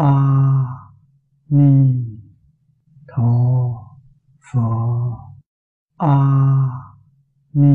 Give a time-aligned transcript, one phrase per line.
[0.00, 0.12] a
[1.48, 1.72] ni
[3.08, 3.32] tho
[4.52, 4.68] pho
[5.98, 6.16] a
[7.52, 7.74] ni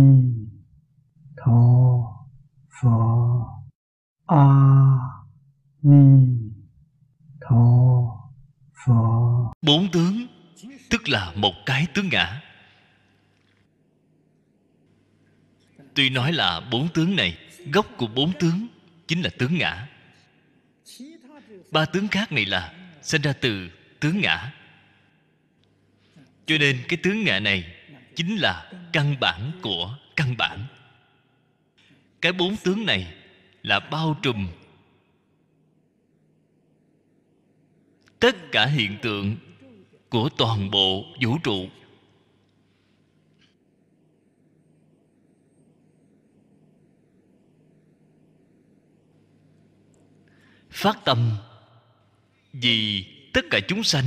[1.38, 1.59] tho
[2.82, 2.98] pho
[4.26, 4.46] a
[5.82, 6.05] ni
[7.41, 7.64] tho
[8.86, 10.28] pho bốn tướng,
[10.89, 12.42] tức là một cái tướng ngã.
[15.95, 17.38] Tuy nói là bốn tướng này,
[17.73, 18.67] gốc của bốn tướng
[19.08, 19.88] chính là tướng ngã
[21.76, 24.54] ba tướng khác này là sinh ra từ tướng ngã.
[26.46, 27.76] Cho nên cái tướng ngã này
[28.16, 30.66] chính là căn bản của căn bản.
[32.22, 33.14] Cái bốn tướng này
[33.64, 34.48] là bao trùm
[38.20, 39.36] tất cả hiện tượng
[40.10, 41.70] của toàn bộ vũ trụ.
[50.70, 51.32] Phát tâm
[52.61, 54.06] vì tất cả chúng sanh.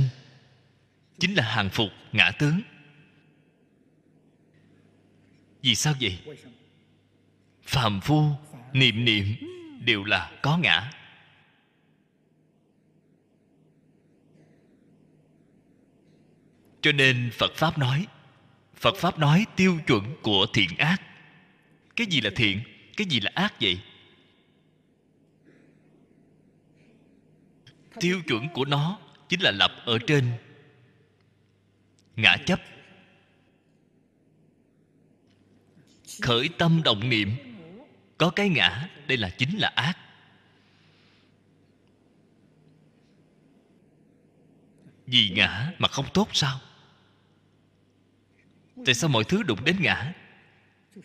[1.19, 2.61] Chính là hàng phục ngã tướng.
[5.61, 6.19] Vì sao vậy?
[7.63, 8.23] Phàm phu,
[8.73, 9.35] niệm niệm
[9.85, 10.91] đều là có ngã.
[16.81, 18.07] Cho nên phật pháp nói,
[18.75, 21.01] phật pháp nói tiêu chuẩn của thiện ác.
[21.95, 22.61] Cái gì là thiện?
[22.97, 23.79] Cái gì là ác vậy?
[27.99, 30.31] Tiêu chuẩn của nó chính là lập ở trên.
[32.15, 32.59] Ngã chấp.
[36.21, 37.35] Khởi tâm động niệm.
[38.17, 39.97] Có cái ngã, đây là chính là ác.
[45.05, 46.59] Vì ngã mà không tốt sao?
[48.85, 50.13] Tại sao mọi thứ đụng đến ngã?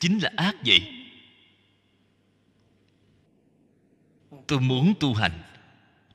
[0.01, 0.81] Chính là ác vậy.
[4.47, 5.43] Tôi muốn tu hành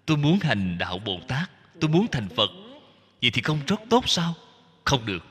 [0.09, 2.49] tôi muốn hành đạo bồ tát, tôi muốn thành phật.
[3.21, 4.35] Vậy thì không rất tốt sao?
[4.85, 5.25] Không được.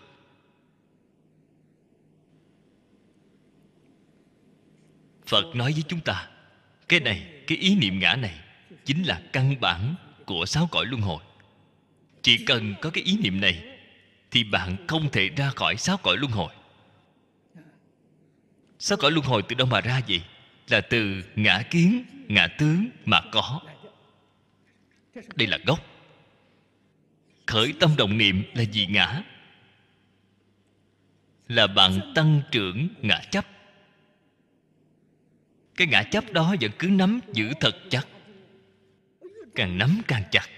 [5.27, 6.29] Phật nói với chúng ta,
[6.89, 8.39] cái này, cái ý niệm ngã này
[8.85, 9.95] chính là căn bản
[10.27, 11.23] của sáu cõi luân hồi.
[12.23, 13.79] Chỉ cần có cái ý niệm này
[14.31, 16.53] thì bạn không thể ra khỏi sáu cõi luân hồi.
[18.79, 20.23] Sáu cõi luân hồi từ đâu mà ra vậy?
[20.69, 23.61] Là từ ngã kiến, ngã tướng mà có
[25.35, 25.79] đây là gốc.
[27.47, 29.23] Khởi tâm động niệm là gì ngã.
[31.49, 33.47] Là bạn tăng trưởng ngã chấp.
[35.77, 38.07] Cái ngã chấp đó vẫn cứ nắm giữ thật chắc.
[39.55, 40.49] Càng nắm càng chặt.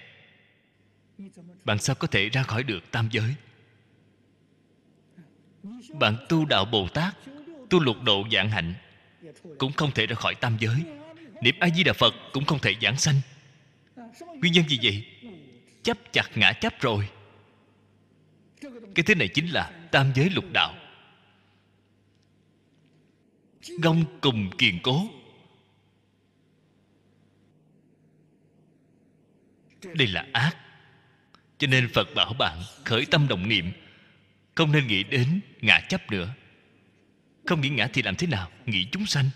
[1.65, 3.35] Bạn sao có thể ra khỏi được tam giới?
[6.01, 7.15] Bạn tu đạo bồ tát,
[7.71, 8.75] tu lục độ dạng hạnh,
[9.59, 10.77] cũng không thể ra khỏi tam giới.
[11.43, 13.21] Niệm a di đà phật cũng không thể giảng sanh
[14.41, 15.05] nguyên nhân gì vậy,
[15.83, 17.09] chấp chặt ngã chấp rồi.
[18.95, 20.75] Cái thứ này chính là tam giới lục đạo.
[23.83, 25.09] Gông cùng kiền cố.
[29.95, 30.57] Đây là ác.
[31.59, 33.73] Cho nên phật bảo bạn khởi tâm đồng niệm.
[34.55, 36.35] Không nên nghĩ đến ngã chấp nữa.
[37.47, 38.51] Không nghĩ ngã thì làm thế nào?
[38.67, 39.31] Nghĩ chúng sanh.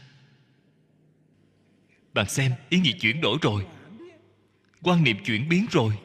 [2.14, 3.66] Bạn xem, ý nghĩ chuyển đổi rồi
[4.84, 5.98] quan niệm chuyển biến rồi.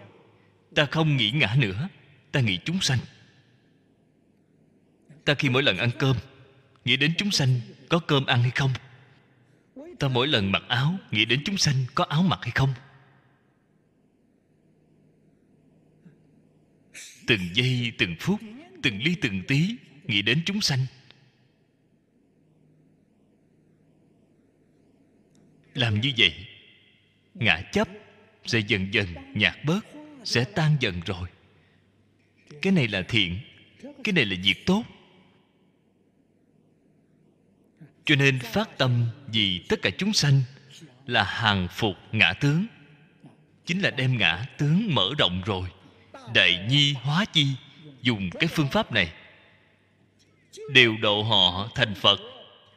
[0.75, 1.89] Ta không nghĩ ngã nữa,
[2.31, 2.99] ta nghĩ chúng sanh.
[5.25, 6.15] Ta khi mỗi lần ăn cơm,
[6.85, 7.59] nghĩ đến chúng sanh
[7.89, 8.71] có cơm ăn hay không?
[9.99, 12.73] Ta mỗi lần mặc áo, nghĩ đến chúng sanh có áo mặc hay không?
[17.27, 18.39] Từng giây, từng phút,
[18.83, 19.75] từng ly, từng tí,
[20.07, 20.79] nghĩ đến chúng sanh.
[25.73, 26.47] Làm như vậy,
[27.33, 27.87] ngã chấp
[28.45, 29.85] sẽ dần dần nhạt bớt,
[30.23, 31.29] sẽ tan dần rồi.
[32.61, 33.39] Cái này là thiện,
[34.03, 34.83] cái này là việc tốt.
[38.05, 40.41] Cho nên phát tâm vì tất cả chúng sanh
[41.07, 42.65] là hàng phục ngã tướng.
[43.65, 45.69] Chính là đem ngã tướng mở rộng rồi,
[46.33, 47.47] đại nhi hóa chi,
[48.01, 49.13] dùng cái phương pháp này.
[50.73, 52.19] Đều độ họ thành phật,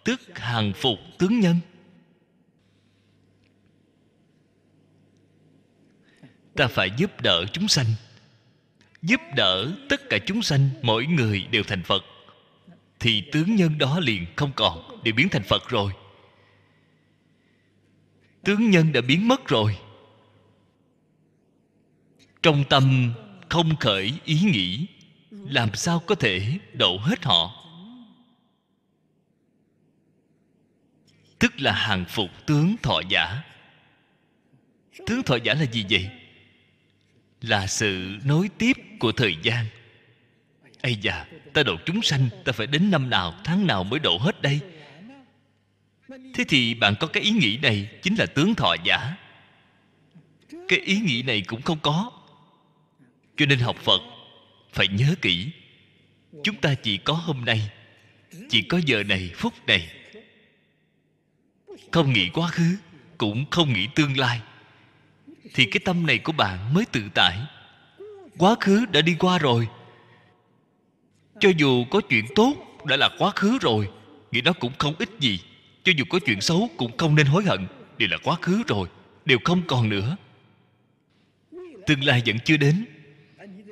[0.05, 1.57] tức hàng phục tướng nhân.
[6.57, 7.87] Ta phải giúp đỡ chúng sanh.
[9.03, 12.05] Giúp đỡ tất cả chúng sanh, mỗi người đều thành phật.
[13.01, 15.93] Thì tướng nhân đó liền không còn, đều biến thành phật rồi.
[18.45, 19.79] Tướng nhân đã biến mất rồi.
[22.43, 23.13] Trong tâm
[23.49, 24.87] không khởi ý nghĩ,
[25.31, 27.65] làm sao có thể độ hết họ?
[31.39, 33.43] Tức là hàng phục tướng thọ giả.
[35.07, 36.11] Tướng thọ giả là gì vậy?
[37.43, 39.67] Là sự nối tiếp của thời gian.
[40.83, 44.19] Ây da, ta độ chúng sanh, ta phải đến năm nào, tháng nào mới độ
[44.19, 44.61] hết đây?
[46.09, 49.15] Thế thì bạn có cái ý nghĩ này chính là tướng thọ giả.
[50.69, 52.11] Cái ý nghĩ này cũng không có.
[53.37, 54.01] Cho nên học phật,
[54.73, 55.51] phải nhớ kỹ,
[56.45, 57.71] chúng ta chỉ có hôm nay,
[58.49, 59.89] chỉ có giờ này, phút này.
[61.91, 62.77] Không nghĩ quá khứ,
[63.19, 64.41] cũng không nghĩ tương lai
[65.55, 67.39] thì cái tâm này của bạn mới tự tại.
[68.39, 69.69] Quá khứ đã đi qua rồi.
[71.41, 72.55] Cho dù có chuyện tốt
[72.85, 73.89] đã là quá khứ rồi
[74.33, 75.41] nghĩ nó cũng không ích gì.
[75.85, 77.67] Cho dù có chuyện xấu cũng không nên hối hận,
[77.99, 78.89] đều là quá khứ rồi,
[79.25, 80.17] đều không còn nữa.
[81.87, 82.85] Tương lai vẫn chưa đến.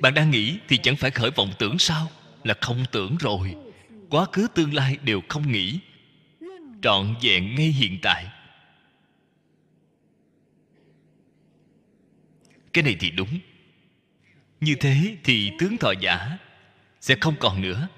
[0.01, 2.11] Bạn đang nghĩ thì chẳng phải khởi vọng tưởng sao,
[2.45, 3.55] là không tưởng rồi.
[4.11, 5.79] Quá khứ tương lai đều không nghĩ.
[6.83, 8.27] Trọn vẹn ngay hiện tại.
[12.73, 13.39] Cái này thì đúng.
[14.61, 16.39] Như thế thì tướng thọ giả
[17.01, 17.89] sẽ không còn nữa.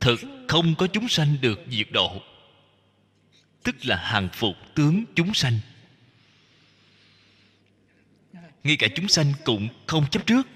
[0.00, 2.22] Thực không có chúng sanh được diệt độ.
[3.62, 5.58] Tức là hàng phục tướng chúng sanh.
[8.64, 10.48] Ngay cả chúng sanh cũng không chấp trước.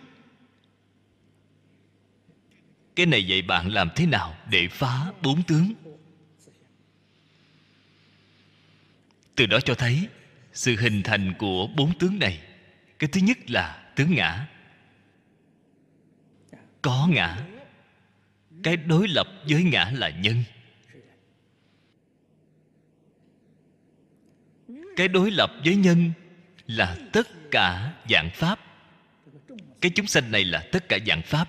[2.96, 5.72] Cái này dạy bạn làm thế nào để phá bốn tướng?
[9.34, 10.08] Từ đó cho thấy
[10.54, 12.40] sự hình thành của bốn tướng này.
[12.98, 14.46] Cái thứ nhất là tướng ngã.
[16.82, 17.38] Có ngã.
[18.62, 20.44] Cái đối lập với ngã là nhân.
[24.96, 26.12] Cái đối lập với nhân
[26.66, 28.60] là tất cả dạng pháp.
[29.80, 31.48] Cái chúng sanh này là tất cả dạng pháp.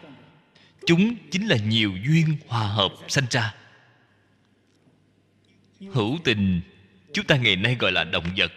[0.86, 3.56] Chúng chính là nhiều duyên hòa hợp sanh ra.
[5.80, 6.62] Hữu tình,
[7.14, 8.52] chúng ta ngày nay gọi là động vật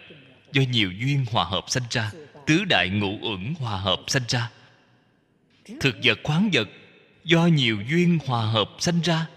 [0.51, 2.11] do nhiều duyên hòa hợp sanh ra,
[2.45, 4.51] tứ đại ngũ uẩn hòa hợp sanh ra.
[5.79, 6.67] Thực vật khoáng vật,
[7.23, 9.29] do nhiều duyên hòa hợp sanh ra.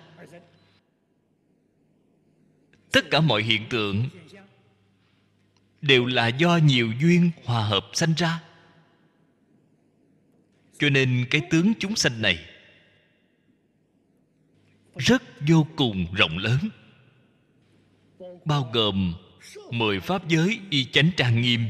[2.92, 4.08] Tất cả mọi hiện tượng
[5.82, 8.42] đều là do nhiều duyên hòa hợp sanh ra.
[10.78, 12.38] Cho nên cái tướng chúng sanh này
[14.96, 16.58] rất vô cùng rộng lớn,
[18.44, 19.14] bao gồm
[19.70, 21.60] mười pháp giới y chánh trang nghiêm,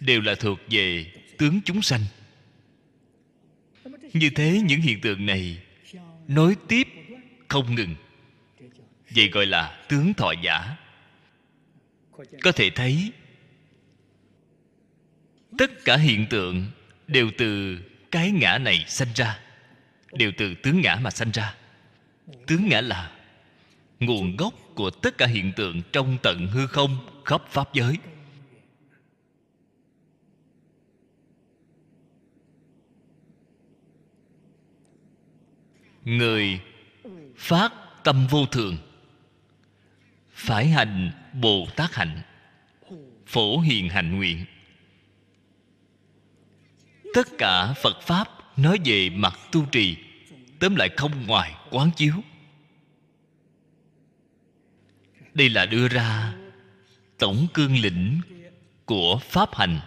[0.00, 2.00] đều là thuộc về tướng chúng sanh.
[4.12, 5.58] Như thế, những hiện tượng này
[6.28, 6.88] nối tiếp
[7.48, 7.94] không ngừng.
[9.10, 10.76] Vậy gọi là tướng thọ giả.
[12.42, 13.12] Có thể thấy,
[15.58, 16.66] tất cả hiện tượng
[17.06, 17.78] đều từ
[18.10, 19.40] cái ngã này sanh ra,
[20.12, 21.54] đều từ tướng ngã mà sanh ra.
[22.46, 23.12] Tướng ngã là
[24.00, 27.98] nguồn gốc của tất cả hiện tượng trong tận hư không, khắp pháp giới.
[36.04, 36.60] Người
[37.36, 37.72] phát
[38.04, 38.76] tâm vô thường,
[40.30, 41.10] phải hành
[41.40, 42.22] bồ tát hạnh,
[43.26, 44.44] phổ hiền hạnh nguyện.
[47.14, 48.28] Tất cả phật pháp
[48.58, 49.96] nói về mặt tu trì,
[50.60, 52.14] tóm lại không ngoài quán chiếu.
[55.40, 56.32] Đây là đưa ra
[57.18, 58.20] tổng cương lĩnh
[58.84, 59.80] của pháp hành.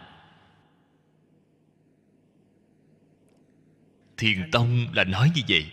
[4.18, 5.66] Thiền tông là nói như vậy,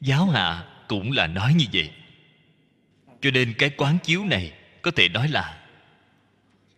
[0.00, 1.90] giáo hạ cũng là nói như vậy.
[3.20, 5.64] Cho nên cái quán chiếu này có thể nói là,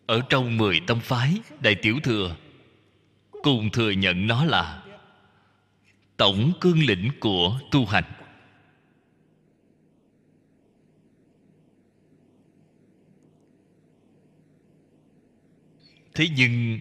[0.06, 2.36] ở trong mười tâm phái đại tiểu thừa,
[3.42, 4.82] cùng thừa nhận nó là
[6.16, 8.23] tổng cương lĩnh của tu hành.
[16.14, 16.80] Thế nhưng,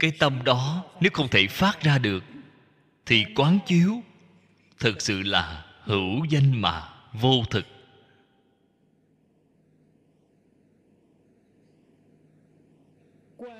[0.00, 2.24] cái tâm đó nếu không thể phát ra được,
[3.06, 4.02] thì quán chiếu
[4.78, 7.66] thực sự là hữu danh mà vô thực.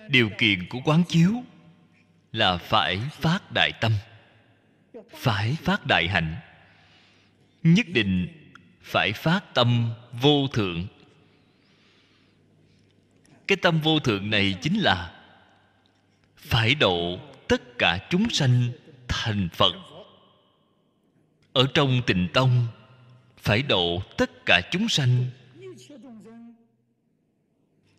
[0.08, 1.32] Điều kiện của quán chiếu
[2.32, 3.92] là phải phát đại tâm,
[5.10, 6.36] phải phát đại hạnh,
[7.62, 8.28] nhất định
[8.82, 10.86] phải phát tâm vô thượng
[13.48, 15.14] cái tâm vô thượng này chính là
[16.36, 18.70] phải độ tất cả chúng sanh
[19.08, 19.72] thành phật.
[21.52, 22.66] Ở trong tịnh tông,
[23.38, 25.24] phải độ tất cả chúng sanh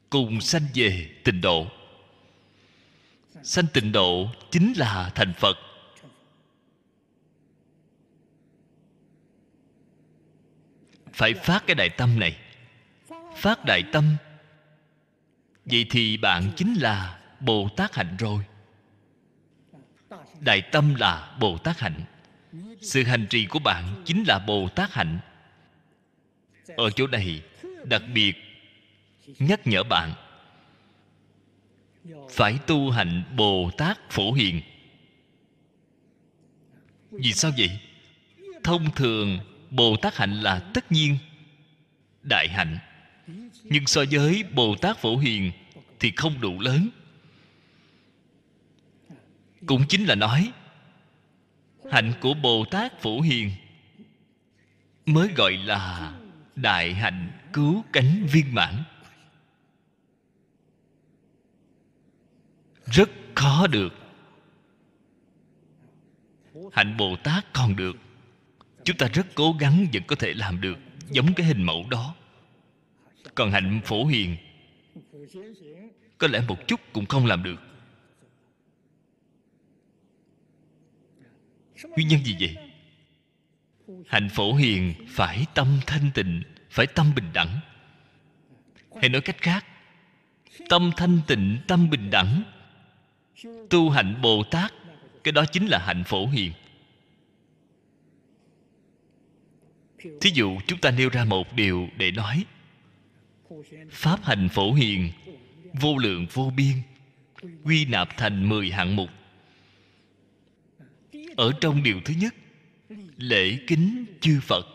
[0.10, 1.68] cùng sanh về tịnh độ.
[3.44, 5.58] Sanh tịnh độ chính là thành phật.
[11.13, 12.38] Phải phát cái đại tâm này,
[13.36, 14.15] phát đại tâm
[15.72, 18.44] vậy thì bạn chính là bồ tát hạnh rồi.
[20.40, 22.02] Đại tâm là bồ tát hạnh.
[22.82, 25.20] Sự hành trì của bạn chính là bồ tát hạnh.
[26.78, 27.42] Ở chỗ này,
[27.84, 28.36] đặc biệt
[29.40, 30.14] nhắc nhở bạn,
[32.30, 34.62] phải tu hành bồ tát phổ hiền.
[37.12, 37.80] Vì sao vậy?
[38.64, 41.18] Thông thường bồ tát hạnh là tất nhiên
[42.24, 42.78] đại hạnh
[43.63, 45.51] nhưng so với bồ tát phổ hiền
[46.00, 46.89] thì không đủ lớn.
[49.66, 50.51] Cũng chính là nói,
[51.92, 53.51] hạnh của bồ tát phổ hiền
[55.06, 56.13] mới gọi là
[56.56, 58.84] đại hạnh cứu cánh viên mãn.
[62.86, 63.94] Rất khó được.
[66.72, 67.96] Hạnh bồ tát còn được.
[68.84, 70.78] Chúng ta rất cố gắng vẫn có thể làm được
[71.10, 72.16] giống cái hình mẫu đó
[73.36, 74.38] còn hạnh phổ hiền.
[76.18, 77.62] Có lẽ một chút cũng không làm được.
[81.84, 82.56] Nguyên nhân gì vậy?
[84.08, 87.60] Hạnh phổ hiền phải tâm thanh tịnh, phải tâm bình đẳng.
[88.96, 89.66] Hay nói cách khác,
[90.70, 92.44] tâm thanh tịnh, tâm bình đẳng.
[93.70, 94.74] Tu hạnh bồ tát,
[95.24, 96.52] cái đó chính là hạnh phổ hiền.
[100.22, 102.46] Thí dụ chúng ta nêu ra một điều để nói
[103.91, 105.12] pháp hành phổ hiền,
[105.74, 106.74] vô lượng vô biên,
[107.63, 109.10] quy nạp thành mười hạng mục.
[111.38, 112.36] Ở trong điều thứ nhất,
[113.18, 114.65] lễ kính chư phật.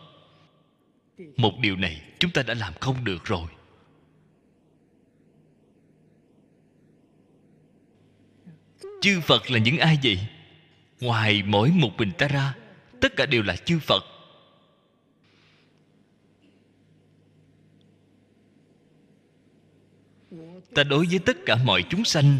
[1.37, 3.47] Một điều này chúng ta đã làm không được rồi.
[9.01, 10.27] Chư phật là những ai vậy?
[10.99, 12.55] Ngoài mỗi một mình ta ra,
[13.01, 14.03] tất cả đều là chư phật.
[20.75, 22.37] Ta đối với tất cả mọi chúng sanh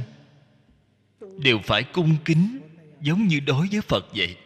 [1.37, 2.59] đều phải cung kính
[3.01, 4.37] giống như đối với phật vậy.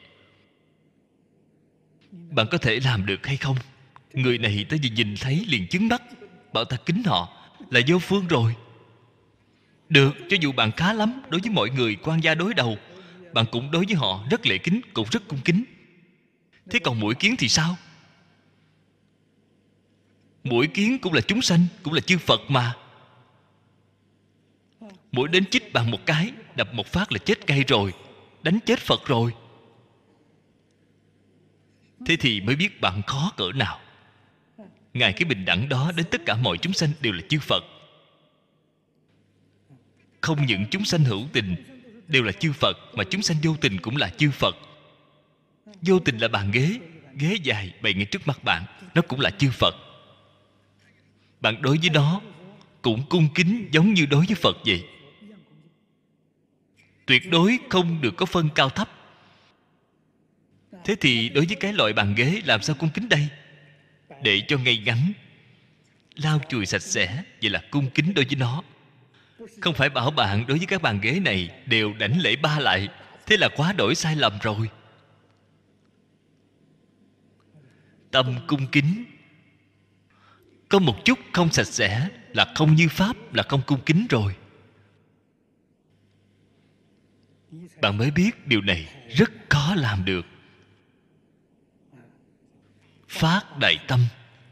[2.11, 3.55] Bạn có thể làm được hay không?
[4.13, 6.01] Người này ta vừa nhìn thấy liền chứng mắt,
[6.53, 7.29] bảo ta kính họ,
[7.69, 8.55] là vô phương rồi.
[9.89, 12.77] Được, cho dù bạn khá lắm, đối với mọi người quan gia đối đầu,
[13.33, 15.63] bạn cũng đối với họ rất lễ kính, cũng rất cung kính.
[16.71, 17.77] Thế còn mũi kiến thì sao?
[20.43, 22.75] Mũi kiến cũng là chúng sanh, cũng là chư phật mà
[25.11, 27.93] mũi đến chích bạn một cái, đập một phát là chết cây rồi,
[28.43, 29.33] đánh chết phật rồi.
[32.05, 33.79] Thế thì mới biết bạn khó cỡ nào.
[34.93, 37.63] Ngài cái bình đẳng đó đến tất cả mọi chúng sanh đều là chư phật.
[40.21, 41.55] Không những chúng sanh hữu tình
[42.07, 44.55] đều là chư phật, mà chúng sanh vô tình cũng là chư phật.
[45.81, 46.79] Vô tình là bàn ghế
[47.13, 48.63] ghế dài bày ngay trước mặt bạn,
[48.95, 49.75] nó cũng là chư phật.
[51.41, 52.21] Bạn đối với nó
[52.81, 54.83] cũng cung kính giống như đối với phật vậy
[57.09, 58.89] tuyệt đối không được có phân cao thấp.
[60.83, 63.27] Thế thì đối với cái loại bàn ghế, làm sao cung kính đây?
[64.23, 65.13] Để cho ngay ngắn.
[66.15, 68.63] Lau chùi sạch sẽ vậy là cung kính đối với nó.
[69.61, 72.87] Không phải bảo bạn đối với các bàn ghế này đều đảnh lễ ba lại.
[73.25, 74.69] Thế là quá đổi sai lầm rồi.
[78.11, 79.05] Tâm cung kính.
[80.69, 84.35] Có một chút không sạch sẽ là không như pháp, là không cung kính rồi.
[87.81, 90.25] Bạn mới biết điều này rất khó làm được.
[93.09, 93.99] Phát đại tâm,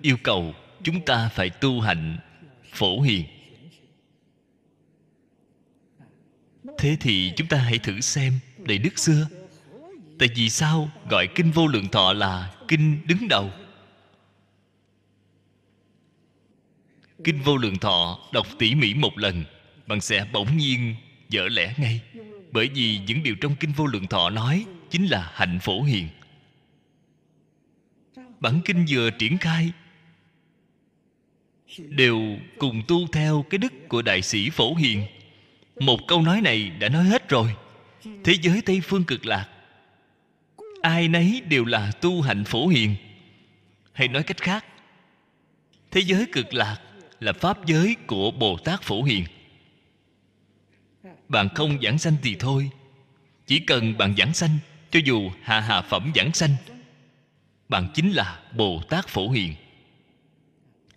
[0.02, 0.54] yêu cầu
[0.84, 2.18] chúng ta phải tu hành,
[2.72, 3.26] phổ hiền.
[6.78, 9.28] Thế thì chúng ta hãy thử xem đầy đức xưa.
[10.20, 13.52] Tại vì sao gọi kinh vô lượng thọ là kinh đứng đầu?
[17.24, 19.44] Kinh vô lượng thọ đọc tỉ mỉ một lần,
[19.88, 20.96] bạn sẽ bỗng nhiên
[21.30, 22.02] dở lẽ ngay
[22.52, 26.08] bởi vì những điều trong kinh vô lượng thọ nói chính là hạnh phổ hiền.
[28.40, 29.72] Bản kinh vừa triển khai,
[31.78, 35.06] đều cùng tu theo cái đức của đại sĩ phổ hiền.
[35.80, 37.56] Một câu nói này đã nói hết rồi.
[38.24, 39.50] Thế giới tây phương cực lạc,
[40.82, 42.96] ai nấy đều là tu hạnh phổ hiền.
[43.94, 44.66] Hay nói cách khác,
[45.92, 46.78] thế giới cực lạc
[47.20, 49.24] là pháp giới của bồ tát phổ hiền
[51.30, 52.70] bạn không giảng sanh thì thôi.
[53.48, 54.58] Chỉ cần bạn giảng sanh,
[54.92, 56.56] cho dù hạ hạ phẩm giảng sanh,
[57.70, 59.54] bạn chính là bồ tát phổ hiền.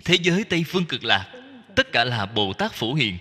[0.04, 1.32] Thế giới tây phương cực lạc,
[1.76, 3.18] tất cả là bồ tát phổ hiền.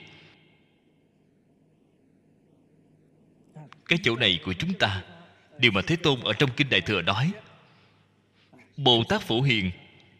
[3.85, 5.03] Cái chỗ này của chúng ta,
[5.57, 7.31] điều mà thế tôn ở trong kinh đại thừa nói,
[8.77, 9.71] bồ tát phổ hiền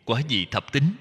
[0.05, 0.93] quả gì thập tính,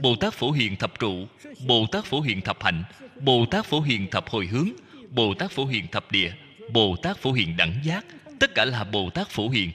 [0.00, 1.26] bồ tát phổ hiền thập trụ,
[1.66, 2.84] bồ tát phổ hiền thập hạnh,
[3.20, 4.68] bồ tát phổ hiền thập hồi hướng
[5.14, 6.32] bồ tát phổ hiền thập địa
[6.72, 8.06] bồ tát phổ hiền đẳng giác,
[8.40, 9.70] tất cả là bồ tát phổ hiền.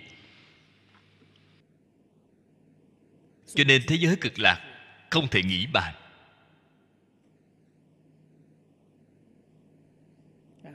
[3.55, 4.61] Cho nên thế giới cực lạc
[5.09, 5.93] không thể nghĩ bàn.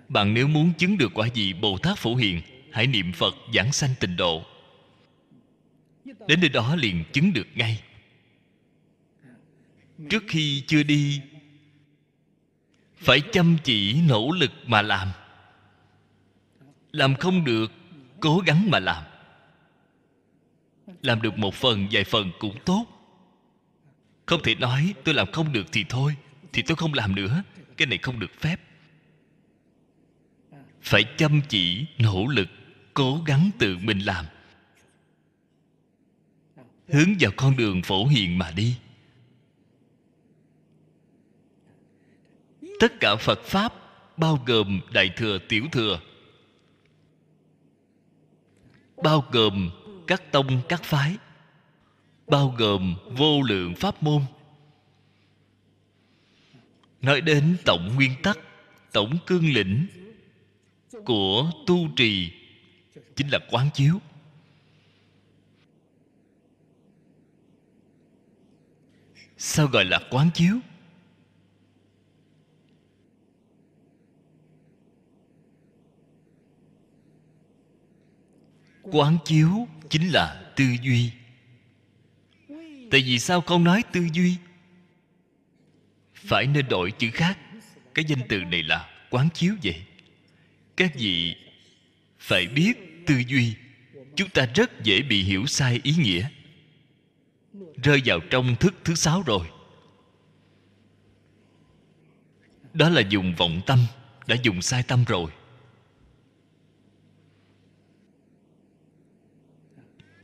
[0.09, 2.41] Bạn nếu muốn chứng được quả gì bồ tát phổ hiền,
[2.73, 4.45] hãy niệm phật giảng sanh tịnh độ.
[6.05, 7.83] Đến nơi đó liền chứng được ngay.
[10.11, 11.21] Trước khi chưa đi
[13.03, 15.09] phải chăm chỉ, nỗ lực mà làm.
[16.93, 17.73] Làm không được,
[18.21, 19.05] cố gắng mà làm.
[21.03, 22.87] Làm được một phần, vài phần cũng tốt.
[24.27, 26.17] Không thể nói tôi làm không được thì thôi,
[26.53, 27.43] thì tôi không làm nữa.
[27.77, 28.57] Cái này không được phép.
[30.83, 32.49] Phải chăm chỉ, nỗ lực,
[32.95, 34.27] cố gắng tự mình làm.
[36.89, 38.77] Hướng vào con đường phổ hiền mà đi.
[42.83, 43.75] Tất cả phật pháp,
[44.17, 46.01] bao gồm đại thừa tiểu thừa.
[49.03, 49.71] Bao gồm
[50.07, 51.17] các tông, các phái.
[52.27, 54.23] Bao gồm vô lượng pháp môn.
[57.03, 58.39] Nói đến tổng nguyên tắc,
[58.93, 59.87] tổng cương lĩnh
[61.05, 62.33] của tu trì
[63.17, 64.01] chính là quán chiếu.
[69.37, 70.59] Sao gọi là quán chiếu?
[78.93, 81.11] Quán chiếu chính là tư duy.
[82.91, 84.37] Tại vì sao con nói tư duy
[86.15, 87.39] phải nên đổi chữ khác?
[87.95, 89.83] Cái danh từ này là quán chiếu vậy.
[90.77, 91.37] Các vị
[92.19, 93.55] phải biết tư duy,
[94.17, 96.29] chúng ta rất dễ bị hiểu sai ý nghĩa.
[97.83, 99.47] Rơi vào trong thức thứ sáu rồi.
[102.73, 103.87] Đó là dùng vọng tâm,
[104.27, 105.31] đã dùng sai tâm rồi.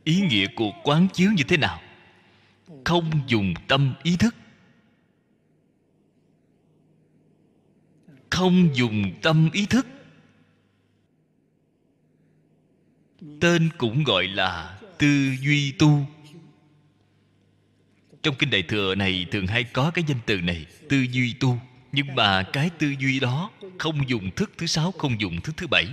[0.03, 1.81] Ý nghĩa của quán chiếu như thế nào?
[2.85, 4.35] Không dùng tâm ý thức.
[8.29, 9.87] Không dùng tâm ý thức.
[13.41, 16.05] Tên cũng gọi là tư duy tu.
[18.23, 21.59] Trong kinh đại thừa này thường hay có cái danh từ này, tư duy tu.
[21.91, 25.67] Nhưng mà cái tư duy đó không dùng thức thứ sáu, không dùng thức thứ
[25.67, 25.85] bảy.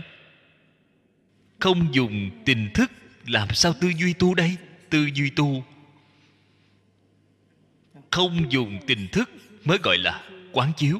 [1.58, 2.90] Không dùng tình thức
[3.26, 4.56] làm sao tư duy tu đây?
[4.90, 5.64] Tư duy tu.
[8.10, 9.30] Không dùng tình thức
[9.64, 10.98] mới gọi là quán chiếu.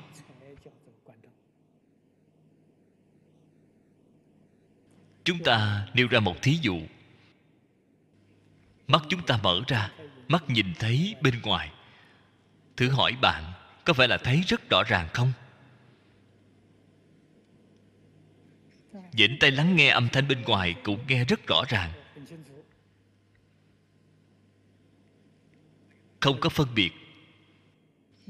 [5.25, 6.81] Chúng ta nêu ra một thí dụ.
[8.87, 9.93] Mắt chúng ta mở ra,
[10.29, 11.73] mắt nhìn thấy bên ngoài.
[12.77, 13.53] Thử hỏi bạn,
[13.85, 15.33] có phải là thấy rất rõ ràng không?
[19.13, 21.93] Dĩnh tay lắng nghe âm thanh bên ngoài cũng nghe rất rõ ràng.
[26.21, 26.91] Không có phân biệt,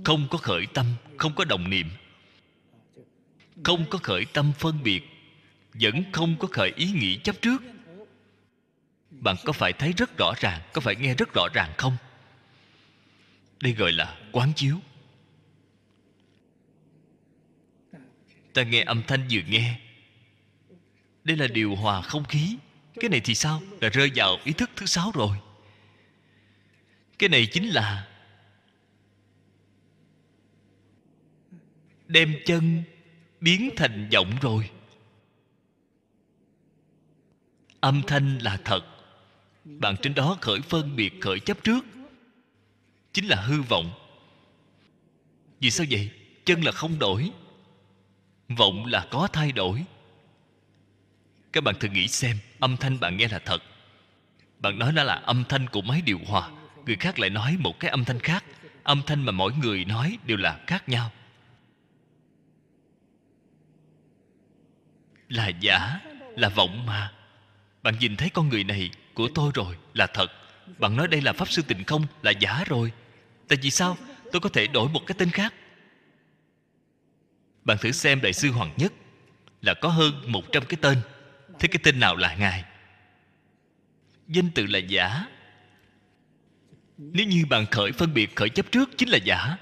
[0.05, 1.91] không có khởi tâm, không có đồng niệm.
[3.65, 5.03] Không có khởi tâm phân biệt,
[5.75, 7.63] vẫn không có khởi ý nghĩ chấp trước.
[9.11, 11.97] Bạn có phải thấy rất rõ ràng, có phải nghe rất rõ ràng không?
[13.61, 14.77] Đây gọi là quán chiếu.
[18.53, 19.81] Ta nghe âm thanh vừa nghe.
[21.25, 22.57] Đây là điều hòa không khí.
[23.01, 23.63] Cái này thì sao?
[23.81, 25.37] Là rơi vào ý thức thứ sáu rồi
[27.19, 28.09] cái này chính là
[32.07, 32.83] đem chân
[33.41, 34.71] biến thành giọng rồi.
[37.81, 38.81] Âm thanh là thật.
[39.65, 41.85] Bạn trên đó khởi phân biệt, khởi chấp trước.
[43.13, 43.93] Chính là hư vọng.
[45.61, 46.11] Vì sao vậy?
[46.45, 47.31] Chân là không đổi,
[48.49, 49.85] vọng là có thay đổi.
[51.53, 53.63] Các bạn thử nghĩ xem, âm thanh bạn nghe là thật.
[54.59, 56.51] Bạn nói nó là âm thanh của máy điều hòa
[56.87, 58.45] người khác lại nói một cái âm thanh khác.
[58.83, 61.13] Âm thanh mà mỗi người nói đều là khác nhau.
[65.29, 66.01] Là giả,
[66.37, 67.13] là vọng mà.
[67.83, 70.33] Bạn nhìn thấy con người này của tôi rồi là thật.
[70.79, 72.93] Bạn nói đây là pháp sư tịnh không, là giả rồi.
[73.49, 73.97] Tại vì sao?
[74.33, 75.55] Tôi có thể đổi một cái tên khác.
[77.65, 78.93] Bạn thử xem đại sư hoàng nhất
[79.63, 80.99] là có hơn một trăm cái tên.
[81.59, 82.65] Thế cái tên nào là ngài?
[84.29, 85.27] Danh tự là giả
[86.99, 89.57] nếu như bạn khởi phân biệt, khởi chấp trước chính là giả.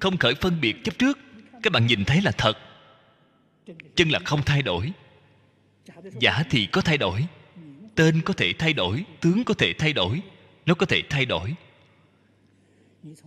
[0.00, 1.18] Không khởi phân biệt chấp trước,
[1.62, 2.58] các bạn nhìn thấy là thật.
[3.94, 4.92] Chân là không thay đổi.
[6.20, 7.26] Giả thì có thay đổi.
[7.94, 10.20] Tên có thể thay đổi, tướng có thể thay đổi.
[10.66, 11.54] Nó có thể thay đổi.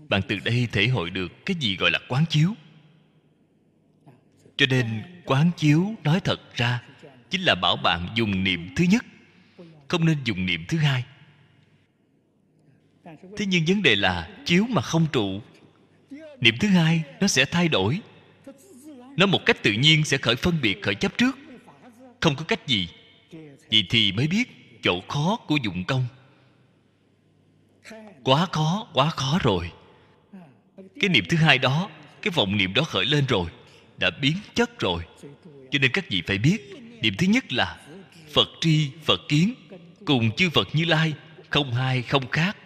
[0.09, 2.53] Bạn từ đây thể hội được cái gì gọi là quán chiếu.
[4.57, 6.81] Cho nên quán chiếu nói thật ra
[7.29, 9.05] chính là bảo bạn dùng niệm thứ nhất,
[9.87, 11.03] không nên dùng niệm thứ hai
[13.38, 15.41] thế nhưng vấn đề là chiếu mà không trụ.
[16.39, 18.00] Niệm thứ hai, nó sẽ thay đổi.
[19.17, 21.38] Nó một cách tự nhiên sẽ khởi phân biệt, khởi chấp trước.
[22.19, 22.88] Không có cách gì.
[23.71, 26.06] Vậy thì mới biết chỗ khó của dụng công.
[28.24, 29.71] Quá khó quá khó rồi.
[31.00, 31.89] Cái niệm thứ hai đó,
[32.21, 33.50] cái vọng niệm đó khởi lên rồi.
[33.97, 35.04] Đã biến chất rồi.
[35.71, 37.80] Cho nên các vị phải biết điểm thứ nhất là
[38.34, 39.54] phật tri, phật kiến,
[40.06, 41.13] cùng chư phật như lai,
[41.50, 42.58] không hai, không khác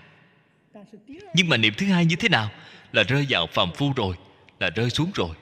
[1.34, 2.52] nhưng mà niệm thứ hai như thế nào?
[2.92, 4.16] Là rơi vào phàm phu rồi,
[4.60, 5.36] là rơi xuống rồi,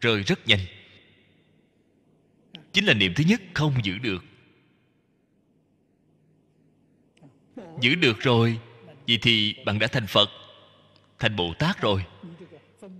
[0.00, 0.60] rơi rất nhanh.
[2.72, 4.24] Chính là niệm thứ nhất không giữ được.
[7.80, 8.58] Giữ được rồi,
[9.06, 10.30] vậy thì bạn đã thành phật,
[11.18, 12.04] thành bồ tát rồi.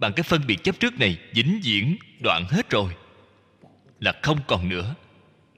[0.00, 2.94] Bạn cái phân biệt chấp trước này, vĩnh viễn đoạn hết rồi.
[4.00, 4.94] Là không còn nữa,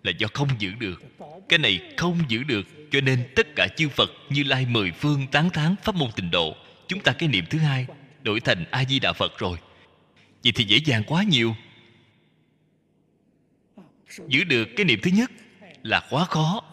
[0.02, 1.02] là do không giữ được.
[1.48, 5.26] Cái này không giữ được cho nên tất cả chư phật như lai mười phương
[5.26, 6.56] tán thán pháp môn tịnh độ,
[6.88, 7.86] chúng ta cái niệm thứ hai,
[8.22, 9.58] đổi thành a di đà phật rồi.
[10.44, 11.56] Vậy thì dễ dàng quá nhiều.
[14.28, 15.30] Giữ được cái niệm thứ nhất
[15.82, 16.64] là quá khó.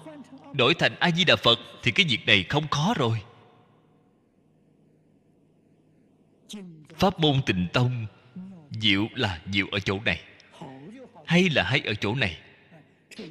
[0.54, 3.22] Đổi thành a di đà phật thì cái việc này không khó rồi.
[6.98, 8.06] Pháp môn tịnh tông,
[8.72, 10.22] diệu là diệu ở chỗ này,
[11.26, 12.38] hay là hay ở chỗ này?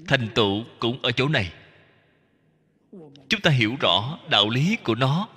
[0.08, 1.52] Thành tựu cũng ở chỗ này
[3.28, 5.28] chúng ta hiểu rõ đạo lý của nó,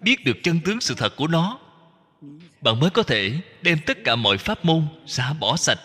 [0.00, 1.58] biết được chân tướng sự thật của nó.
[2.60, 5.78] Bạn mới có thể đem tất cả mọi pháp môn xả bỏ sạch.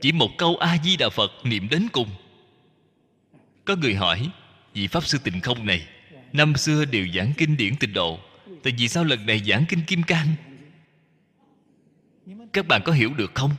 [0.00, 2.08] Chỉ một câu a di đà phật niệm đến cùng.
[3.64, 4.30] Có người hỏi,
[4.74, 5.86] vị pháp sư tịnh không này,
[6.32, 8.18] năm xưa đều giảng kinh điển tịnh độ,
[8.62, 10.28] tại vì sao lần này giảng kinh kim cang?
[12.52, 13.50] Các bạn có hiểu được không?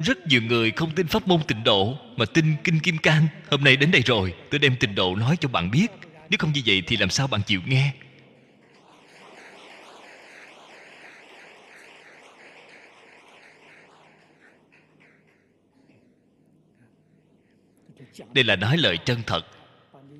[0.00, 3.26] Rất nhiều người không tin pháp môn tịnh độ, mà tin kinh kim cang.
[3.50, 5.86] Hôm nay đến đây rồi, tôi đem tịnh độ nói cho bạn biết.
[6.30, 7.92] Nếu không như vậy thì làm sao bạn chịu nghe?
[18.32, 19.46] Đây là nói lời chân thật.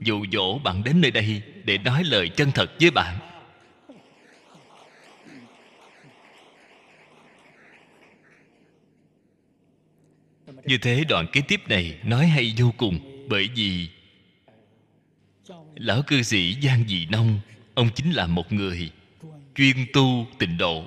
[0.00, 3.18] Dụ dỗ bạn đến nơi đây để nói lời chân thật với bạn.
[10.68, 13.88] Như thế đoạn kế tiếp này nói hay vô cùng, bởi vì
[15.74, 17.40] lão cư sĩ giang dị nông,
[17.74, 18.90] ông chính là một người
[19.54, 20.84] chuyên tu tịnh độ.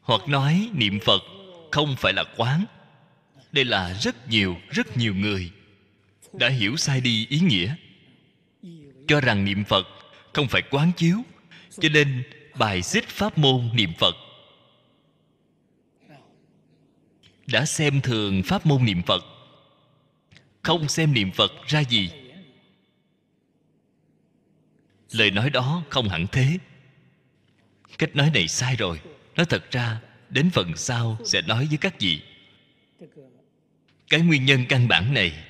[0.00, 1.22] Hoặc nói niệm phật
[1.70, 2.64] không phải là quán,
[3.52, 5.50] đây là rất nhiều rất nhiều người
[6.32, 7.74] đã hiểu sai đi ý nghĩa.
[9.08, 9.86] Cho rằng niệm phật
[10.32, 11.16] không phải quán chiếu,
[11.80, 12.22] cho nên
[12.58, 14.14] bài xích pháp môn niệm phật
[17.52, 19.24] đã xem thường pháp môn niệm phật.
[20.62, 22.10] Không xem niệm phật ra gì.
[25.10, 26.58] Lời nói đó không hẳn thế.
[27.98, 29.00] Cách nói này sai rồi.
[29.36, 32.20] Nói thật ra, đến phần sau sẽ nói với các vị.
[34.10, 35.44] Cái nguyên nhân căn bản này.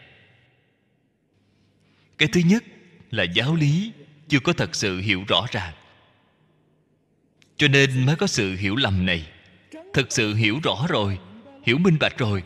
[2.19, 2.65] Cái thứ nhất
[3.11, 3.93] là giáo lý
[4.29, 5.75] chưa có thật sự hiểu rõ ràng.
[7.57, 9.29] Cho nên mới có sự hiểu lầm này.
[9.93, 11.19] Thực sự hiểu rõ rồi
[11.69, 12.43] hiểu minh bạch rồi.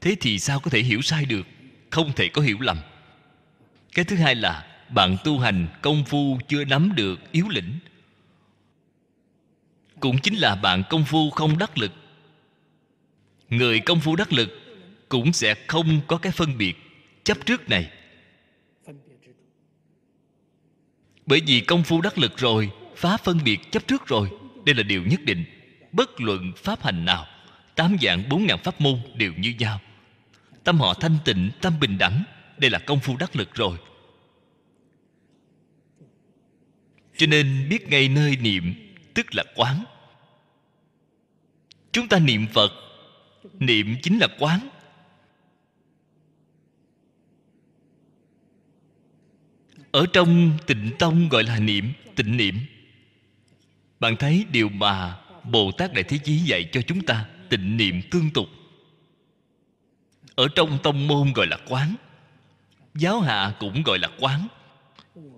[0.00, 1.46] Thế thì sao có thể hiểu sai được?
[1.90, 2.78] Không thể có hiểu lầm.
[3.94, 7.78] Cái thứ hai là, bạn tu hành công phu chưa nắm được yếu lĩnh.
[10.00, 11.92] Cũng chính là bạn công phu không đắc lực.
[13.48, 14.50] Người công phu đắc lực
[15.08, 16.74] cũng sẽ không có cái phân biệt
[17.24, 17.90] chấp trước này.
[21.26, 24.30] Bởi vì công phu đắc lực rồi, phá phân biệt chấp trước rồi,
[24.64, 25.44] đây là điều nhất định.
[25.92, 27.26] Bất luận pháp hành nào
[27.74, 29.80] tám dạng bốn ngàn pháp môn đều như nhau.
[30.64, 32.24] Tâm họ thanh tịnh, tâm bình đẳng,
[32.58, 33.78] đây là công phu đắc lực rồi.
[37.16, 38.74] Cho nên biết ngay nơi niệm,
[39.14, 39.84] tức là quán.
[41.92, 42.72] Chúng ta niệm phật,
[43.58, 44.68] niệm chính là quán.
[49.90, 52.54] Ở trong tịnh tông gọi là niệm, tịnh niệm.
[54.00, 58.00] Bạn thấy điều mà bồ tát đại thế chí dạy cho chúng ta tịnh niệm
[58.10, 58.46] tương tục.
[60.34, 61.94] Ở trong tông môn gọi là quán,
[62.94, 64.48] giáo hạ cũng gọi là quán.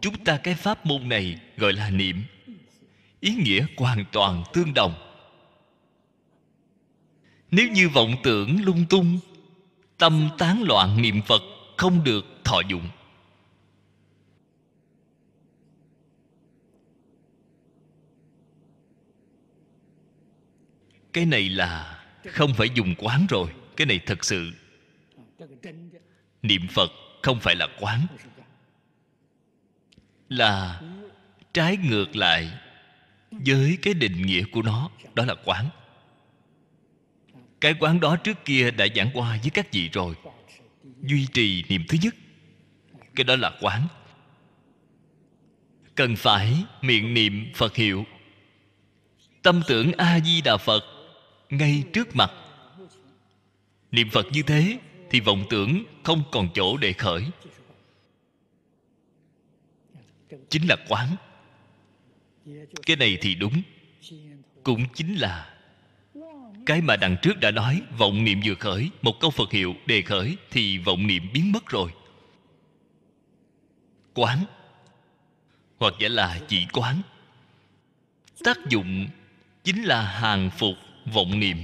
[0.00, 2.22] Chúng ta cái pháp môn này gọi là niệm.
[3.20, 4.94] Ý nghĩa hoàn toàn tương đồng.
[7.50, 9.18] Nếu như vọng tưởng lung tung,
[9.98, 11.42] tâm tán loạn niệm phật
[11.76, 12.88] không được thọ dụng.
[21.12, 21.95] Cái này là
[22.26, 23.48] không phải dùng quán rồi.
[23.76, 24.52] Cái này thật sự,
[26.42, 26.90] niệm phật
[27.22, 28.06] không phải là quán.
[30.28, 30.82] Là
[31.52, 32.50] trái ngược lại
[33.30, 35.68] với cái định nghĩa của nó, đó là quán.
[37.60, 40.14] Cái quán đó trước kia đã giảng qua với các vị rồi.
[41.02, 42.14] Duy trì niệm thứ nhất.
[43.14, 43.88] Cái đó là quán.
[45.94, 48.04] Cần phải miệng niệm phật hiệu.
[49.42, 50.84] Tâm tưởng a di đà phật
[51.50, 52.30] ngay trước mặt.
[53.90, 54.78] Niệm phật như thế
[55.10, 57.24] thì vọng tưởng không còn chỗ để khởi.
[60.48, 61.16] Chính là quán.
[62.86, 63.62] Cái này thì đúng.
[64.62, 65.56] Cũng chính là
[66.66, 70.02] cái mà đằng trước đã nói, vọng niệm vừa khởi, một câu phật hiệu đề
[70.02, 71.90] khởi thì vọng niệm biến mất rồi.
[74.14, 74.44] Quán.
[75.78, 77.02] Hoặc giả là chỉ quán.
[78.44, 79.06] Tác dụng
[79.64, 80.74] chính là hàng phục
[81.12, 81.58] vọng niệm.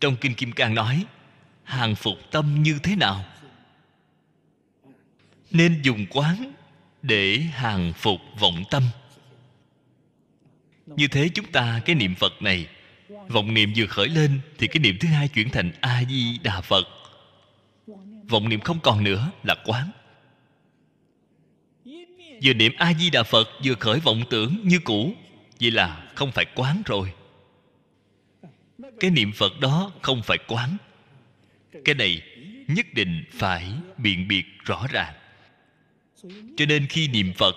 [0.00, 1.04] Trong kinh kim cang nói,
[1.64, 3.24] hàng phục tâm như thế nào?
[5.50, 6.52] Nên dùng quán
[7.02, 8.82] để hàng phục vọng tâm.
[10.86, 12.66] Như thế chúng ta, cái niệm phật này,
[13.28, 16.60] vọng niệm vừa khởi lên thì cái niệm thứ hai chuyển thành a di đà
[16.60, 16.84] phật.
[18.28, 19.90] Vọng niệm không còn nữa là quán.
[22.42, 25.14] Vừa niệm a di đà phật vừa khởi vọng tưởng như cũ,
[25.60, 27.12] vậy là không phải quán rồi
[29.00, 30.76] cái niệm phật đó không phải quán.
[31.84, 32.22] Cái này
[32.68, 35.14] nhất định phải biện biệt rõ ràng.
[36.56, 37.54] Cho nên khi niệm phật,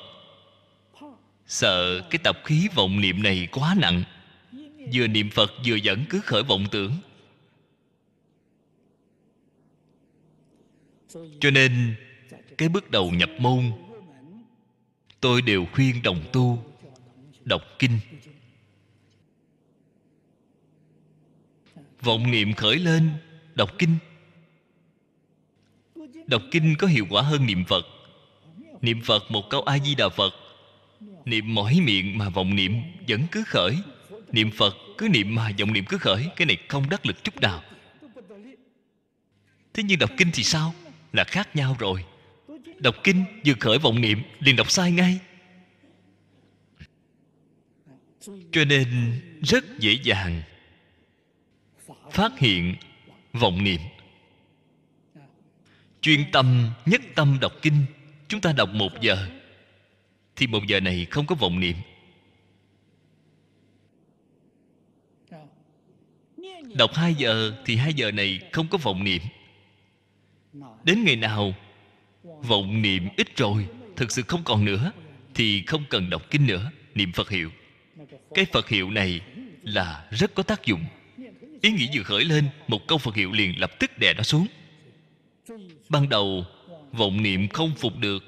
[1.47, 4.03] sợ cái tập khí vọng niệm này quá nặng.
[4.93, 6.93] Vừa niệm phật vừa dẫn cứ khởi vọng tưởng.
[11.39, 11.95] Cho nên
[12.57, 13.71] cái bước đầu nhập môn,
[15.21, 16.63] tôi đều khuyên đồng tu,
[17.45, 17.99] đọc kinh.
[22.07, 23.09] Vọng niệm khởi lên,
[23.55, 23.97] đọc kinh.
[26.27, 27.85] Đọc kinh có hiệu quả hơn niệm phật.
[28.81, 30.33] Niệm phật một câu a di đà phật.
[31.25, 33.77] Niệm mỏi miệng mà vọng niệm vẫn cứ khởi.
[34.31, 36.27] Niệm phật cứ niệm mà vọng niệm cứ khởi.
[36.35, 37.63] Cái này không đắc lực chút nào.
[39.73, 40.73] Thế nhưng đọc kinh thì sao?
[41.13, 42.05] Là khác nhau rồi.
[42.79, 45.19] Đọc kinh vừa khởi vọng niệm, liền đọc sai ngay.
[48.51, 48.87] Cho nên
[49.41, 50.41] rất dễ dàng
[52.11, 52.75] phát hiện
[53.33, 53.81] vọng niệm.
[56.01, 57.85] Chuyên tâm, nhất tâm đọc kinh,
[58.27, 59.27] chúng ta đọc một giờ,
[60.35, 61.75] thì một giờ này không có vọng niệm.
[66.73, 69.21] Đọc hai giờ, thì hai giờ này không có vọng niệm.
[70.83, 71.53] Đến ngày nào,
[72.23, 74.91] vọng niệm ít rồi, thực sự không còn nữa,
[75.33, 77.51] thì không cần đọc kinh nữa, niệm phật hiệu.
[78.33, 79.21] Cái phật hiệu này
[79.63, 80.85] là rất có tác dụng
[81.67, 84.47] ý nghĩ vừa khởi lên, một câu phật hiệu liền lập tức đè nó xuống.
[85.89, 86.45] Ban đầu,
[86.91, 88.23] vọng niệm không phục được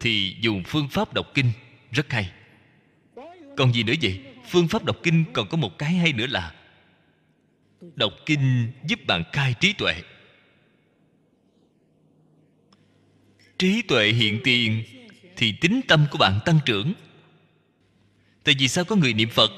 [0.00, 1.50] thì dùng phương pháp đọc kinh.
[1.92, 2.30] Rất hay.
[3.56, 4.20] Còn gì nữa vậy?
[4.48, 6.54] Phương pháp đọc kinh còn có một cái hay nữa là
[7.80, 9.94] đọc kinh giúp bạn cai trí tuệ.
[13.58, 14.84] Trí tuệ hiện tiền
[15.36, 16.92] thì tính tâm của bạn tăng trưởng.
[18.44, 19.50] Tại vì sao có người niệm phật,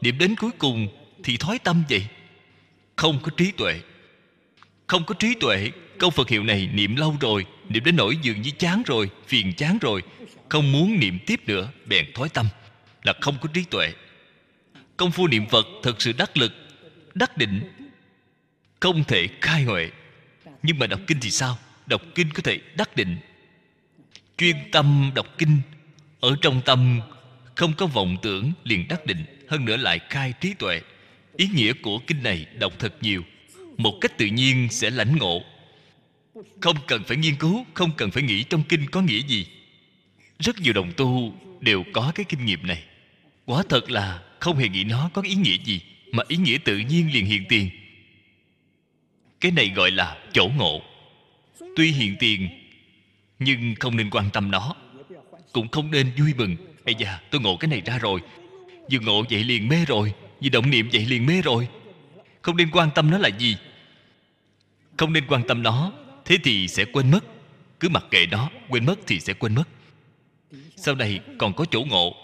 [0.00, 0.88] niệm đến cuối cùng
[1.24, 2.06] thì thói tâm vậy?
[2.96, 3.80] Không có trí tuệ.
[4.86, 8.42] Không có trí tuệ, câu phật hiệu này niệm lâu rồi, niệm đến nỗi dường
[8.42, 10.02] như chán rồi, phiền chán rồi,
[10.48, 12.46] không muốn niệm tiếp nữa, bèn thói tâm,
[13.02, 13.92] là không có trí tuệ.
[14.96, 16.52] Công phu niệm phật thật sự đắc lực,
[17.14, 17.60] đắc định,
[18.80, 19.90] không thể khai huệ.
[20.62, 21.58] Nhưng mà đọc kinh thì sao?
[21.86, 23.16] Đọc kinh có thể đắc định.
[24.38, 25.58] Chuyên tâm đọc kinh,
[26.20, 27.00] ở trong tâm
[27.54, 30.80] không có vọng tưởng liền đắc định, hơn nữa lại khai trí tuệ
[31.36, 33.22] ý nghĩa của kinh này đọc thật nhiều.
[33.76, 35.42] Một cách tự nhiên sẽ lãnh ngộ.
[36.60, 39.46] Không cần phải nghiên cứu, không cần phải nghĩ trong kinh có nghĩa gì.
[40.38, 42.82] Rất nhiều đồng tu đều có cái kinh nghiệm này.
[43.44, 45.80] Quả thật là không hề nghĩ nó có ý nghĩa gì,
[46.12, 47.70] mà ý nghĩa tự nhiên liền hiện tiền.
[49.40, 50.82] Cái này gọi là chỗ ngộ.
[51.76, 52.48] Tuy hiện tiền,
[53.38, 54.74] nhưng không nên quan tâm nó.
[55.52, 56.56] Cũng không nên vui mừng.
[56.84, 58.20] Ây da, tôi ngộ cái này ra rồi.
[58.90, 60.12] Vừa ngộ vậy liền mê rồi
[60.44, 61.68] vì động niệm vậy liền mê rồi.
[62.42, 63.56] Không nên quan tâm nó là gì.
[64.96, 65.92] Không nên quan tâm nó,
[66.24, 67.24] thế thì sẽ quên mất.
[67.80, 69.68] Cứ mặc kệ nó, quên mất thì sẽ quên mất.
[70.76, 72.14] Sau này còn có chỗ ngộ,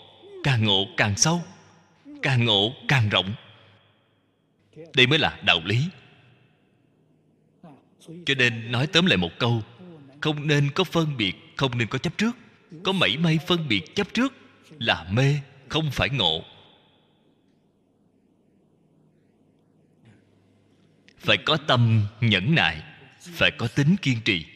[0.45, 1.43] càng ngộ càng sâu,
[2.23, 3.35] càng ngộ càng rộng.
[4.95, 5.79] Đây mới là đạo lý.
[8.03, 9.63] Cho nên nói tóm lại một câu,
[10.21, 12.37] không nên có phân biệt, không nên có chấp trước.
[12.85, 14.33] Có mảy may phân biệt chấp trước
[14.79, 15.35] là mê,
[15.69, 16.45] không phải ngộ.
[21.21, 22.83] Phải có tâm nhẫn nại,
[23.21, 24.47] phải có tính kiên trì.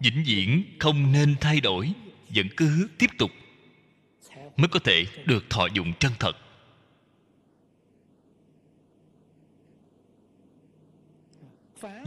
[0.00, 1.92] Vĩnh viễn không nên thay đổi,
[2.34, 3.30] vẫn cứ tiếp tục
[4.56, 6.36] mới có thể được thọ dụng chân thật.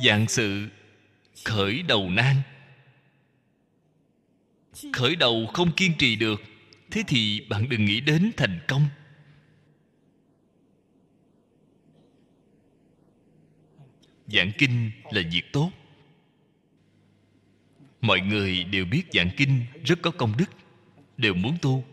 [0.06, 0.68] Dạng sự
[1.46, 2.36] khởi đầu nan.
[4.94, 6.42] Khởi đầu không kiên trì được,
[6.92, 8.88] thế thì bạn đừng nghĩ đến thành công.
[14.28, 15.72] Giảng kinh là việc tốt.
[18.02, 20.50] Mọi người đều biết giảng kinh rất có công đức,
[21.18, 21.86] đều muốn tu.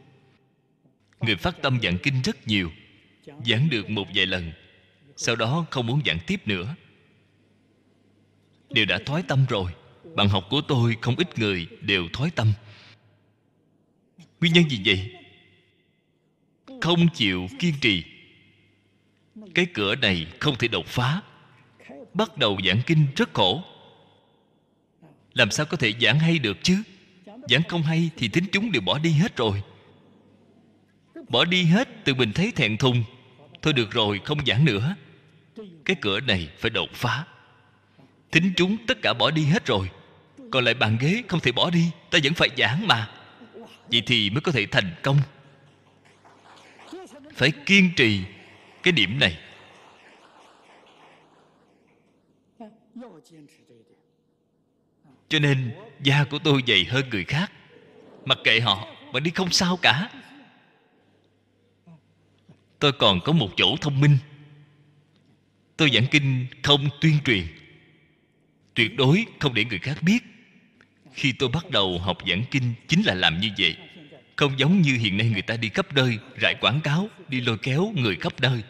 [1.20, 2.70] Người phát tâm giảng kinh rất nhiều,
[3.46, 4.52] giảng được một vài lần,
[5.16, 6.74] sau đó không muốn giảng tiếp nữa.
[8.70, 9.72] Đều đã thoái tâm rồi,
[10.14, 12.52] bạn học của tôi không ít người đều thoái tâm.
[14.40, 15.12] Nguyên nhân gì vậy?
[16.80, 18.04] Không chịu kiên trì.
[19.54, 21.22] Cái cửa này không thể đột phá
[22.14, 23.62] bắt đầu giảng kinh rất khổ.
[25.35, 26.83] Làm sao có thể giảng hay được chứ?
[27.48, 29.62] Giảng không hay thì tính chúng đều bỏ đi hết rồi.
[31.29, 33.05] Bỏ đi hết, tự mình thấy thẹn thùng.
[33.62, 34.94] Thôi được rồi, không giảng nữa.
[35.85, 37.25] Cái cửa này phải đột phá.
[38.33, 39.90] Thính chúng tất cả bỏ đi hết rồi.
[40.51, 43.11] Còn lại bàn ghế không thể bỏ đi, ta vẫn phải giảng mà.
[43.90, 45.18] Vậy thì mới có thể thành công.
[47.37, 48.20] Phải kiên trì
[48.83, 49.38] cái điểm này.
[55.28, 57.52] Cho nên, da của tôi dày hơn người khác.
[58.24, 60.11] Mặc kệ họ mà đi không sao cả.
[62.78, 64.18] Tôi còn có một chỗ thông minh.
[65.76, 67.46] Tôi giảng kinh không tuyên truyền.
[68.74, 70.18] Tuyệt đối không để người khác biết.
[71.12, 73.76] Khi tôi bắt đầu học giảng kinh, chính là làm như vậy.
[74.37, 77.58] Không giống như hiện nay người ta đi khắp nơi, rải quảng cáo, đi lôi
[77.58, 78.62] kéo người khắp nơi.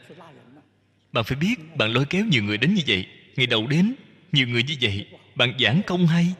[1.12, 3.06] Bạn phải biết, bạn lôi kéo nhiều người đến như vậy.
[3.36, 3.94] Ngày đầu đến
[4.32, 6.34] nhiều người như vậy, bạn giảng không hay.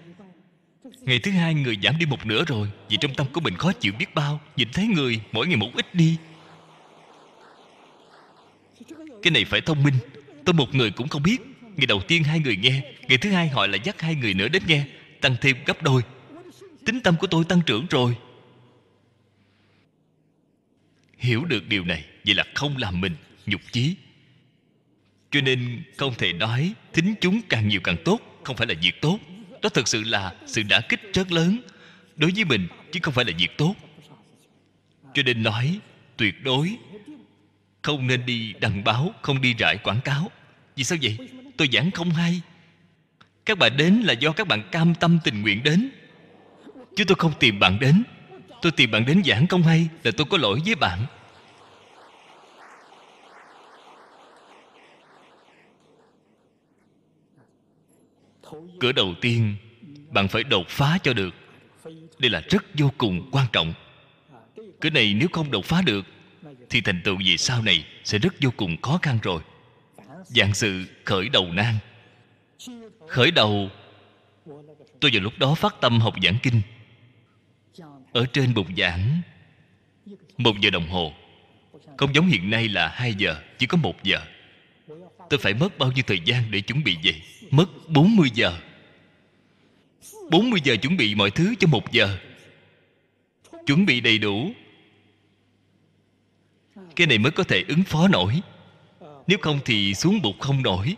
[1.00, 3.72] Ngày thứ hai người giảm đi một nửa rồi, vì trong tâm của mình khó
[3.72, 6.16] chịu biết bao, nhìn thấy người, mỗi ngày một ít đi.
[9.22, 9.94] Cái này phải thông minh,
[10.44, 11.38] tôi một người cũng không biết.
[11.76, 14.48] Ngày đầu tiên hai người nghe, ngày thứ hai họ lại dắt hai người nữa
[14.48, 14.84] đến nghe,
[15.20, 16.02] tăng thêm gấp đôi.
[16.86, 18.16] Tính tâm của tôi tăng trưởng rồi.
[21.18, 23.96] Hiểu được điều này, vậy là không làm mình nhục chí
[25.32, 29.00] cho nên không thể nói thính chúng càng nhiều càng tốt, không phải là việc
[29.00, 29.18] tốt.
[29.62, 31.58] Đó thực sự là sự đả kích rất lớn
[32.16, 33.74] đối với mình, chứ không phải là việc tốt.
[35.14, 35.78] Cho nên nói
[36.16, 36.76] tuyệt đối
[37.82, 40.30] không nên đi đăng báo, không đi rải quảng cáo.
[40.76, 41.16] Vì sao vậy?
[41.56, 42.40] Tôi giảng không hay.
[43.44, 45.90] Các bạn đến là do các bạn cam tâm tình nguyện đến,
[46.96, 48.02] chứ tôi không tìm bạn đến.
[48.62, 51.06] Tôi tìm bạn đến giảng không hay là tôi có lỗi với bạn.
[58.80, 59.56] Cửa đầu tiên,
[60.10, 61.34] bạn phải đột phá cho được.
[62.18, 63.74] Đây là rất vô cùng quan trọng.
[64.80, 66.06] Cửa này nếu không đột phá được,
[66.70, 69.42] thì thành tựu về sau này sẽ rất vô cùng khó khăn rồi.
[70.24, 71.74] Dạng sự khởi đầu nan.
[73.08, 73.70] Khởi đầu,
[75.00, 76.60] tôi vào lúc đó phát tâm học giảng kinh.
[78.12, 79.20] Ở trên bục giảng,
[80.38, 81.12] một giờ đồng hồ.
[81.96, 84.20] Không giống hiện nay là hai giờ, chỉ có một giờ.
[85.30, 88.58] Tôi phải mất bao nhiêu thời gian để chuẩn bị vậy mất 40 giờ.
[90.30, 92.18] 40 giờ chuẩn bị mọi thứ cho một giờ.
[93.66, 94.52] Chuẩn bị đầy đủ.
[96.96, 98.40] Cái này mới có thể ứng phó nổi.
[99.26, 100.96] Nếu không thì xuống bục không nổi.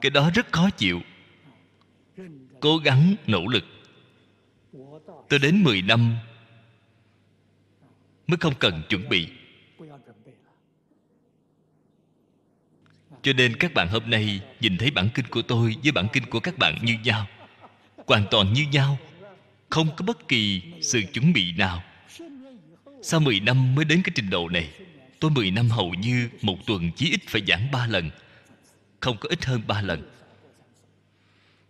[0.00, 1.00] Cái đó rất khó chịu.
[2.60, 3.64] Cố gắng, nỗ lực.
[5.28, 6.16] Tôi đến 10 năm
[8.26, 9.28] mới không cần chuẩn bị.
[13.26, 16.26] Cho nên các bạn hôm nay nhìn thấy bản kinh của tôi với bản kinh
[16.26, 17.26] của các bạn như nhau,
[18.06, 18.98] hoàn toàn như nhau,
[19.70, 21.82] không có bất kỳ sự chuẩn bị nào.
[23.02, 24.70] Sau 10 năm mới đến cái trình độ này,
[25.20, 28.10] tôi 10 năm hầu như một tuần chỉ ít phải giảng ba lần,
[29.00, 30.10] không có ít hơn ba lần.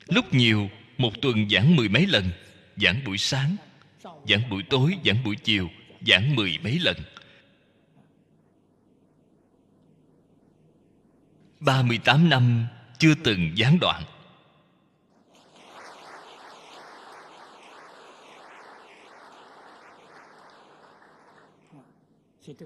[0.08, 2.30] Lúc nhiều, một tuần giảng mười mấy lần,
[2.76, 3.56] giảng buổi sáng,
[4.28, 5.70] giảng buổi tối, giảng buổi chiều,
[6.06, 6.96] giảng mười mấy lần.
[11.66, 12.66] 38 năm
[12.98, 14.02] chưa từng gián đoạn.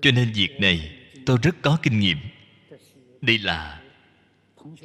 [0.02, 2.18] Cho nên việc này tôi rất có kinh nghiệm.
[3.20, 3.80] Đây là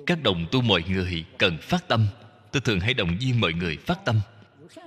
[0.06, 2.08] các đồng tu mọi người cần phát tâm.
[2.52, 4.22] Tôi thường hay động viên mọi người phát tâm.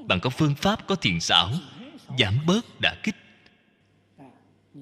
[0.04, 1.50] Bạn có phương pháp, có thiền xảo,
[2.18, 3.16] giảm bớt đã kích,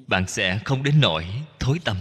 [0.07, 1.27] bạn sẽ không đến nỗi
[1.59, 1.97] thối tâm.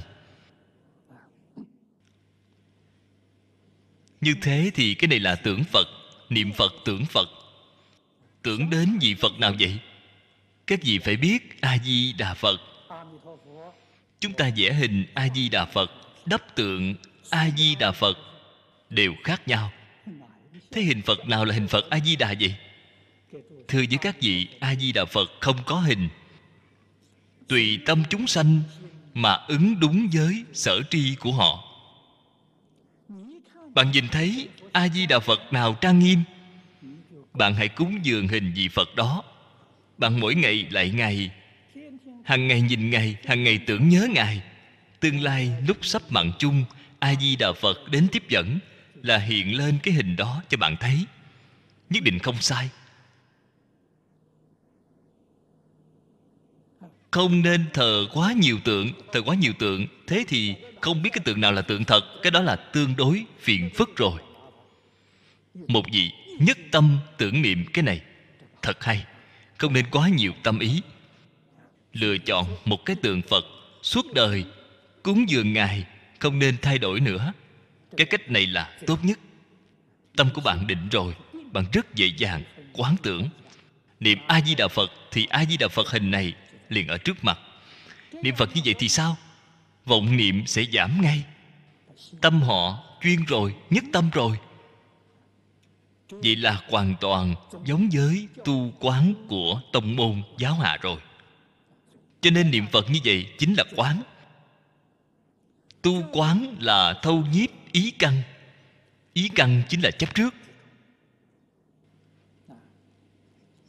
[4.25, 5.87] Như thế thì cái này là tưởng phật,
[6.29, 7.29] niệm phật tưởng phật.
[8.41, 9.77] Tưởng đến vị phật nào vậy?
[10.67, 12.61] Các vị phải biết a di đà phật?
[14.19, 15.91] Chúng ta vẽ hình a di đà phật,
[16.25, 16.95] đắp tượng
[17.29, 18.17] a di đà phật,
[18.89, 19.71] đều khác nhau.
[20.71, 22.55] Thế hình phật nào là hình phật a di đà vậy?
[23.67, 26.09] Thưa với các vị a di đà phật không có hình.
[27.47, 28.61] Tùy tâm chúng sanh
[29.13, 31.74] mà ứng đúng với sở tri của họ
[33.75, 36.19] bạn nhìn thấy a di đà phật nào trang nghiêm?
[37.33, 39.23] Bạn hãy cúng dường hình vị phật đó.
[39.97, 41.31] Bạn mỗi ngày lại ngày
[42.23, 44.41] hàng ngày nhìn ngày hàng ngày tưởng nhớ ngài.
[44.99, 46.63] Tương lai lúc sắp mạng chung
[46.99, 48.59] a di đà phật đến tiếp dẫn
[49.03, 51.05] là hiện lên cái hình đó cho bạn thấy.
[51.89, 52.69] Nhất định không sai.
[57.11, 58.89] Không nên thờ quá nhiều tượng.
[59.13, 60.55] Thờ quá nhiều tượng, thế thì
[60.85, 63.95] không biết cái tượng nào là tượng thật, cái đó là tương đối phiền phức
[63.95, 64.19] rồi.
[65.67, 68.01] Một vị nhất tâm tưởng niệm cái này,
[68.61, 69.05] thật hay,
[69.57, 70.81] không nên quá nhiều tâm ý.
[71.93, 73.45] Lựa chọn một cái tượng phật
[73.83, 74.45] suốt đời,
[75.03, 75.85] cúng dường ngài,
[76.19, 77.33] không nên thay đổi nữa.
[77.97, 79.19] Cái cách này là tốt nhất.
[80.17, 81.13] Tâm của bạn định rồi,
[81.51, 83.29] bạn rất dễ dàng quán tưởng.
[83.99, 86.33] Niệm a di đà phật thì a di đà phật hình này
[86.69, 87.39] liền ở trước mặt.
[88.23, 89.17] Niệm phật như vậy thì sao?
[89.85, 91.23] Vọng niệm sẽ giảm ngay.
[92.21, 94.37] Tâm họ chuyên rồi, nhất tâm rồi.
[96.09, 100.97] Vậy là hoàn toàn giống với tu quán của tông môn giáo hạ rồi.
[102.21, 104.01] Cho nên niệm phật như vậy chính là quán.
[105.81, 108.21] Tu quán là thâu nhiếp ý căn.
[109.13, 110.33] Ý căn chính là chấp trước.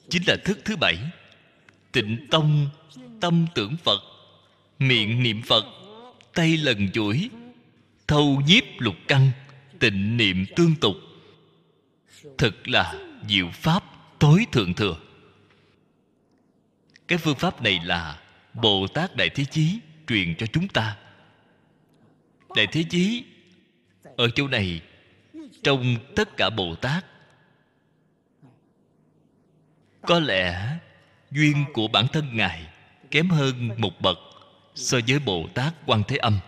[0.08, 0.96] Chính là thức thứ bảy.
[1.92, 2.68] Tịnh tông,
[3.20, 4.00] tâm tưởng phật.
[4.78, 5.64] Miệng niệm phật
[6.36, 7.30] tay lần chuỗi,
[8.08, 9.30] thâu nhiếp lục căn
[9.78, 10.96] tịnh niệm tương tục.
[12.38, 12.94] Thực là
[13.28, 13.84] diệu pháp
[14.18, 14.96] tối thượng thừa.
[17.08, 18.20] Cái phương pháp này là
[18.54, 20.96] bồ tát đại thế chí truyền cho chúng ta.
[22.56, 23.24] Đại thế chí
[24.16, 24.80] ở chỗ này,
[25.62, 27.04] trong tất cả bồ tát.
[30.02, 30.78] Có lẽ
[31.30, 32.66] duyên của bản thân ngài
[33.10, 34.18] kém hơn một bậc
[34.76, 36.38] so với bồ tát quan thế âm.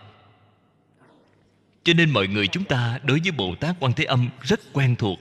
[1.83, 4.95] Cho nên mọi người chúng ta đối với bồ tát quan thế âm rất quen
[4.95, 5.19] thuộc,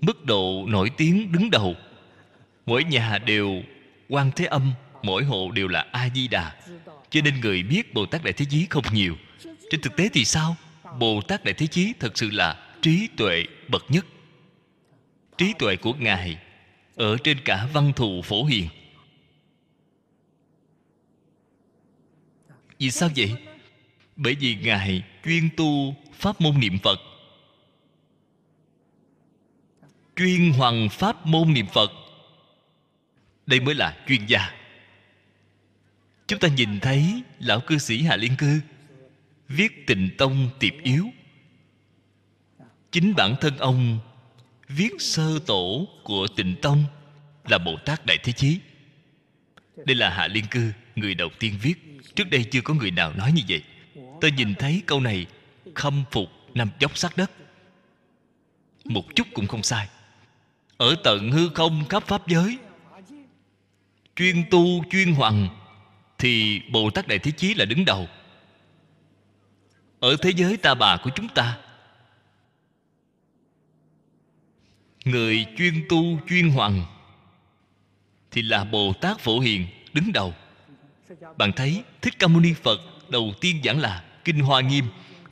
[0.00, 1.74] mức độ nổi tiếng đứng đầu.
[2.66, 3.62] Mỗi nhà đều
[4.08, 6.54] quan thế âm, mỗi hộ đều là a di đà.
[7.10, 9.16] Cho nên người biết bồ tát đại thế chí không nhiều.
[9.70, 10.56] Trên thực tế thì sao?
[10.98, 14.06] Bồ tát đại thế chí thật sự là trí tuệ bậc nhất.
[15.38, 16.38] Trí tuệ của ngài
[16.96, 18.68] ở trên cả văn thù phổ hiền.
[22.78, 23.32] Vì sao vậy?
[24.16, 27.00] Bởi vì ngài chuyên tu pháp môn niệm phật.
[30.16, 31.90] Chuyên hoàng pháp môn niệm phật.
[33.46, 34.54] Đây mới là chuyên gia.
[36.26, 38.60] Chúng ta nhìn thấy lão cư sĩ hà liên cư
[39.48, 41.10] viết tịnh tông tiệp yếu.
[42.92, 43.98] Chính bản thân ông
[44.68, 46.84] viết sơ tổ của tịnh tông
[47.44, 48.58] là bồ tát đại thế chí.
[49.76, 53.12] Đây là hạ liên cư người đầu tiên viết trước đây chưa có người nào
[53.12, 53.62] nói như vậy.
[54.20, 55.26] Tôi nhìn thấy câu này,
[55.74, 57.30] khâm phục nằm dốc sát đất.
[58.84, 59.88] Một chút cũng không sai.
[60.76, 62.58] Ở tận hư không khắp pháp giới,
[64.16, 65.48] chuyên tu, chuyên hoàng
[66.18, 68.08] thì bồ tát đại thế chí là đứng đầu.
[70.00, 71.58] Ở thế giới ta bà của chúng ta,
[75.04, 76.84] người chuyên tu, chuyên hoàng
[78.30, 80.34] thì là bồ tát phổ hiền đứng đầu
[81.36, 84.84] bạn thấy thích ca mâu ni phật đầu tiên giảng là kinh hoa nghiêm.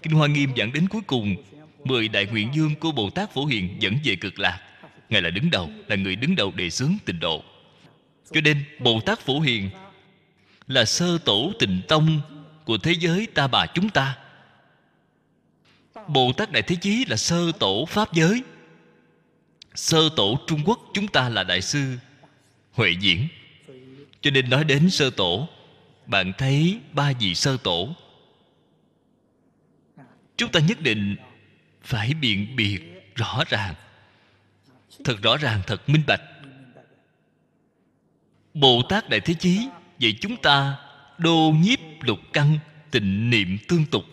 [0.03, 1.37] Kinh hoa nghiêm giảng đến cuối cùng,
[1.85, 4.61] mười đại nguyện dương của bồ tát phổ hiền dẫn về cực lạc.
[5.09, 7.45] Ngài là đứng đầu, là người đứng đầu đề xướng tịnh độ.
[8.33, 9.71] Cho nên bồ tát phổ hiền
[10.67, 12.21] là sơ tổ tịnh tông
[12.65, 14.19] của thế giới ta bà chúng ta.
[16.09, 18.43] Bồ tát đại thế chí là sơ tổ pháp giới.
[19.75, 21.97] Sơ tổ trung quốc chúng ta là đại sư
[22.73, 23.29] huệ diễn.
[24.21, 25.49] Cho nên nói đến sơ tổ
[26.07, 27.95] bạn thấy ba vị sơ tổ?
[30.37, 31.17] Chúng ta nhất định
[31.83, 32.81] phải biện biệt
[33.15, 33.75] rõ ràng.
[35.05, 36.21] Thật rõ ràng, thật minh bạch.
[38.55, 39.69] Bồ tát đại thế chí,
[40.01, 40.77] vậy chúng ta
[41.19, 42.59] đô nhiếp lục căn,
[42.91, 44.05] tịnh niệm tương tục.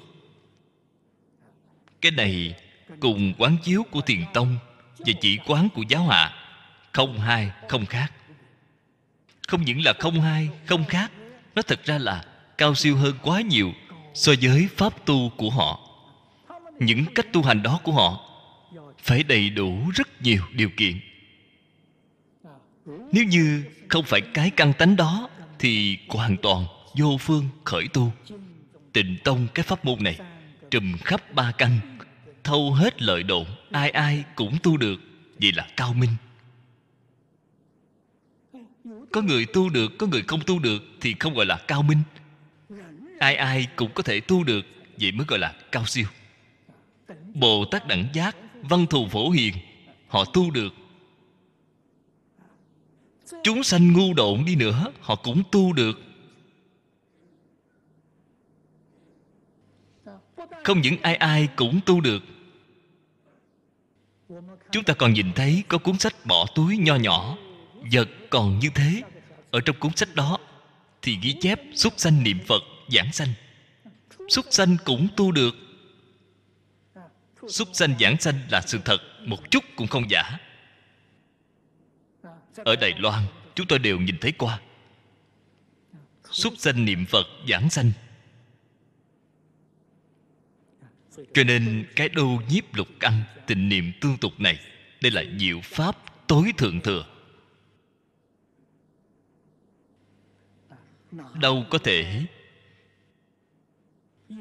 [2.01, 2.55] Cái này
[2.99, 4.57] cùng quán chiếu của thiền tông
[4.97, 6.33] và chỉ quán của giáo hạ
[6.91, 8.11] không hai, không khác.
[9.47, 11.11] Không những là không hai, không khác
[11.55, 12.25] nó thật ra là
[12.57, 13.73] cao siêu hơn quá nhiều
[14.13, 15.79] so với pháp tu của họ.
[16.79, 18.29] Những cách tu hành đó của họ
[18.97, 20.99] phải đầy đủ rất nhiều điều kiện.
[22.85, 25.29] Nếu như không phải cái căn tánh đó
[25.59, 26.65] thì hoàn toàn
[26.97, 28.11] vô phương khởi tu.
[28.93, 30.19] Tịnh tông cái pháp môn này
[30.71, 31.79] trùm khắp ba căn,
[32.43, 34.99] thâu hết lợi độ, ai ai cũng tu được
[35.37, 36.15] vì là cao minh
[39.11, 41.97] có người tu được, có người không tu được thì không gọi là cao minh.
[43.19, 44.65] Ai ai cũng có thể tu được,
[45.01, 46.05] vậy mới gọi là cao siêu.
[47.33, 49.53] Bồ tát đẳng giác, văn thù phổ hiền,
[50.07, 50.73] họ tu được.
[53.43, 55.99] Chúng sanh ngu độn đi nữa, họ cũng tu được.
[60.63, 62.23] Không những ai ai cũng tu được.
[64.71, 67.37] Chúng ta còn nhìn thấy có cuốn sách bỏ túi nho nhỏ
[67.91, 69.01] vật còn như thế.
[69.51, 70.37] Ở trong cuốn sách đó
[71.01, 73.33] thì ghi chép xuất sanh niệm phật, giảng sanh.
[74.29, 75.55] Xuất sanh cũng tu được.
[77.47, 80.39] Xuất sanh, giảng sanh là sự thật, một chút cũng không giả.
[82.55, 83.23] Ở đài loan,
[83.55, 84.59] chúng tôi đều nhìn thấy qua.
[86.31, 87.91] Xuất sanh niệm phật, giảng sanh.
[91.33, 94.59] Cho nên cái đô nhiếp lục căn, tình niệm tương tục này,
[95.01, 95.95] đây là diệu pháp
[96.27, 97.05] tối thượng thừa.
[101.33, 102.25] Đâu có thể.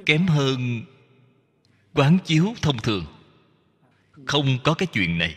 [0.06, 0.82] Kém hơn
[1.94, 3.04] quán chiếu thông thường.
[4.26, 5.36] Không có cái chuyện này.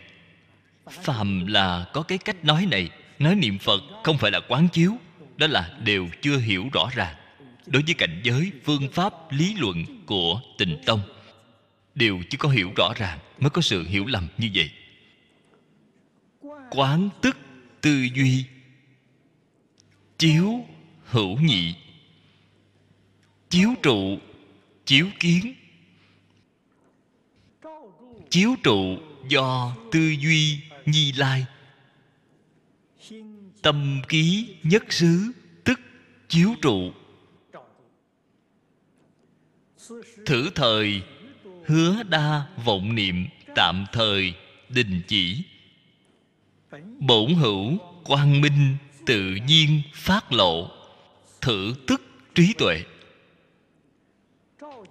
[0.91, 4.93] Phàm là có cái cách nói này, nói niệm phật không phải là quán chiếu,
[5.37, 7.15] đó là đều chưa hiểu rõ ràng.
[7.67, 11.01] Đối với cảnh giới, phương pháp, lý luận của tình tông,
[11.95, 14.71] đều chưa có hiểu rõ ràng mới có sự hiểu lầm như vậy.
[16.71, 17.37] Quán tức
[17.81, 18.45] tư duy,
[20.17, 20.65] chiếu
[21.05, 21.75] hữu nhị.
[23.49, 24.17] Chiếu trụ,
[24.85, 25.55] chiếu kiến.
[28.29, 28.97] Chiếu trụ
[29.29, 31.45] do tư duy nhi lai.
[33.61, 35.31] Tâm ký nhất xứ,
[35.63, 35.79] tức
[36.29, 36.91] chiếu trụ.
[40.25, 41.01] Thử thời,
[41.65, 44.33] hứa đa vọng niệm, tạm thời,
[44.69, 45.43] đình chỉ.
[46.99, 50.74] Bổn hữu quang minh tự nhiên phát lộ
[51.45, 52.01] thử tức
[52.35, 52.83] trí tuệ.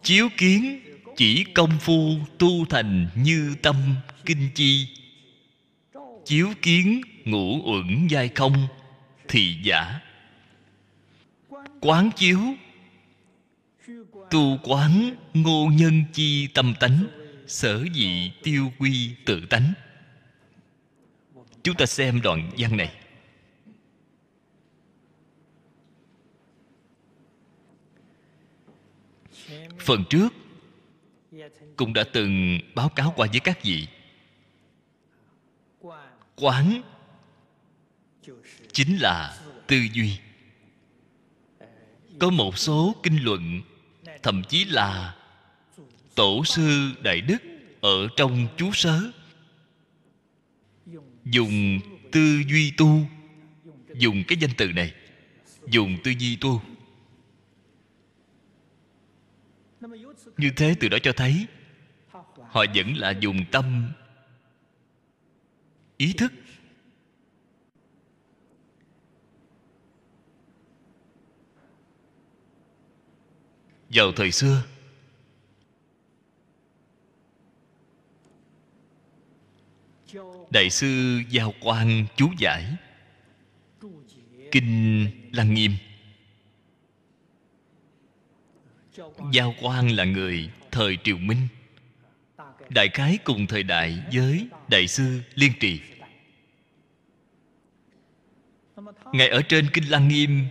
[0.02, 0.80] Chiếu kiến
[1.16, 3.76] chỉ công phu tu thành như tâm
[4.24, 4.88] kinh chi.
[6.24, 8.66] Chiếu kiến ngũ uẩn giai không
[9.28, 10.00] thì giả.
[11.80, 12.40] Quán chiếu,
[14.30, 17.04] tu quán ngô nhân chi tâm tánh,
[17.46, 19.72] sở dị tiêu quy tự tánh.
[21.62, 22.92] Chúng ta xem đoạn văn này.
[29.84, 30.28] Phần trước
[31.76, 33.86] cũng đã từng báo cáo qua với các vị.
[36.36, 36.82] Quán
[38.72, 40.18] chính là tư duy.
[42.18, 43.62] Có một số kinh luận,
[44.22, 45.16] thậm chí là
[46.14, 47.38] tổ sư đại đức
[47.80, 49.00] ở trong chú sớ,
[51.24, 51.80] dùng
[52.12, 53.06] tư duy tu,
[53.94, 54.94] dùng cái danh từ này,
[55.68, 56.60] dùng tư duy tu.
[60.36, 61.46] Như thế từ đó cho thấy,
[62.38, 63.92] họ vẫn là dùng tâm,
[65.96, 66.32] ý thức.
[73.88, 74.62] Vào thời xưa,
[80.50, 82.76] đại sư giao quan chú giải
[84.50, 85.72] kinh lăng nghiêm
[89.32, 91.48] giao quan là người thời triều minh.
[92.68, 95.80] Đại khái cùng thời đại với đại sư liên trì.
[99.12, 100.46] Ngài ở trên kinh lăng nghiêm,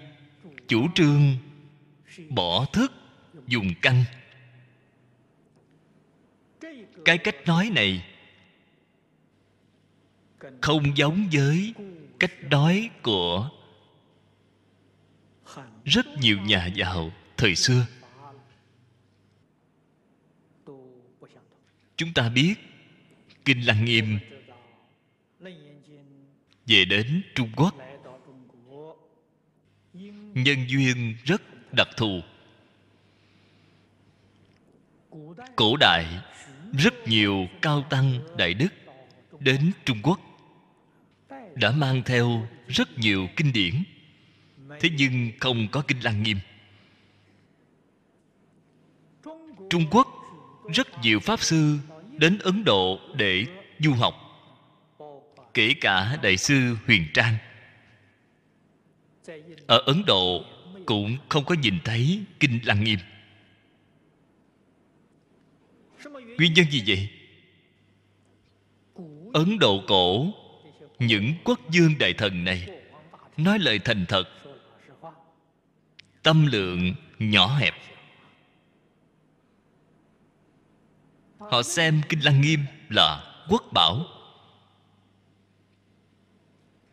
[0.67, 1.37] chủ trương
[2.29, 2.91] bỏ thức
[3.47, 4.03] dùng căn
[7.05, 8.05] cái cách nói này
[10.61, 11.73] không giống với
[12.19, 13.49] cách nói của
[15.85, 17.85] rất nhiều nhà giàu thời xưa.
[21.97, 22.55] Chúng ta biết,
[23.45, 24.19] kinh lăng nghiêm
[26.65, 27.75] về đến trung quốc.
[30.33, 31.41] Nhân duyên rất
[31.73, 32.21] đặc thù.
[35.55, 36.05] Cổ đại
[36.77, 38.69] rất nhiều cao tăng đại đức
[39.39, 40.19] đến trung quốc,
[41.55, 43.83] đã mang theo rất nhiều kinh điển.
[44.79, 46.37] Thế nhưng không có kinh lăng nghiêm.
[49.69, 50.22] Trung quốc
[50.67, 51.77] rất nhiều pháp sư
[52.17, 53.45] đến ấn độ để
[53.79, 54.13] du học,
[55.53, 57.37] kể cả đại sư huyền trang.
[59.67, 60.45] Ở ấn độ
[60.85, 62.99] cũng không có nhìn thấy kinh lăng nghiêm
[66.37, 67.09] nguyên nhân gì vậy?
[69.33, 70.27] Ấn độ cổ,
[70.99, 72.67] những quốc dương đại thần này,
[73.37, 74.23] nói lời thành thật,
[76.23, 77.73] tâm lượng nhỏ hẹp.
[81.51, 84.05] Họ xem kinh lăng nghiêm là quốc bảo.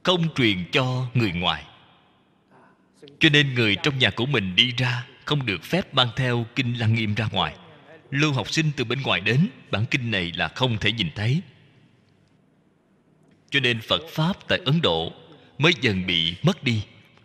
[0.03, 1.65] Không truyền cho người ngoài.
[3.19, 6.75] Cho nên người trong nhà của mình đi ra, không được phép mang theo kinh
[6.75, 7.57] lăng nghiêm ra ngoài.
[8.11, 11.43] Lưu học sinh từ bên ngoài đến, bản kinh này là không thể nhìn thấy.
[13.51, 15.13] Cho nên phật pháp tại ấn độ
[15.59, 16.83] mới dần bị mất đi.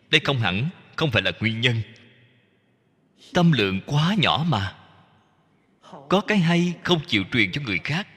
[0.10, 1.82] Đây không hẳn, không phải là nguyên nhân.
[3.34, 4.76] Tâm lượng quá nhỏ mà
[6.10, 8.08] có cái hay không chịu truyền cho người khác,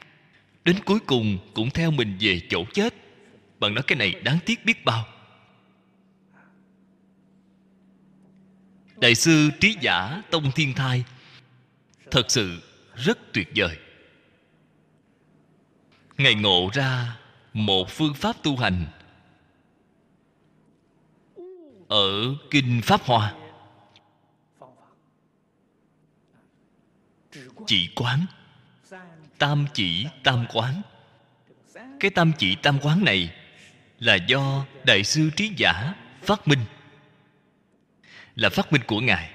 [0.65, 2.95] đến cuối cùng cũng theo mình về chỗ chết.
[3.61, 5.07] Bạn nói cái này đáng tiếc biết bao.
[8.97, 11.05] Đại sư trí giả tông thiên thai,
[12.11, 12.63] thật sự
[12.95, 13.77] rất tuyệt vời.
[16.19, 17.17] Ngài ngộ ra
[17.53, 18.87] một phương pháp tu hành
[21.89, 23.35] ở kinh pháp hoa.
[27.69, 28.27] Chỉ quán.
[29.39, 30.83] Tam chỉ tam quán.
[32.01, 33.35] Cái tam chỉ tam quán này
[33.99, 36.61] là do đại sư trí giả phát minh.
[38.37, 39.31] Là phát minh của ngài.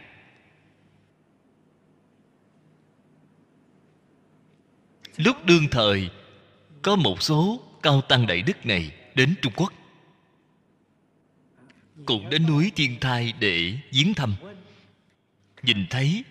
[5.17, 6.09] Lúc đương thời,
[6.81, 9.73] có một số cao tăng đại đức này đến trung quốc.
[12.05, 14.35] Cũng đến núi thiên thai để viếng thăm.
[15.63, 16.23] Nhìn thấy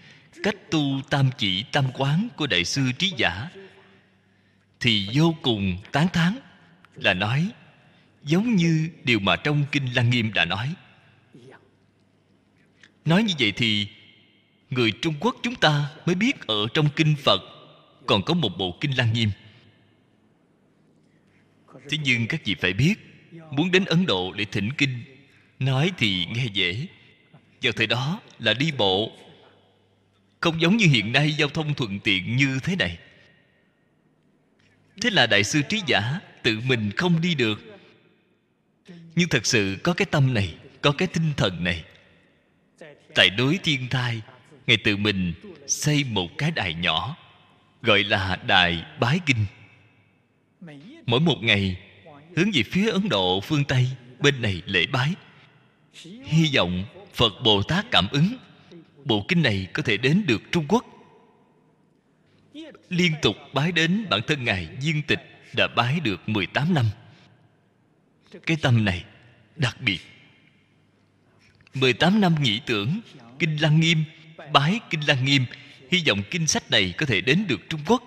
[0.42, 3.48] cách tu tam chỉ tam quán của đại sư trí giả
[4.80, 6.38] thì vô cùng tán thán
[6.94, 7.50] là nói,
[8.22, 10.74] giống như điều mà trong kinh lăng nghiêm đã nói.
[13.04, 13.86] Nói như vậy thì
[14.70, 17.42] người trung quốc chúng ta mới biết ở trong kinh phật
[18.06, 19.30] còn có một bộ kinh lăng nghiêm.
[21.90, 22.94] Thế nhưng các vị phải biết,
[23.50, 25.02] muốn đến ấn độ để thỉnh kinh,
[25.58, 26.86] nói thì nghe dễ.
[27.62, 29.12] Vào thời đó là đi bộ
[30.42, 32.98] không giống như hiện nay giao thông thuận tiện như thế này.
[35.00, 37.60] Thế là đại sư trí giả tự mình không đi được.
[39.14, 41.84] Nhưng thật sự có cái tâm này, có cái tinh thần này.
[43.14, 44.20] Tại đối thiên thai,
[44.66, 45.32] ngài tự mình
[45.66, 47.16] xây một cái đài nhỏ,
[47.82, 49.46] gọi là đài bái kinh.
[51.06, 51.76] Mỗi một ngày,
[52.36, 53.86] hướng về phía ấn độ phương tây,
[54.18, 55.14] bên này lễ bái.
[56.24, 56.84] Hy vọng
[57.14, 58.36] phật bồ tát cảm ứng
[59.04, 60.84] bộ kinh này có thể đến được trung quốc.
[62.88, 65.20] Liên tục bái đến bản thân ngài viên tịch
[65.56, 66.86] đã bái được 18 năm.
[68.46, 69.04] Cái tâm này
[69.56, 70.00] đặc biệt.
[71.74, 73.00] 18 năm nghĩ tưởng,
[73.38, 74.04] kinh lăng nghiêm,
[74.52, 75.44] bái kinh lăng nghiêm,
[75.90, 78.02] hy vọng kinh sách này có thể đến được trung quốc.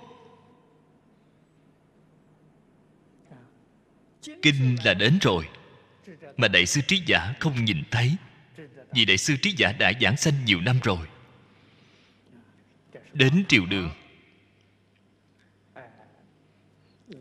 [4.41, 5.45] Kinh là đến rồi,
[6.37, 8.15] mà đại sư trí giả không nhìn thấy
[8.95, 11.07] vì đại sư trí giả đã giảng sanh nhiều năm rồi.
[13.13, 13.91] Đến triều đường,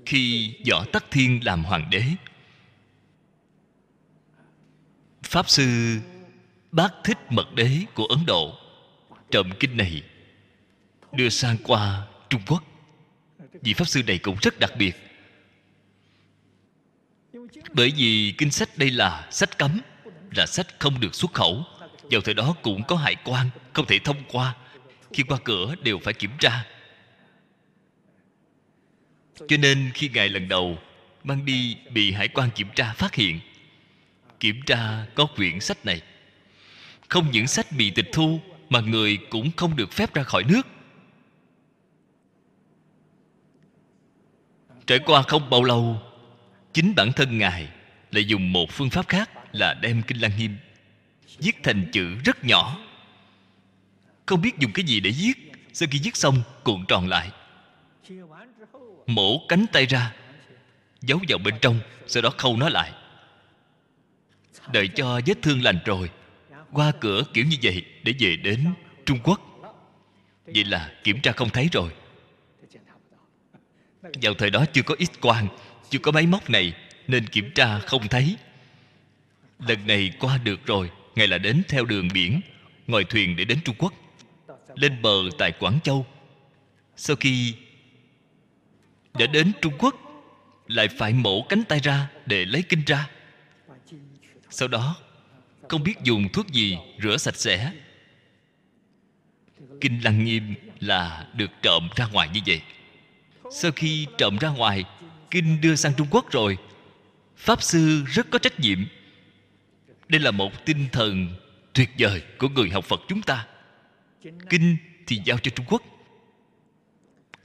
[0.07, 2.03] khi võ tắc thiên làm hoàng đế,
[5.23, 5.99] pháp sư
[6.73, 8.59] bác thích mật đế của ấn độ
[9.31, 10.03] trộm kinh này
[11.13, 12.65] đưa sang qua trung quốc.
[13.63, 14.97] Vị pháp sư này cũng rất đặc biệt.
[17.73, 19.81] Bởi vì kinh sách đây là sách cấm
[20.37, 21.65] là sách không được xuất khẩu.
[22.11, 24.57] Vào thời đó cũng có hải quan, không thể thông qua.
[25.13, 26.67] Khi qua cửa đều phải kiểm tra.
[29.49, 30.79] Cho nên khi ngài lần đầu,
[31.25, 33.41] mang đi bị hải quan kiểm tra phát hiện.
[34.41, 36.03] Kiểm tra có quyển sách này.
[37.09, 40.67] Không những sách bị tịch thu, mà người cũng không được phép ra khỏi nước.
[44.87, 45.99] Trải qua không bao lâu,
[46.73, 47.69] chính bản thân ngài
[48.11, 50.57] lại dùng một phương pháp khác là đem kinh lăng nghiêm
[51.39, 52.79] viết thành chữ rất nhỏ.
[54.27, 55.35] Không biết dùng cái gì để viết.
[55.73, 57.31] Sau khi viết xong, cuộn tròn lại.
[59.07, 60.13] Mổ cánh tay ra,
[61.01, 62.93] giấu vào bên trong, sau đó khâu nó lại.
[64.73, 66.11] Đợi cho vết thương lành rồi,
[66.73, 68.67] qua cửa kiểu như vậy để về đến
[69.07, 69.41] trung quốc.
[70.47, 71.91] Vậy là kiểm tra không thấy rồi.
[74.23, 75.49] Vào thời đó chưa có ít quang,
[75.91, 76.75] chưa có máy móc này,
[77.09, 78.37] nên kiểm tra không thấy
[79.59, 82.41] lần này qua được rồi, ngài là đến theo đường biển,
[82.87, 83.93] ngồi thuyền để đến trung quốc.
[84.75, 86.07] Lên bờ tại quảng châu.
[86.97, 87.55] Sau khi
[89.19, 89.95] đã đến trung quốc,
[90.67, 93.09] lại phải mổ cánh tay ra để lấy kinh ra.
[94.51, 94.97] Sau đó,
[95.69, 97.73] không biết dùng thuốc gì rửa sạch sẽ.
[99.81, 102.63] Kinh lăng nghiêm là được trộm ra ngoài như vậy.
[103.53, 104.85] Sau khi trộm ra ngoài,
[105.31, 106.59] kinh đưa sang trung quốc rồi.
[107.37, 108.79] Pháp sư rất có trách nhiệm
[110.09, 111.29] đây là một tinh thần
[111.73, 113.47] tuyệt vời của người học phật chúng ta.
[114.51, 114.77] Kinh
[115.07, 115.83] thì giao cho trung quốc.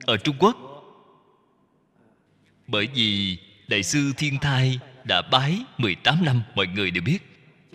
[0.06, 0.58] Ở trung quốc,
[2.68, 3.38] bởi vì
[3.68, 7.20] đại sư thiên thai đã bái 18 năm, mọi người đều biết.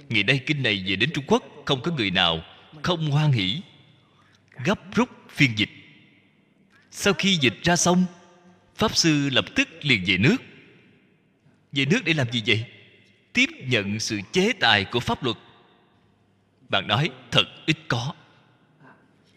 [0.09, 2.43] Ngày nay kinh này về đến trung quốc, không có người nào
[2.83, 3.61] không hoan hỷ.
[4.65, 5.71] Gấp rút phiên dịch.
[6.91, 8.05] Sau khi dịch ra xong,
[8.77, 10.37] pháp sư lập tức liền về nước.
[11.73, 12.65] Về nước để làm gì vậy?
[13.35, 15.37] Tiếp nhận sự chế tài của pháp luật.
[16.69, 18.15] Bạn nói, thật ít có.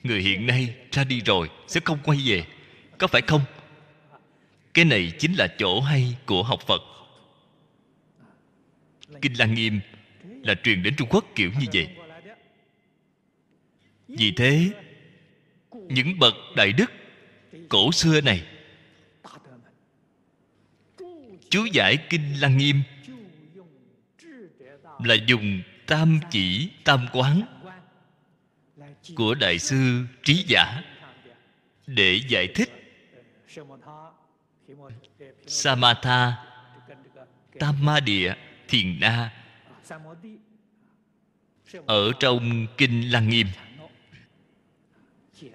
[0.04, 2.46] Người hiện nay ra đi rồi sẽ không quay về,
[2.98, 3.42] có phải không?
[4.74, 6.82] Cái này chính là chỗ hay của học phật.
[9.22, 9.80] Kinh lăng nghiêm
[10.44, 11.88] là truyền đến trung quốc kiểu như vậy.
[14.08, 14.70] Vì thế,
[15.72, 16.92] những bậc đại đức
[17.70, 18.44] cổ xưa này,
[21.50, 22.82] chú giải kinh lăng nghiêm
[25.04, 27.42] là dùng tam chỉ, tam quán
[29.16, 30.84] của đại sư trí giả
[31.88, 32.70] để giải thích
[35.48, 36.36] samatha
[37.60, 38.34] tam ma địa,
[38.68, 39.34] thiền na
[41.86, 43.48] ở trong kinh lăng nghiêm.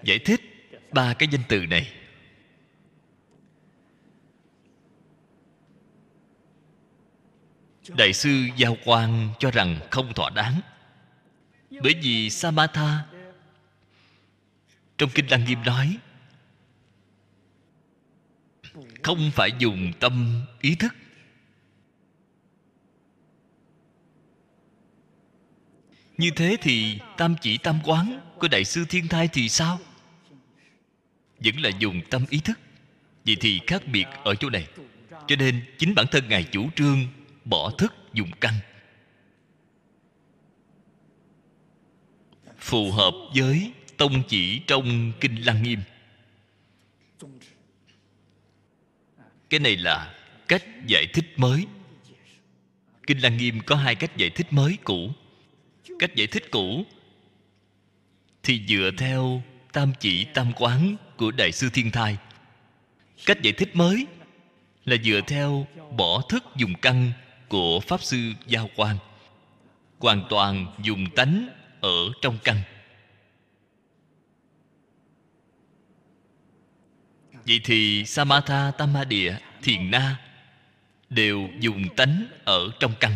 [0.02, 0.40] Giải thích
[0.92, 1.92] ba cái danh từ này.
[7.88, 10.60] Đại sư giao quan cho rằng không thỏa đáng.
[11.70, 13.04] Bởi vì samatha,
[14.98, 15.96] trong kinh lăng nghiêm nói,
[19.02, 20.94] không phải dùng tâm ý thức.
[26.18, 29.80] Như thế thì tam chỉ tam quán của đại sư thiên thai thì sao?
[31.38, 32.58] Vẫn là dùng tâm ý thức.
[33.26, 34.68] Vậy thì khác biệt ở chỗ này.
[35.26, 37.06] Cho nên chính bản thân ngài chủ trương
[37.44, 38.54] bỏ thức dùng căn
[42.58, 45.80] phù hợp với tông chỉ trong kinh lăng nghiêm.
[49.50, 50.14] Cái này là
[50.48, 51.66] cách giải thích mới.
[53.06, 55.10] Kinh lăng nghiêm có hai cách giải thích mới cũ.
[55.98, 56.84] Cách giải thích cũ
[58.42, 62.16] thì dựa theo tam chỉ, tam quán của đại sư thiên thai.
[63.26, 64.06] Cách giải thích mới
[64.84, 65.66] là dựa theo
[65.96, 67.12] bỏ thức dùng căn
[67.52, 68.96] của pháp sư giao quan
[69.98, 71.48] hoàn toàn dùng tánh
[71.80, 72.56] ở trong căn.
[77.46, 80.16] Vậy thì samatha tamadịa thiền na
[81.10, 83.12] đều dùng tánh ở trong căn.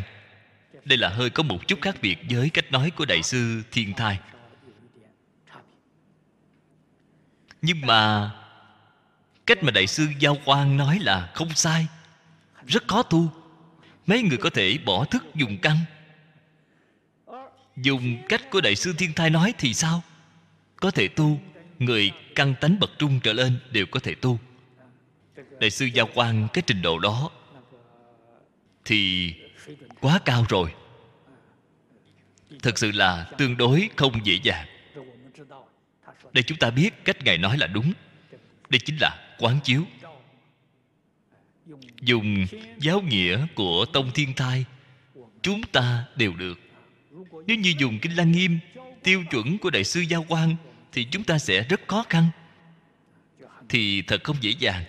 [0.84, 3.94] Đây là hơi có một chút khác biệt với cách nói của đại sư thiên
[3.94, 4.18] thai.
[7.62, 8.30] Nhưng mà
[9.46, 11.86] cách mà đại sư giao quan nói là không sai,
[12.66, 13.45] rất khó tu
[14.06, 15.76] mấy người có thể bỏ thức dùng căn
[17.76, 20.02] dùng cách của đại sư thiên thai nói thì sao?
[20.76, 21.40] Có thể tu,
[21.78, 24.38] người căn tánh bậc trung trở lên đều có thể tu.
[25.60, 27.30] Đại sư giao quan cái trình độ đó
[28.84, 29.32] thì
[30.00, 30.74] quá cao rồi.
[32.62, 34.66] Thực sự là tương đối không dễ dàng.
[36.32, 37.92] Đây chúng ta biết cách ngài nói là đúng.
[38.68, 39.84] Đây chính là quán chiếu
[42.00, 42.46] dùng
[42.78, 44.64] giáo nghĩa của tông thiên thai
[45.42, 46.60] chúng ta đều được.
[47.46, 48.58] Nếu như dùng kinh lăng nghiêm,
[49.02, 50.56] tiêu chuẩn của đại sư giao quan
[50.92, 52.28] thì chúng ta sẽ rất khó khăn.
[53.68, 54.84] Thì thật không dễ dàng.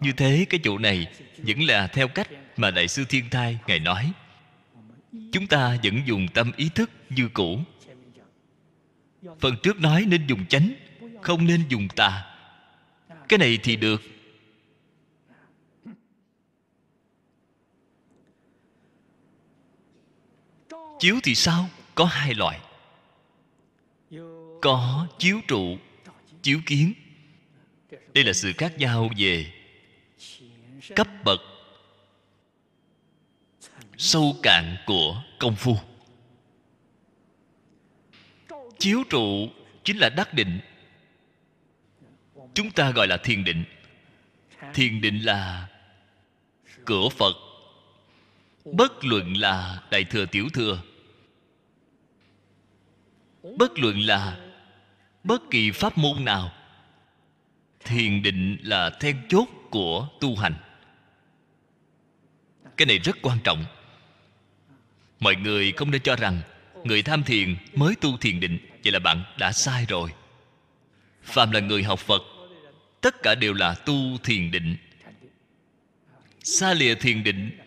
[0.00, 1.06] Như thế, cái chỗ này
[1.36, 4.12] vẫn là theo cách mà đại sư thiên thai ngài nói.
[5.32, 7.60] Chúng ta vẫn dùng tâm ý thức như cũ.
[9.40, 10.72] Phần trước nói nên dùng chánh,
[11.22, 12.24] không nên dùng tà.
[13.28, 14.11] Cái này thì được.
[21.02, 21.68] Chiếu thì sao?
[21.94, 22.60] Có hai loại.
[24.60, 25.78] Có chiếu trụ,
[26.42, 26.92] chiếu kiến.
[28.14, 29.52] Đây là sự khác nhau về
[30.96, 31.40] cấp bậc,
[33.98, 35.76] sâu cạn của công phu.
[38.78, 39.48] Chiếu trụ
[39.84, 40.60] chính là đắc định.
[42.54, 43.64] Chúng ta gọi là thiền định.
[44.74, 45.68] Thiền định là
[46.84, 47.34] cửa phật.
[48.64, 50.82] Bất luận là đại thừa tiểu thừa
[53.42, 54.38] bất luận là
[55.24, 56.52] bất kỳ pháp môn nào,
[57.84, 60.54] thiền định là then chốt của tu hành.
[62.76, 63.64] Cái này rất quan trọng.
[65.20, 66.40] Mọi người không nên cho rằng
[66.84, 70.10] người tham thiền mới tu thiền định vậy là bạn đã sai rồi.
[71.22, 72.22] Phàm là người học phật,
[73.00, 74.76] tất cả đều là tu thiền định.
[76.44, 77.58] Xa lìa thiền định,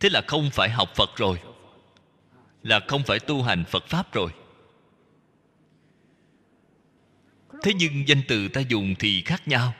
[0.00, 1.40] thế là không phải học phật rồi,
[2.62, 4.30] là không phải tu hành phật pháp rồi.
[7.62, 9.74] Thế nhưng danh từ ta dùng thì khác nhau.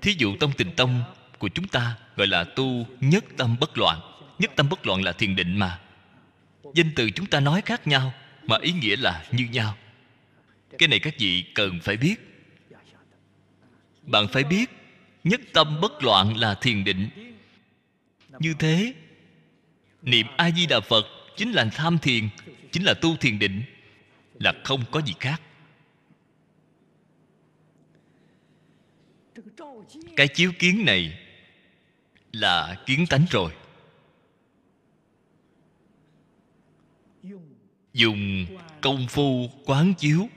[0.00, 1.02] Thí dụ tông tình tông
[1.38, 4.00] của chúng ta gọi là tu nhất tâm bất loạn.
[4.38, 5.80] Nhất tâm bất loạn là thiền định mà.
[6.74, 9.76] Danh từ chúng ta nói khác nhau mà ý nghĩa là như nhau.
[10.78, 12.14] Cái này các vị cần phải biết.
[14.02, 14.70] Bạn phải biết,
[15.24, 17.08] nhất tâm bất loạn là thiền định.
[18.38, 18.94] Như thế,
[20.02, 21.06] niệm a di đà phật
[21.36, 22.28] chính là tham thiền,
[22.72, 23.62] chính là tu thiền định,
[24.40, 25.40] là không có gì khác.
[30.16, 31.18] Cái chiếu kiến này
[32.32, 33.52] là kiến tánh rồi.
[37.92, 38.46] Dùng
[38.80, 40.28] công phu quán chiếu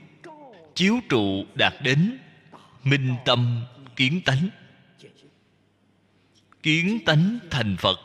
[0.74, 2.18] chiếu trụ đạt đến
[2.84, 3.64] minh tâm
[3.96, 4.48] kiến tánh.
[6.62, 7.98] Kiến tánh thành phật.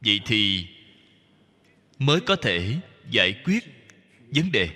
[0.00, 0.66] Vậy thì
[1.98, 2.76] mới có thể
[3.10, 3.64] giải quyết
[4.34, 4.68] vấn đề.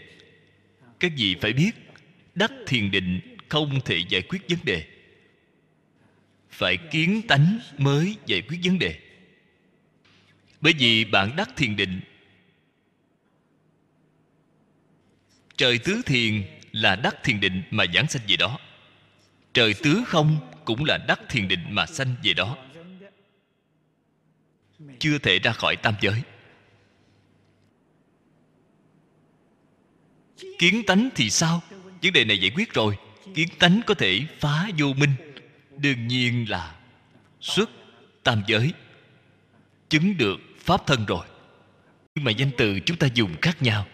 [1.01, 1.71] Các vị phải biết?
[2.35, 4.87] Đắc thiền định không thể giải quyết vấn đề.
[6.51, 9.01] Phải kiến tánh mới giải quyết vấn đề.
[10.61, 12.01] Bởi vì bạn đắc thiền định,
[15.57, 16.43] trời tứ thiền
[16.73, 18.59] là đắc thiền định mà giảng sanh về đó.
[19.53, 22.57] Trời tứ không cũng là đắc thiền định mà sanh về đó.
[24.99, 26.23] Chưa thể ra khỏi tam giới.
[30.59, 31.63] Kiến tánh thì sao?
[32.03, 32.97] Vấn đề này giải quyết rồi
[33.35, 35.13] kiến tánh có thể phá vô minh.
[35.77, 36.75] Đương nhiên là
[37.41, 37.71] xuất
[38.23, 38.73] tam giới,
[39.89, 41.27] chứng được pháp thân rồi.
[42.15, 43.87] Nhưng mà danh từ chúng ta dùng khác nhau.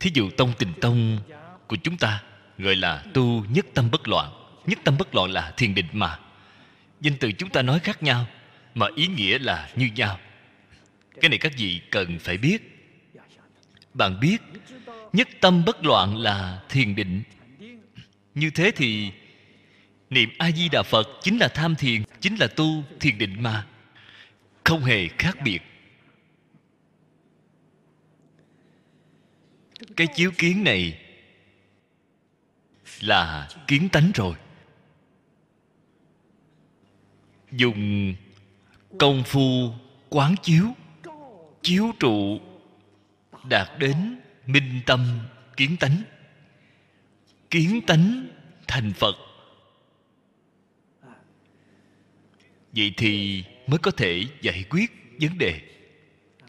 [0.00, 1.18] Thí dụ tông tình tông
[1.66, 2.22] của chúng ta
[2.58, 4.32] gọi là tu nhất tâm bất loạn.
[4.66, 6.18] Nhất tâm bất loạn là thiền định mà.
[7.00, 8.26] Danh từ chúng ta nói khác nhau,
[8.74, 10.18] mà ý nghĩa là như nhau.
[11.20, 12.58] Cái này các vị cần phải biết.
[13.94, 14.42] Bạn biết,
[15.12, 17.22] nhất tâm bất loạn là thiền định
[18.36, 19.10] như thế thì,
[20.10, 23.66] niệm a di đà phật chính là tham thiền, chính là tu thiền định mà.
[24.64, 25.62] Không hề khác biệt.
[29.96, 30.98] Cái chiếu kiến này
[33.00, 34.34] là kiến tánh rồi.
[37.52, 38.14] Dùng
[38.98, 39.72] công phu
[40.08, 40.64] quán chiếu
[41.62, 42.40] chiếu trụ
[43.44, 45.18] đạt đến minh tâm
[45.56, 46.02] kiến tánh
[47.50, 48.28] kiến tánh
[48.68, 49.16] thành phật.
[52.72, 54.90] Vậy thì mới có thể giải quyết
[55.20, 55.60] vấn đề.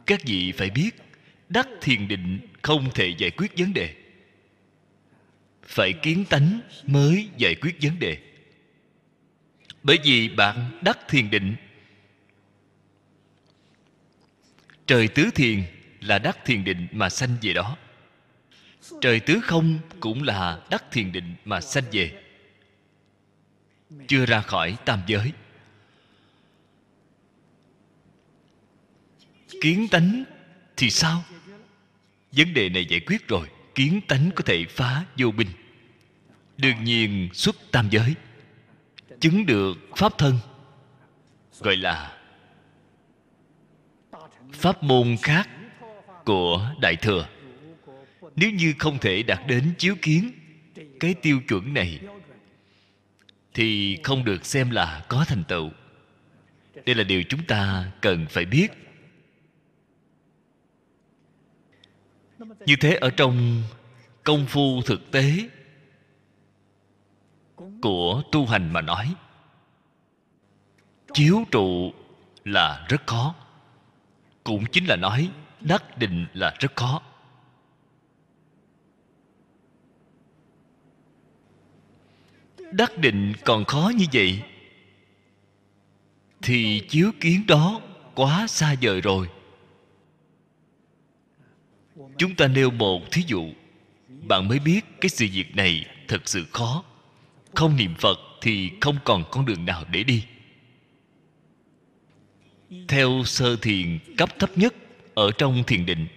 [0.05, 0.89] Các vị phải biết,
[1.49, 3.95] đắc thiền định không thể giải quyết vấn đề.
[5.63, 8.17] Phải kiến tánh mới giải quyết vấn đề.
[9.83, 11.55] Bởi vì bạn đắc thiền định,
[14.85, 15.63] trời tứ thiền
[16.01, 17.77] là đắc thiền định mà sanh về đó
[19.01, 22.23] trời tứ không cũng là đắc thiền định mà sanh về.
[24.07, 25.31] Chưa ra khỏi tam giới.
[29.61, 30.23] Kiến tánh
[30.77, 31.23] thì sao?
[32.31, 35.47] Vấn đề này giải quyết rồi, kiến tánh có thể phá vô binh
[36.57, 38.15] đương nhiên xuất tam giới,
[39.19, 40.39] chứng được pháp thân,
[41.59, 42.17] gọi là
[44.53, 45.49] pháp môn khác
[46.25, 47.27] của đại thừa
[48.37, 50.31] nếu như không thể đạt đến chiếu kiến
[50.99, 51.99] cái tiêu chuẩn này,
[53.53, 55.69] thì không được xem là có thành tựu.
[56.85, 58.67] Đây là điều chúng ta cần phải biết.
[62.39, 63.63] Như thế ở trong
[64.23, 65.49] công phu thực tế
[67.81, 69.15] của tu hành mà nói,
[71.13, 71.93] chiếu trụ
[72.43, 73.35] là rất khó.
[74.43, 75.29] Cũng chính là nói,
[75.61, 77.01] đắc định là rất khó.
[82.71, 84.41] Đắc định còn khó như vậy.
[86.41, 87.81] Thì chiếu kiến đó
[88.15, 89.29] quá xa vời rồi.
[92.17, 93.49] Chúng ta nêu một thí dụ.
[94.27, 96.83] Bạn mới biết cái sự việc này thật sự khó.
[97.55, 100.23] Không niệm phật thì không còn con đường nào để đi.
[102.87, 104.75] Theo sơ thiền cấp thấp nhất
[105.15, 106.07] ở trong thiền định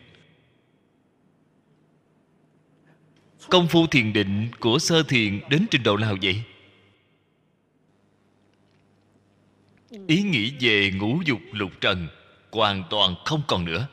[3.51, 6.43] công phu thiền định của sơ thiền đến trình độ nào vậy?
[10.07, 12.09] Ý nghĩ về ngũ dục lục trần
[12.53, 13.89] hoàn toàn không còn nữa.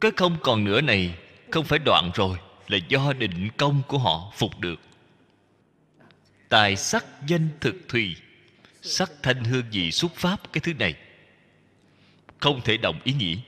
[0.00, 1.18] Cái không còn nữa này
[1.50, 2.38] không phải đoạn rồi,
[2.68, 4.80] là do định công của họ phục được.
[6.48, 8.16] Tài sắc danh thực thùy,
[8.82, 10.94] sắc thanh hương vị xuất pháp, cái thứ này.
[12.38, 13.38] Không thể đồng ý nghĩ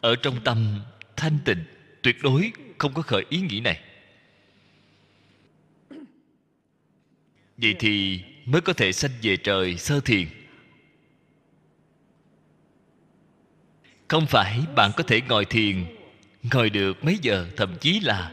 [0.00, 0.80] ở trong tâm
[1.16, 1.64] thanh tịnh,
[2.02, 3.80] tuyệt đối không có khởi ý nghĩ này.
[7.56, 10.26] Vậy thì mới có thể sanh về trời sơ thiền.
[14.08, 15.84] Không phải bạn có thể ngồi thiền,
[16.52, 18.32] ngồi được mấy giờ, thậm chí là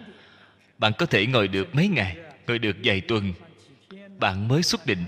[0.78, 2.18] bạn có thể ngồi được mấy ngày,
[2.48, 3.34] ngồi được vài tuần.
[4.20, 5.06] Bạn mới xuất định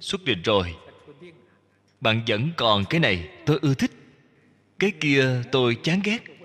[0.00, 0.74] xuất định rồi.
[2.00, 3.90] Bạn vẫn còn cái này, tôi ưa thích.
[4.78, 6.35] Cái kia tôi chán ghét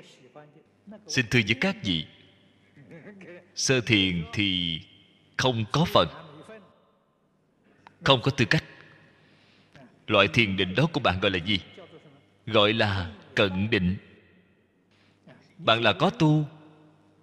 [1.12, 2.05] xin thưa với các vị,
[3.55, 4.80] sơ thiền thì
[5.38, 6.07] không có phần.
[8.03, 8.64] Không có tư cách.
[10.07, 11.59] Loại thiền định đó của bạn gọi là gì?
[12.47, 13.97] Gọi là cận định.
[15.57, 16.45] Bạn là có tu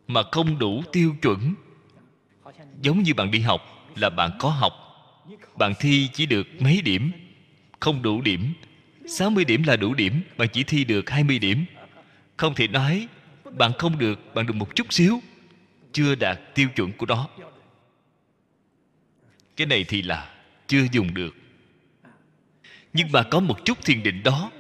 [0.09, 1.55] mà không đủ tiêu chuẩn.
[2.83, 3.61] Giống như bạn đi học
[3.97, 4.73] là bạn có học.
[5.57, 7.13] Bạn thi chỉ được mấy điểm?
[7.81, 8.53] Không đủ điểm.
[9.07, 11.65] 60 điểm là đủ điểm, Bạn chỉ thi được 20 điểm.
[12.37, 13.09] Không thể nói
[13.57, 15.21] bạn không được, bạn được một chút xíu.
[15.93, 17.29] Chưa đạt tiêu chuẩn của đó.
[19.57, 20.35] Cái này thì là
[20.67, 21.35] Chưa dùng được.
[22.93, 24.51] Nhưng mà có một chút thiền định đó.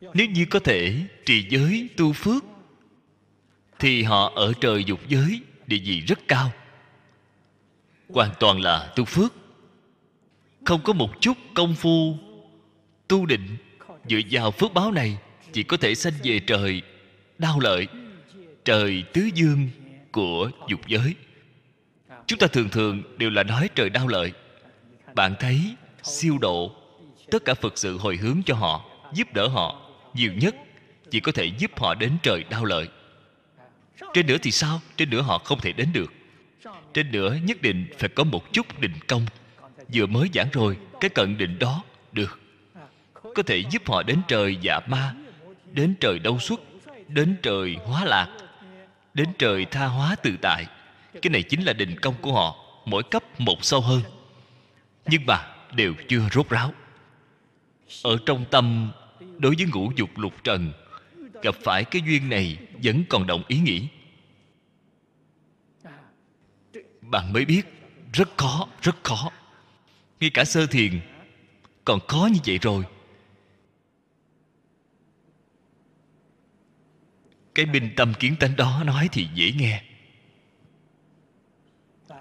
[0.00, 2.44] Nếu như có thể trì giới tu phước
[3.78, 6.52] Thì họ ở trời dục giới Địa vị rất cao.
[8.08, 9.34] Hoàn toàn là tu phước.
[10.64, 12.16] Không có một chút công phu
[13.08, 13.56] tu định
[14.08, 15.18] dựa vào phước báo này
[15.56, 16.82] chỉ có thể sanh về trời
[17.38, 17.86] đau lợi,
[18.64, 19.68] trời tứ dương
[20.12, 21.14] của dục giới.
[22.26, 24.32] Chúng ta thường thường đều là nói trời đau lợi.
[25.14, 25.60] Bạn thấy
[26.02, 26.72] siêu độ
[27.30, 28.84] tất cả phật sự hồi hướng cho họ,
[29.14, 30.54] giúp đỡ họ nhiều nhất,
[31.10, 32.88] chỉ có thể giúp họ đến trời đau lợi.
[34.14, 34.80] Trên nữa thì sao?
[34.96, 36.12] Trên nữa họ không thể đến được.
[36.94, 39.26] Trên nữa nhất định phải có một chút định công.
[39.94, 42.40] Vừa mới giảng rồi, cái cận định đó được.
[43.34, 45.14] Có thể giúp họ đến trời dạ ma
[45.76, 46.60] đến trời đâu xuất
[47.08, 48.28] đến trời hóa lạc,
[49.14, 50.66] đến trời tha hóa tự tại.
[51.22, 54.02] Cái này chính là định công của họ, mỗi cấp một sâu hơn.
[55.06, 55.38] Nhưng mà
[55.74, 56.72] đều chưa rốt ráo.
[58.02, 58.90] Ở trong tâm,
[59.38, 60.72] đối với ngũ dục lục trần,
[61.42, 63.88] gặp phải cái duyên này vẫn còn động ý nghĩ.
[67.00, 67.62] Bạn mới biết,
[68.12, 69.30] rất khó rất khó.
[70.20, 71.00] Ngay cả sơ thiền,
[71.84, 72.84] còn khó như vậy rồi.
[77.56, 79.82] Cái minh tâm kiến tánh đó nói thì dễ nghe.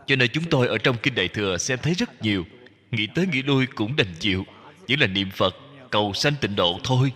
[0.07, 2.45] Cho nên chúng tôi ở trong kinh đại thừa xem thấy rất nhiều.
[2.91, 4.45] Nghĩ tới nghĩ lui cũng đành chịu.
[4.87, 5.55] Chỉ là niệm phật,
[5.91, 7.11] cầu sanh tịnh độ thôi.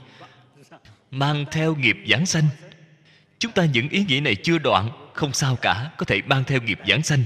[1.12, 2.44] Mang theo nghiệp giảng sanh.
[3.40, 6.62] Chúng ta những ý nghĩ này chưa đoạn, không sao cả, có thể mang theo
[6.62, 7.24] nghiệp giảng sanh.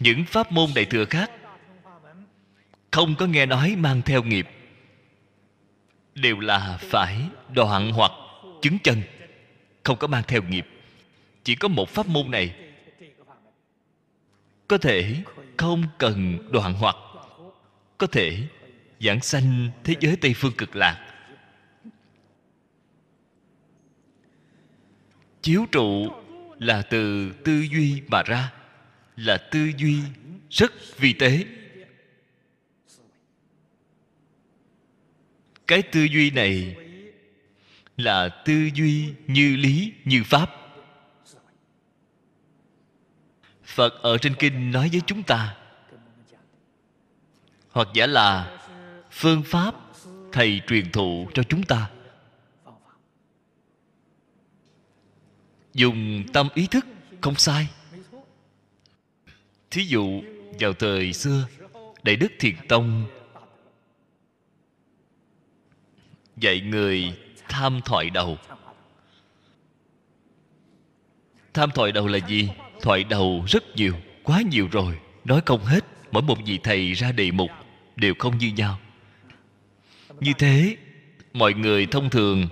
[0.00, 1.30] Những pháp môn đại thừa khác,
[2.90, 4.48] không có nghe nói mang theo nghiệp.
[6.14, 7.20] Đều là phải
[7.54, 8.12] đoạn hoặc
[8.62, 9.02] chứng chân
[9.88, 10.66] không có mang theo nghiệp.
[11.44, 12.54] Chỉ có một pháp môn này.
[14.68, 15.16] Có thể
[15.56, 16.96] không cần đoạn hoặc.
[17.98, 18.38] Có thể
[19.00, 21.14] giảng sanh thế giới tây phương cực lạc.
[25.42, 26.08] Chiếu trụ
[26.58, 28.52] là từ tư duy mà ra.
[29.16, 30.00] Là tư duy
[30.50, 31.44] rất vi tế.
[35.66, 36.76] Cái tư duy này
[37.98, 40.50] là tư duy, như lý, như pháp.
[43.64, 45.56] Phật ở trên kinh nói với chúng ta,
[47.70, 48.58] hoặc giả là
[49.10, 49.74] phương pháp
[50.32, 51.90] thầy truyền thụ cho chúng ta.
[55.74, 56.86] Dùng tâm ý thức
[57.20, 57.68] không sai.
[59.70, 60.22] Thí dụ,
[60.60, 61.46] vào thời xưa,
[62.02, 63.06] đại đức thiền tông
[66.36, 67.18] dạy người
[67.48, 68.38] tham thoại đầu.
[71.54, 72.50] Tham thoại đầu là gì?
[72.80, 74.98] Thoại đầu rất nhiều, quá nhiều rồi.
[75.24, 77.50] Nói không hết, mỗi một vị thầy ra đề mục
[77.96, 78.78] đều không như nhau.
[80.20, 80.76] Như thế,
[81.32, 82.48] mọi người thông thường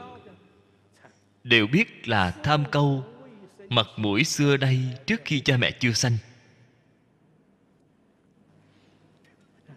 [1.44, 3.04] đều biết là tham câu
[3.68, 6.16] mặt mũi xưa đây trước khi cha mẹ chưa sanh.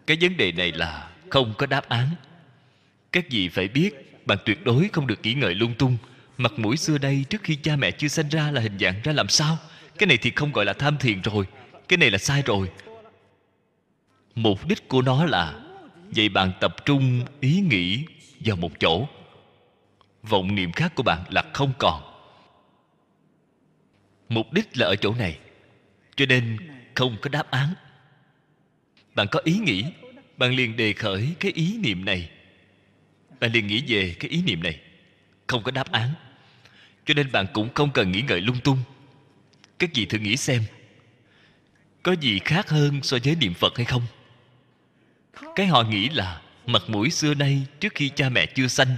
[0.06, 2.08] Cái vấn đề này là không có đáp án.
[3.12, 5.96] Các vị phải biết bạn tuyệt đối không được nghĩ ngợi lung tung.
[6.38, 9.12] Mặt mũi xưa đây trước khi cha mẹ chưa sanh ra là hình dạng ra
[9.12, 9.58] làm sao?
[9.98, 11.46] Cái này thì không gọi là tham thiền rồi.
[11.88, 12.70] Cái này là sai rồi.
[14.34, 15.60] Mục đích của nó là
[16.16, 18.04] vậy bạn tập trung ý nghĩ
[18.44, 19.08] vào một chỗ.
[20.22, 22.02] Vọng niệm khác của bạn là không còn.
[24.28, 25.38] Mục đích là ở chỗ này,
[26.16, 26.56] cho nên
[26.94, 27.68] không có đáp án.
[29.14, 29.84] Bạn có ý nghĩ,
[30.36, 32.30] bạn liền đề khởi cái ý niệm này
[33.40, 34.80] bạn liền nghĩ về cái ý niệm này.
[35.46, 36.10] Không có đáp án.
[37.06, 38.78] Cho nên bạn cũng không cần nghĩ ngợi lung tung.
[39.78, 40.62] Các vị thử nghĩ xem,
[42.02, 44.02] có gì khác hơn so với niệm phật hay không?
[45.56, 48.96] Cái họ nghĩ là mặt mũi xưa nay trước khi cha mẹ chưa sanh,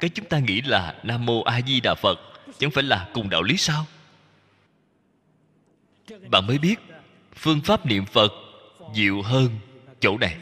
[0.00, 2.20] cái chúng ta nghĩ là nam mô a di đà phật,
[2.58, 3.86] chẳng phải là cùng đạo lý sao?
[6.30, 6.76] Bạn mới biết,
[7.36, 8.32] phương pháp niệm phật
[8.94, 9.58] dịu hơn
[10.00, 10.36] chỗ này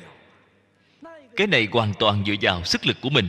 [1.37, 3.29] cái này hoàn toàn dựa vào sức lực của mình.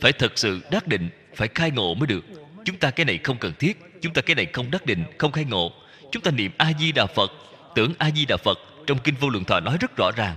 [0.00, 2.24] Phải thật sự đắc định, phải khai ngộ mới được.
[2.64, 5.32] Chúng ta cái này không cần thiết, chúng ta cái này không đắc định, không
[5.32, 5.72] khai ngộ.
[6.12, 7.32] Chúng ta niệm a di đà phật,
[7.74, 10.36] tưởng a di đà phật, trong kinh vô lượng thọ nói rất rõ ràng.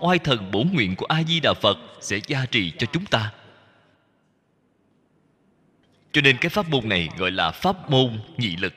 [0.00, 3.32] Oai thần bổn nguyện của a di đà phật sẽ gia trì cho chúng ta.
[6.12, 8.74] Cho nên cái pháp môn này gọi là pháp môn nhị lực.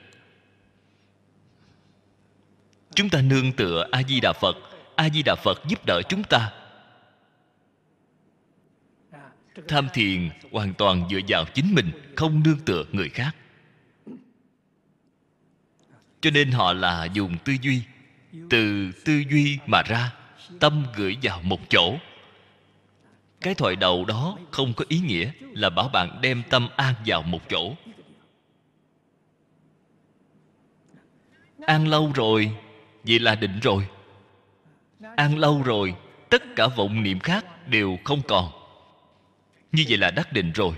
[2.96, 4.58] Chúng ta nương tựa a di đà phật
[4.96, 6.52] a di đà phật giúp đỡ chúng ta
[9.68, 13.36] tham thiền hoàn toàn dựa vào chính mình, không nương tựa người khác.
[16.22, 17.82] Cho nên họ là dùng tư duy.
[18.50, 20.14] Từ tư duy mà ra,
[20.60, 21.98] tâm gửi vào một chỗ.
[23.42, 27.22] Cái thoại đầu đó không có ý nghĩa là bảo bạn đem tâm an vào
[27.22, 27.76] một chỗ.
[31.66, 32.52] An lâu rồi,
[33.04, 33.88] vậy là định rồi.
[35.16, 35.96] An lâu rồi,
[36.30, 38.59] tất cả vọng niệm khác đều không còn
[39.72, 40.76] như vậy là đắc định rồi.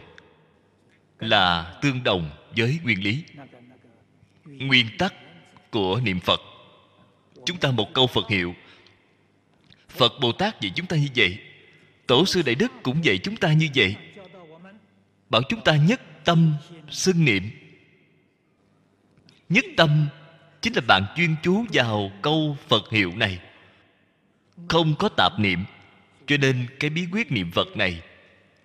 [1.19, 3.23] Là tương đồng với nguyên lý.
[4.45, 5.13] Nguyên tắc
[5.71, 6.41] của niệm phật.
[7.45, 8.55] Chúng ta một câu phật hiệu.
[9.89, 11.37] Phật bồ tát dạy chúng ta như vậy.
[12.07, 13.95] Tổ sư đại đức cũng dạy chúng ta như vậy.
[15.29, 16.53] Bảo chúng ta nhất tâm
[16.89, 17.49] xưng niệm.
[19.49, 20.07] Nhất tâm
[20.61, 23.39] chính là bạn chuyên chú vào câu phật hiệu này.
[24.69, 25.65] Không có tạp niệm,
[26.27, 28.01] cho nên cái bí quyết niệm phật này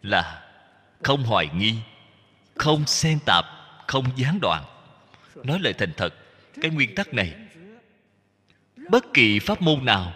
[0.08, 0.42] là
[1.02, 1.74] không hoài nghi,
[2.54, 3.44] không xen tạp,
[3.86, 4.64] không gián đoạn.
[5.44, 6.14] Nói lời thành thật,
[6.62, 7.34] cái nguyên tắc này,
[8.90, 10.12] bất kỳ pháp môn nào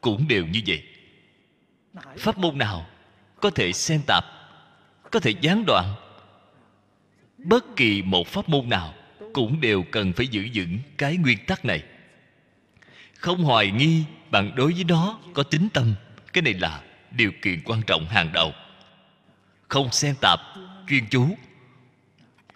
[0.00, 0.82] cũng đều như vậy.
[2.18, 2.86] Pháp môn nào
[3.40, 4.24] có thể xen tạp,
[5.10, 5.94] có thể gián đoạn,
[7.38, 8.94] bất kỳ một pháp môn nào
[9.32, 11.82] cũng đều cần phải giữ vững cái nguyên tắc này.
[13.14, 15.94] Không hoài nghi bạn đối với nó có tính tâm,
[16.32, 18.52] cái này là điều kiện quan trọng hàng đầu
[19.70, 20.40] không xen tạp,
[20.88, 21.36] chuyên chú.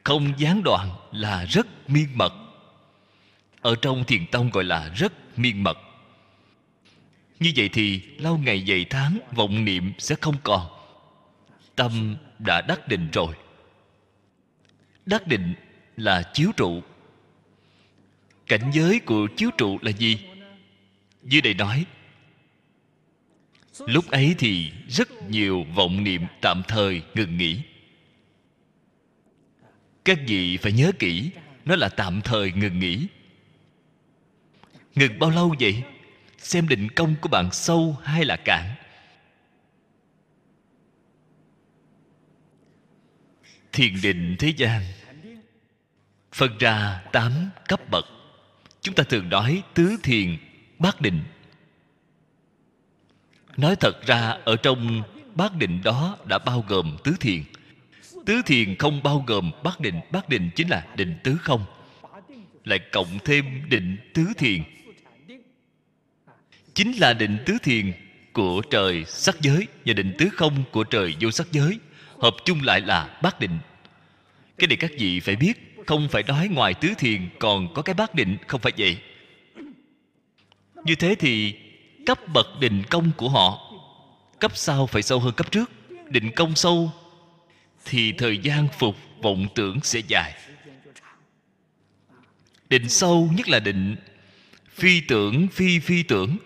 [0.05, 2.33] Không gián đoạn là rất miên mật.
[3.61, 5.79] Ở trong thiền tông gọi là rất miên mật.
[7.41, 10.67] Như vậy thì lâu ngày dày tháng, vọng niệm sẽ không còn.
[11.77, 13.35] Tâm đã đắc định rồi.
[15.07, 15.55] Đắc định
[15.97, 16.83] là chiếu trụ.
[18.47, 20.19] Cảnh giới của chiếu trụ là gì?
[21.23, 21.85] Dưới đây nói
[23.79, 27.61] lúc ấy thì rất nhiều vọng niệm tạm thời ngừng nghỉ.
[30.05, 31.31] Các vị phải nhớ kỹ,
[31.65, 33.07] nó là tạm thời ngừng nghỉ.
[34.95, 35.83] Ngừng bao lâu vậy?
[36.39, 38.75] Xem định công của bạn sâu hay là cạn?
[43.73, 44.83] Thiền định thế gian.
[46.33, 47.33] Phân ra tám
[47.69, 48.05] cấp bậc.
[48.81, 50.37] Chúng ta thường nói tứ thiền,
[50.79, 51.23] bát định
[53.57, 55.03] nói thật ra, ở trong
[55.35, 57.43] bát định đó đã bao gồm tứ thiền.
[58.27, 61.65] Tứ thiền không bao gồm bát định bát định chính là định tứ không?
[62.65, 64.63] Lại cộng thêm định tứ thiền.
[66.75, 67.93] Chính là định tứ thiền
[68.33, 71.79] của trời sắc giới và định tứ không của trời vô sắc giới,
[72.19, 73.59] hợp chung lại là bát định.
[74.59, 77.95] Cái này các vị phải biết, không phải nói ngoài tứ thiền còn có cái
[77.95, 78.99] bát định, không phải vậy.
[80.85, 81.55] Như thế thì
[82.07, 83.73] cấp bậc định công của họ.
[84.41, 85.71] Cấp sau phải sâu hơn cấp trước.
[86.11, 86.93] Định công sâu
[87.85, 90.35] thì thời gian phục vọng tưởng sẽ dài.
[92.69, 93.97] Định sâu nhất là định
[94.69, 96.37] phi tưởng, phi phi tưởng.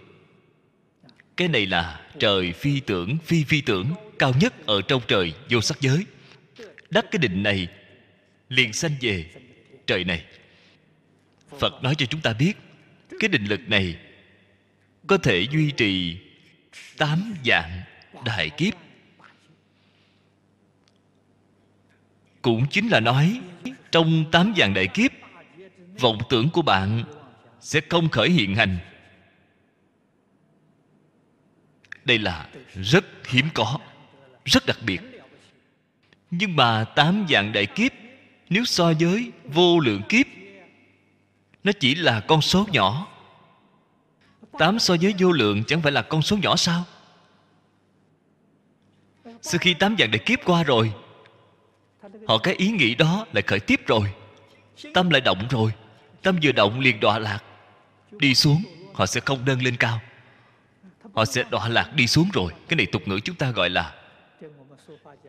[1.37, 5.61] Cái này là trời phi tưởng, phi phi tưởng, cao nhất ở trong trời vô
[5.61, 6.07] sắc giới.
[6.91, 7.69] Đắc cái định này,
[8.49, 9.27] liền sanh về
[9.87, 10.25] trời này.
[11.59, 12.53] Phật nói cho chúng ta biết,
[13.21, 13.97] cái định lực này
[15.09, 16.19] có thể duy trì
[16.97, 17.83] tám dạng
[18.25, 18.75] đại kiếp.
[22.43, 23.41] Cũng chính là nói,
[23.91, 25.11] trong tám dạng đại kiếp,
[26.01, 27.05] vọng tưởng của bạn
[27.61, 28.79] sẽ không khởi hiện hành.
[32.05, 33.79] Đây là rất hiếm có,
[34.45, 35.01] rất đặc biệt.
[36.31, 37.93] Nhưng mà tám dạng đại kiếp,
[38.49, 40.27] nếu so với vô lượng kiếp,
[41.65, 43.18] nó chỉ là con số nhỏ
[44.59, 46.85] tám so với vô lượng chẳng phải là con số nhỏ sao?
[49.43, 50.93] Sau khi tám dạng đại kiếp qua rồi,
[52.29, 54.13] họ cái ý nghĩ đó lại khởi tiếp rồi.
[54.95, 55.73] Tâm lại động rồi.
[56.23, 57.45] Tâm vừa động liền đọa lạc.
[58.11, 58.63] Đi xuống,
[58.95, 60.01] họ sẽ không nâng lên cao.
[61.15, 62.53] Họ sẽ đọa lạc đi xuống rồi.
[62.69, 63.95] Cái này tục ngữ chúng ta gọi là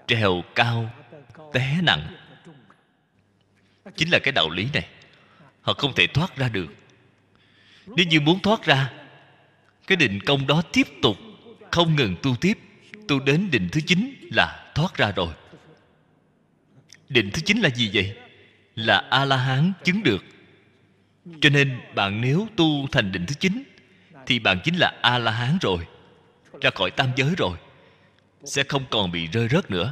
[0.07, 0.89] trèo cao
[1.53, 2.15] té nặng.
[3.95, 4.87] Chính là cái đạo lý này.
[5.61, 6.67] Họ không thể thoát ra được.
[7.85, 8.91] Nếu như muốn thoát ra
[9.89, 11.17] cái định công đó tiếp tục,
[11.71, 12.57] không ngừng tu tiếp.
[13.07, 15.33] Tu đến định thứ chín là thoát ra rồi.
[17.09, 18.17] Định thứ chín là gì vậy?
[18.75, 20.23] Là a la hán chứng được.
[21.41, 23.63] Cho nên bạn nếu tu thành định thứ chín,
[24.25, 25.87] thì bạn chính là a la hán rồi,
[26.61, 27.57] ra khỏi tam giới rồi.
[28.43, 29.91] Sẽ không còn bị rơi rớt nữa.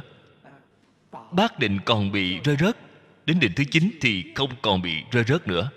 [1.32, 2.76] Bác định còn bị rơi rớt,
[3.26, 5.70] đến định thứ chín thì không còn bị rơi rớt nữa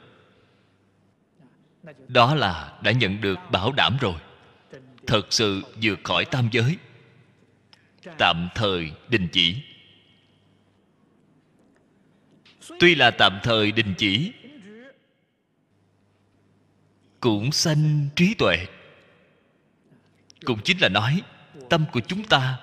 [2.07, 4.15] đó là đã nhận được bảo đảm rồi.
[5.07, 6.77] Thật sự vượt khỏi tam giới.
[8.17, 9.61] Tạm thời đình chỉ.
[12.79, 14.31] Tuy là tạm thời đình chỉ,
[17.19, 18.65] cũng sanh trí tuệ.
[20.45, 21.21] Cũng chính là nói,
[21.69, 22.59] tâm của chúng ta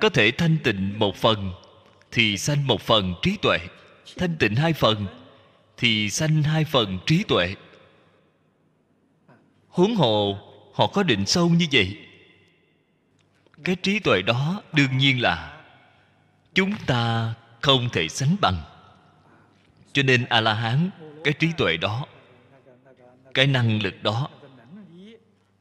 [0.00, 1.52] có thể thanh tịnh một phần
[2.12, 3.58] thì sanh một phần trí tuệ.
[4.16, 5.06] Thanh tịnh hai phần
[5.76, 7.54] thì sanh hai phần trí tuệ
[9.74, 10.38] huống hồ,
[10.74, 11.96] họ có định sâu như vậy.
[13.64, 15.62] Cái trí tuệ đó đương nhiên là
[16.54, 18.62] chúng ta không thể sánh bằng.
[19.92, 20.90] Cho nên a la hán
[21.24, 22.06] cái trí tuệ đó,
[23.34, 24.28] cái năng lực đó,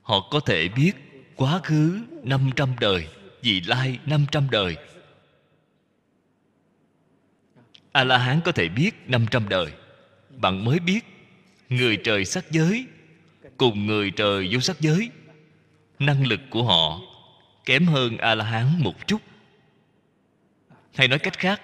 [0.02, 0.92] họ có thể biết
[1.36, 3.08] quá khứ 500 đời,
[3.42, 4.78] vị lai 500 đời.
[7.92, 9.72] A la hán có thể biết 500 đời.
[10.30, 11.06] Bạn mới biết,
[11.70, 12.88] người trời sắc giới
[13.64, 15.10] cùng người trời vô sắc giới.
[16.00, 17.00] Năng lực của họ
[17.66, 19.22] kém hơn a la hán một chút.
[20.96, 21.62] Hay nói cách khác,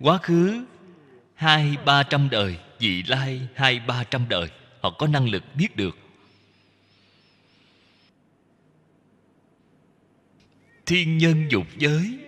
[0.00, 0.64] quá khứ
[1.34, 4.48] hai ba trăm đời, vị lai hai ba trăm đời,
[4.80, 5.98] họ có năng lực biết được.
[10.86, 12.18] Thiên nhân dục giới,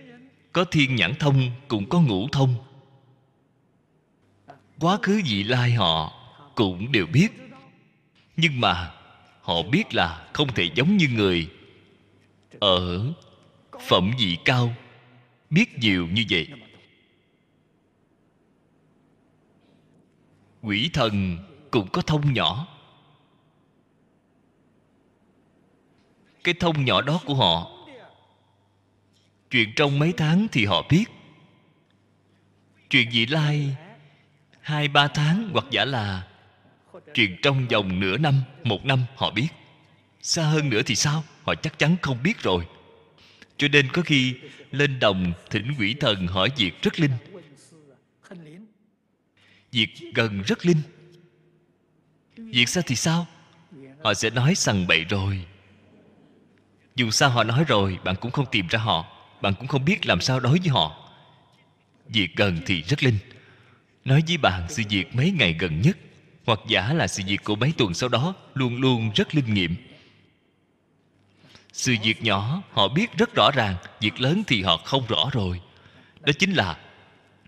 [0.53, 2.55] có thiên nhãn thông cũng có ngũ thông.
[4.81, 6.13] Quá khứ vị lai họ
[6.55, 7.29] cũng đều biết.
[8.37, 9.02] Nhưng mà
[9.43, 11.51] họ biết là không thể giống như người.
[12.61, 13.13] Ở
[13.89, 14.75] phẩm vị cao,
[15.51, 16.49] biết nhiều như vậy.
[20.63, 21.39] Quỷ thần
[21.71, 22.67] cũng có thông nhỏ.
[26.45, 27.71] Cái thông nhỏ đó của họ,
[29.51, 31.05] chuyện trong mấy tháng thì họ biết.
[32.91, 33.77] Chuyện vị lai
[34.61, 36.29] hai, ba tháng hoặc giả là
[37.15, 39.49] truyền trong vòng nửa năm, một năm họ biết.
[40.23, 41.25] Xa hơn nữa thì sao?
[41.43, 42.67] Họ chắc chắn không biết rồi.
[43.57, 44.35] Cho nên có khi
[44.71, 47.13] lên đồng, thỉnh quỷ thần hỏi việc rất linh.
[49.73, 50.83] Việc gần rất linh.
[52.37, 53.27] Việc xa thì sao?
[54.05, 55.45] Họ sẽ nói sằng bậy rồi.
[56.95, 59.07] Dù sao họ nói rồi, bạn cũng không tìm ra họ.
[59.43, 61.13] Bạn cũng không biết làm sao đối với họ.
[62.09, 63.19] Việc gần thì rất linh.
[64.05, 65.97] Nói với bạn sự việc mấy ngày gần nhất
[66.47, 69.77] hoặc giả là sự việc của mấy tuần sau đó luôn luôn rất linh nghiệm.
[71.73, 75.61] Sự việc nhỏ, họ biết rất rõ ràng, việc lớn thì họ không rõ rồi.
[76.21, 76.79] Đó chính là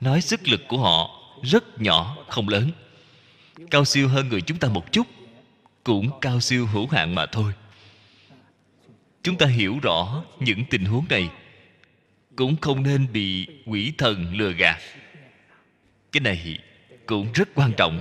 [0.01, 2.71] nói sức lực của họ rất nhỏ, không lớn.
[3.71, 5.07] Cao siêu hơn người chúng ta một chút,
[5.85, 7.53] cũng cao siêu hữu hạn mà thôi.
[9.23, 11.31] Chúng ta hiểu rõ những tình huống này,
[12.37, 14.79] cũng không nên bị quỷ thần lừa gạt.
[16.13, 16.59] Cái này
[17.07, 18.01] cũng rất quan trọng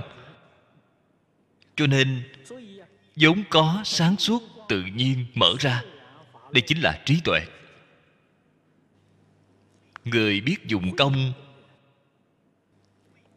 [1.76, 2.22] cho nên,
[3.16, 5.82] vốn có sáng suốt tự nhiên mở ra,
[6.52, 7.40] đây chính là trí tuệ.
[10.04, 11.32] Người biết dùng công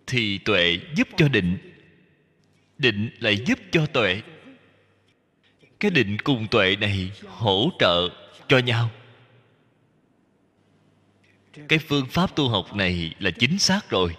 [0.07, 1.57] thì tuệ giúp cho định.
[2.77, 4.21] Định lại giúp cho tuệ.
[5.79, 8.09] Cái định cùng tuệ này hỗ trợ
[8.47, 8.89] cho nhau.
[11.67, 14.15] Cái phương pháp tu học này là chính xác rồi.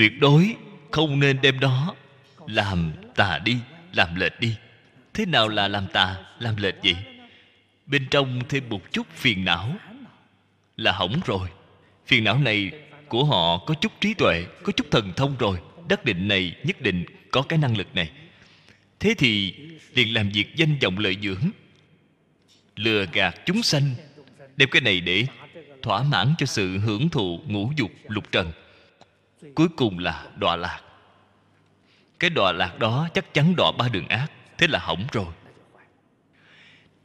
[0.00, 0.56] Tuyệt đối
[0.90, 1.94] không nên đem đó
[2.46, 3.56] làm tà đi,
[3.92, 4.54] làm lệch đi.
[5.14, 6.96] Thế nào là làm tà, làm lệch vậy?
[7.86, 9.76] Bên trong thêm một chút phiền não
[10.76, 11.48] là hỏng rồi.
[12.06, 12.70] Phiền não này
[13.08, 15.58] của họ có chút trí tuệ, có chút thần thông rồi.
[15.88, 18.10] Đắc định này, nhất định có cái năng lực này.
[19.00, 19.54] Thế thì
[19.94, 21.50] liền làm việc danh vọng lợi dưỡng,
[22.76, 23.94] lừa gạt chúng sanh,
[24.56, 25.26] đem cái này để
[25.82, 28.52] thỏa mãn cho sự hưởng thụ ngũ dục lục trần
[29.54, 30.80] cuối cùng là đọa lạc.
[32.18, 35.26] Cái đọa lạc đó chắc chắn đọa ba đường ác, thế là hỏng rồi.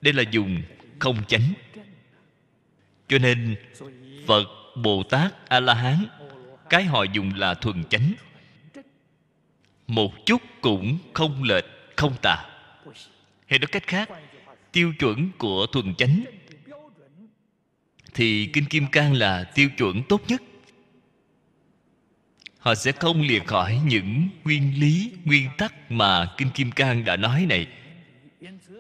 [0.02, 0.62] Đây là dùng
[1.00, 1.54] không chánh.
[3.08, 3.56] Cho nên
[4.28, 4.46] phật
[4.76, 6.06] bồ tát a la hán
[6.70, 8.14] cái họ dùng là thuần chánh.
[9.88, 12.46] Một chút cũng không lệch, không tà.
[13.48, 14.10] Hay nói cách khác,
[14.72, 16.24] tiêu chuẩn của thuần chánh
[18.14, 20.42] thì kinh kim cang là tiêu chuẩn tốt nhất
[22.66, 27.16] họ sẽ không lìa khỏi những nguyên lý, nguyên tắc mà kinh kim cang đã
[27.16, 27.68] nói này.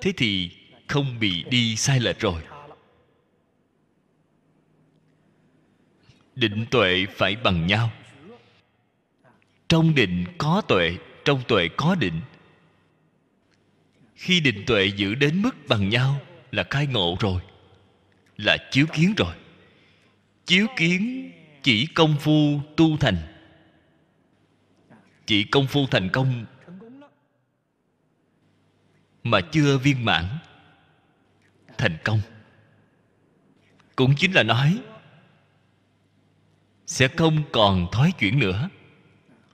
[0.01, 0.51] Thế thì
[0.87, 2.41] không bị đi sai lệch rồi.
[6.35, 7.91] Định tuệ phải bằng nhau.
[9.69, 12.21] Trong định có tuệ, trong tuệ có định.
[14.15, 16.19] Khi định tuệ giữ đến mức bằng nhau
[16.51, 17.41] là khai ngộ rồi,
[18.37, 19.35] là chiếu kiến rồi.
[20.45, 21.31] Chiếu kiến
[21.63, 23.34] chỉ công phu tu thành
[25.25, 26.45] chỉ công phu thành công
[29.23, 30.25] mà chưa viên mãn,
[31.77, 32.19] thành công.
[33.95, 34.79] Cũng chính là nói,
[36.85, 38.69] sẽ không còn thói chuyển nữa.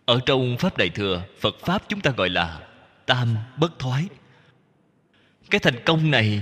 [0.05, 2.67] Ở trong pháp đại thừa, phật pháp chúng ta gọi là
[3.05, 4.07] tam bất thoái
[5.51, 6.41] cái thành công này,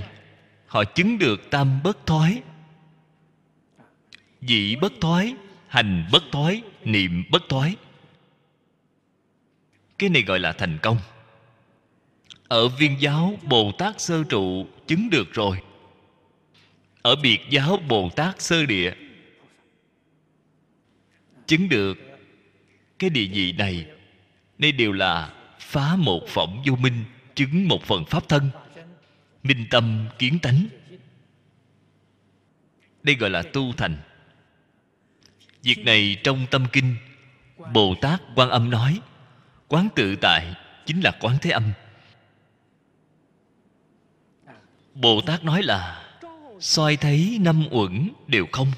[0.68, 2.42] họ chứng được tam bất thoái
[4.42, 5.36] vị bất thoái
[5.68, 7.76] hành bất thoái niệm bất thoái
[10.00, 10.98] cái này gọi là thành công.
[12.48, 15.62] Ở viên giáo bồ tát sơ trụ chứng được rồi.
[17.02, 18.94] Ở biệt giáo bồ tát sơ địa
[21.48, 21.98] chứng được
[23.00, 23.86] cái địa vị này.
[24.58, 27.04] Đây đều là phá một phỏng vô minh,
[27.36, 28.50] chứng một phần pháp thân,
[29.44, 30.66] minh tâm kiến tánh.
[33.04, 33.98] Đây gọi là tu thành.
[35.64, 36.96] Việc này trong tâm kinh
[37.74, 39.00] bồ tát quan âm nói
[39.70, 40.56] quán tự tại
[40.86, 41.72] chính là quán thế âm.
[44.94, 46.10] Bồ tát nói là,
[46.60, 48.72] soi thấy năm uẩn đều không.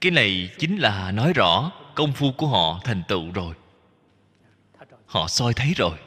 [0.00, 3.54] Cái này chính là nói rõ công phu của họ thành tựu rồi.
[5.06, 5.98] Họ soi thấy rồi.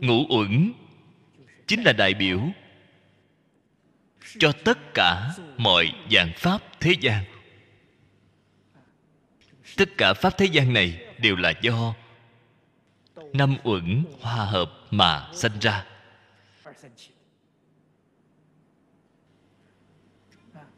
[0.00, 0.72] Ngũ uẩn
[1.66, 2.40] chính là đại biểu
[4.38, 7.24] cho tất cả mọi dạng pháp thế gian
[9.76, 11.94] tất cả pháp thế gian này đều là do
[13.32, 15.84] năm uẩn hòa hợp mà sanh ra.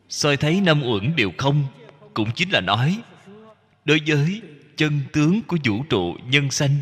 [0.09, 1.67] Soi thấy năm uẩn đều không
[2.15, 3.03] cũng chính là nói,
[3.85, 4.43] đối với
[4.77, 6.77] chân tướng của vũ trụ nhân sanh,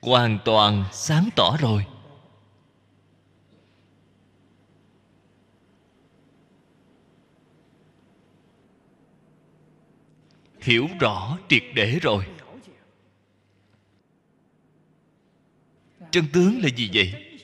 [0.00, 1.86] hoàn toàn sáng tỏ rồi.
[10.66, 12.26] Hiểu rõ triệt để rồi.
[16.10, 17.38] Chân tướng là gì vậy?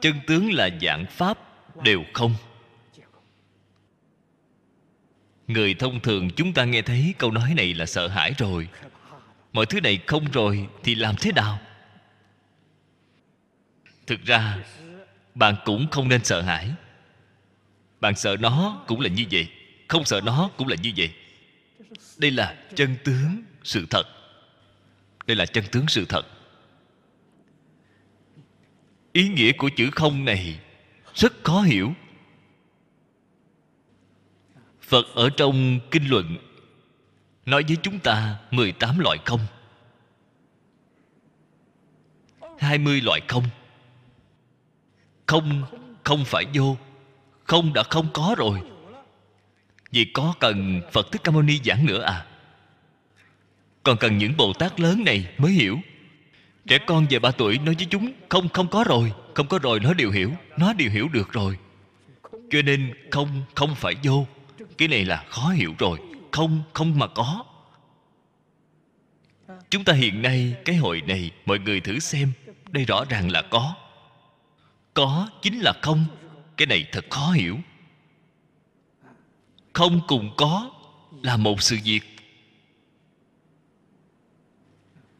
[0.00, 1.38] Chân tướng là dạng pháp
[1.82, 2.34] đều không.
[5.46, 8.68] Người thông thường chúng ta nghe thấy câu nói này là sợ hãi rồi.
[9.52, 11.58] Mọi thứ này không rồi thì làm thế nào?
[14.06, 14.58] Thực ra,
[15.34, 16.70] bạn cũng không nên sợ hãi.
[18.00, 19.48] Bạn sợ nó cũng là như vậy,
[19.88, 21.10] không sợ nó cũng là như vậy
[22.18, 24.02] đây là chân tướng sự thật.
[25.26, 26.26] Đây là chân tướng sự thật.
[29.12, 30.60] Ý nghĩa của chữ không này
[31.14, 31.92] rất khó hiểu.
[34.82, 36.36] Phật ở trong kinh luận
[37.46, 39.40] nói với chúng ta 18 loại không.
[42.58, 43.44] 20 loại không.
[45.26, 45.62] Không
[46.04, 46.76] không phải vô.
[47.44, 48.69] Không đã không có rồi
[49.92, 52.26] vì có cần, phật thích ca mâu ni giảng nữa à?
[53.82, 55.78] Còn cần những bồ tát lớn này mới hiểu.
[56.66, 59.80] Trẻ con về ba tuổi nói với chúng, không không có rồi, không có rồi
[59.80, 61.58] nó đều hiểu, nó đều hiểu được rồi.
[62.50, 64.26] Cho nên không không phải vô.
[64.78, 65.98] Cái này là khó hiểu rồi.
[66.30, 67.44] Không không mà có.
[69.70, 72.32] Chúng ta hiện nay, cái hội này, mọi người thử xem,
[72.70, 73.74] đây rõ ràng là có.
[74.94, 76.04] Có chính là không.
[76.56, 77.58] Cái này thật khó hiểu
[79.72, 80.70] không cùng có
[81.22, 82.00] là một sự việc.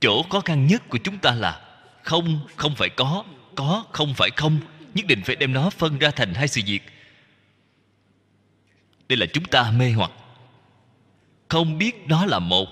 [0.00, 1.66] Chỗ khó khăn nhất của chúng ta là
[2.02, 3.24] không không phải có
[3.54, 4.60] có, không phải không.
[4.94, 6.82] Nhất định phải đem nó phân ra thành hai sự việc.
[9.08, 10.10] Đây là chúng ta mê hoặc.
[11.48, 12.68] Không biết đó là một.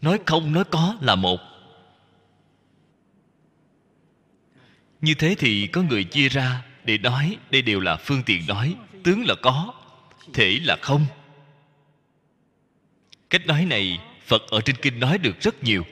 [0.00, 1.40] Nói không, nói có là một.
[5.00, 8.74] Như thế thì có người chia ra để nói, đây đều là phương tiện nói.
[9.04, 9.74] Tướng là có,
[10.32, 11.06] thể là không.
[13.30, 15.84] Cách nói này, phật ở trên kinh nói được rất nhiều.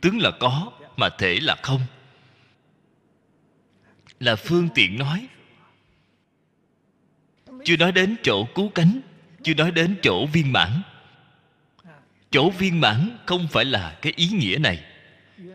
[0.00, 1.80] Tướng là có, mà thể là không.
[4.20, 5.26] Là phương tiện nói.
[7.64, 9.00] Chưa nói đến chỗ cứu cánh,
[9.42, 10.82] chưa nói đến chỗ viên mãn.
[12.30, 14.84] Chỗ viên mãn không phải là cái ý nghĩa này.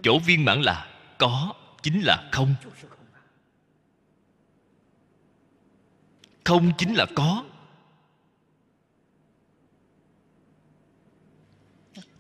[0.04, 0.88] Chỗ viên mãn là
[1.18, 1.54] có,
[1.84, 2.56] chính là không.
[6.44, 7.44] Không chính là có.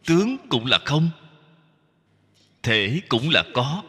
[0.05, 1.09] Tướng cũng là không,
[2.63, 3.83] thể cũng là có.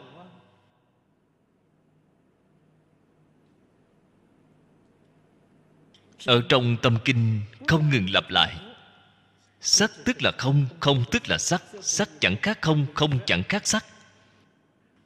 [6.25, 8.59] Ở trong tâm kinh không ngừng lặp lại.
[9.61, 13.67] Sắc tức là không không tức là sắc sắc chẳng khác không không chẳng khác
[13.67, 13.85] sắc.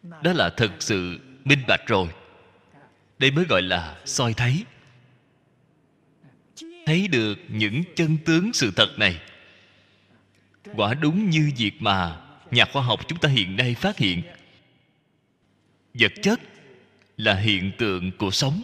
[0.03, 2.07] Đó là thật sự minh bạch rồi.
[3.19, 4.65] Đây mới gọi là soi thấy
[6.87, 9.19] thấy được những chân tướng sự thật này.
[10.75, 14.21] Quả đúng như việc mà nhà khoa học chúng ta hiện nay phát hiện.
[15.93, 16.39] Vật chất
[17.17, 18.61] là hiện tượng của sống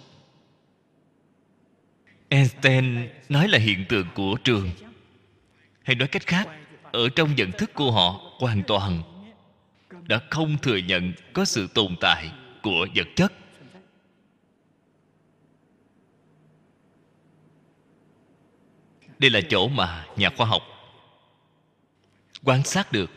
[2.30, 4.70] einstein nói là hiện tượng của trường.
[5.84, 6.48] Hay nói cách khác,
[6.92, 9.04] ở trong nhận thức của họ, hoàn toàn
[10.08, 12.32] đã không thừa nhận có sự tồn tại
[12.62, 13.34] của vật chất.
[19.24, 20.64] Đây là chỗ mà nhà khoa học
[22.44, 23.12] quan sát được.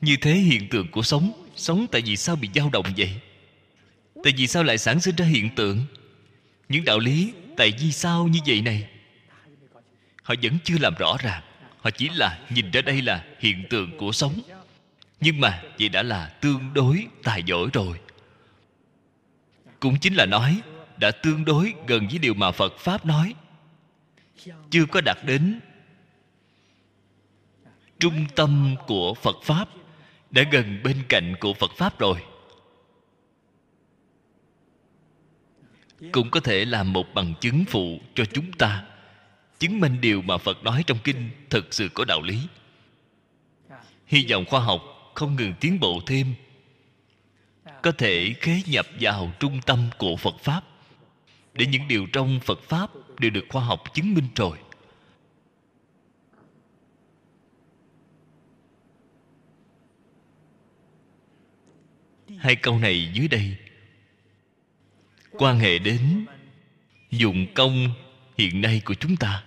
[0.00, 3.20] Như thế hiện tượng của sống sống tại vì sao bị dao động vậy?
[4.24, 5.84] Tại vì sao lại sản sinh ra hiện tượng?
[6.68, 8.88] Những đạo lý tại vì sao như vậy này?
[10.22, 11.42] Họ vẫn chưa làm rõ ràng,
[11.80, 14.40] họ chỉ là nhìn ra đây là hiện tượng của sống.
[15.20, 17.98] Nhưng mà vậy đã là tương đối tài giỏi rồi
[19.80, 20.62] cũng chính là nói,
[20.96, 23.34] đã tương đối gần với điều mà phật pháp nói.
[24.70, 25.60] Chưa có đạt đến
[28.00, 29.68] trung tâm của phật pháp,
[30.30, 32.18] đã gần bên cạnh của phật pháp rồi.
[36.12, 38.84] Cũng có thể là một bằng chứng phụ cho chúng ta,
[39.58, 42.38] chứng minh điều mà phật nói trong kinh thực sự có đạo lý.
[44.06, 44.82] Hy vọng khoa học
[45.14, 46.34] không ngừng tiến bộ thêm
[47.82, 50.64] có thể khế nhập vào trung tâm của phật pháp.
[51.54, 54.58] Để những điều trong phật pháp đều được khoa học chứng minh rồi.
[62.38, 63.56] Hai câu này dưới đây.
[65.30, 66.26] Quan hệ đến
[67.10, 67.94] dụng công
[68.38, 69.44] hiện nay của chúng ta.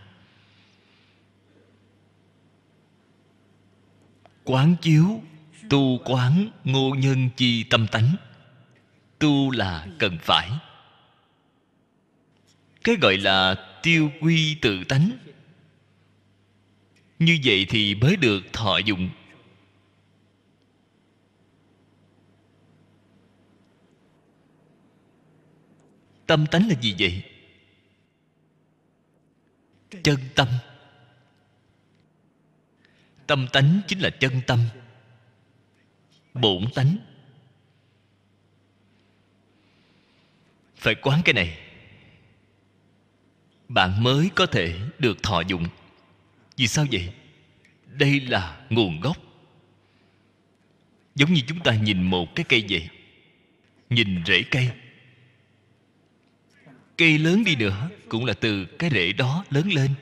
[4.43, 5.21] Quán chiếu
[5.71, 8.15] tu quán ngô nhân chi tâm tánh.
[9.19, 10.51] Tu là cần phải.
[12.83, 15.11] Cái gọi là tiêu quy tự tánh.
[17.19, 19.09] Như vậy thì mới được thọ dụng.
[26.25, 27.23] Tâm tánh là gì vậy?
[30.03, 30.47] Chân tâm.
[33.27, 34.59] Tâm tánh chính là chân tâm
[36.33, 36.97] bổn tánh.
[40.75, 41.57] Phải quán cái này,
[43.67, 45.65] bạn mới có thể được thọ dụng.
[46.57, 47.13] Vì sao vậy?
[47.85, 49.17] Đây là nguồn gốc.
[51.15, 52.89] Giống như chúng ta nhìn một cái cây vậy,
[53.89, 54.69] nhìn rễ cây.
[56.97, 59.93] Cây lớn đi nữa cũng là từ cái rễ đó lớn lên.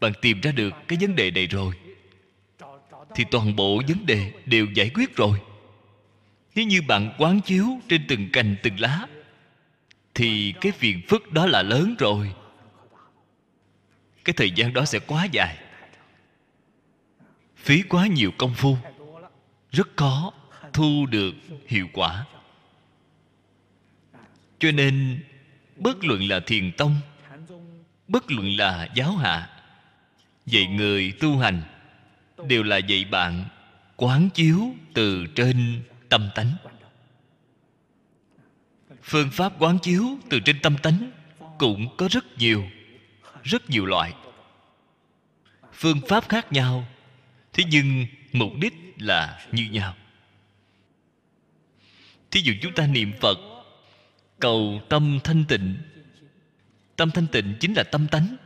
[0.00, 1.74] Bạn tìm ra được cái vấn đề này rồi
[3.16, 5.40] thì toàn bộ vấn đề đều giải quyết rồi.
[6.54, 9.06] Nếu như bạn quán chiếu trên từng cành từng lá,
[10.14, 12.32] thì cái phiền phức đó là lớn rồi.
[14.24, 15.58] Cái thời gian đó sẽ quá dài.
[17.56, 18.76] Phí quá nhiều công phu,
[19.70, 20.32] rất khó
[20.72, 21.34] thu được
[21.66, 22.26] hiệu quả.
[24.58, 25.24] Cho nên,
[25.76, 26.96] bất luận là thiền tông,
[28.08, 29.50] bất luận là giáo hạ,
[30.46, 31.62] dạy người tu hành
[32.48, 33.44] đều là dạy bạn
[33.96, 36.52] quán chiếu từ trên tâm tánh.
[39.02, 41.10] Phương pháp quán chiếu từ trên tâm tánh
[41.58, 42.64] cũng có rất nhiều
[43.46, 44.12] rất nhiều loại.
[45.72, 46.86] Phương pháp khác nhau,
[47.52, 49.94] thế nhưng mục đích là như nhau.
[52.30, 53.38] Thí dụ chúng ta niệm phật,
[54.38, 55.76] cầu tâm thanh tịnh.
[56.96, 58.36] Tâm thanh tịnh chính là tâm tánh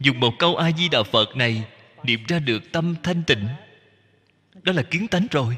[0.00, 1.68] dùng một câu a di đà phật này
[2.02, 3.48] niệm ra được tâm thanh tịnh.
[4.62, 5.56] Đó là kiến tánh rồi.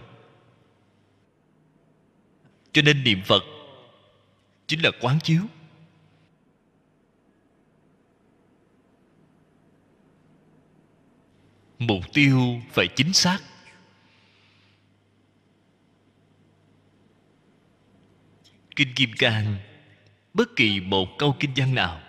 [2.72, 3.42] Cho nên niệm phật
[4.66, 5.42] chính là quán chiếu.
[11.78, 13.38] Mục tiêu phải chính xác.
[18.76, 19.56] Kinh kim cang,
[20.34, 22.00] bất kỳ một câu kinh văn nào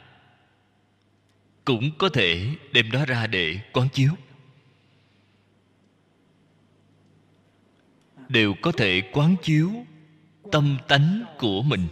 [1.71, 4.11] cũng có thể đem đó ra để quán chiếu.
[8.29, 9.71] Đều có thể quán chiếu
[10.51, 11.87] tâm tánh của mình.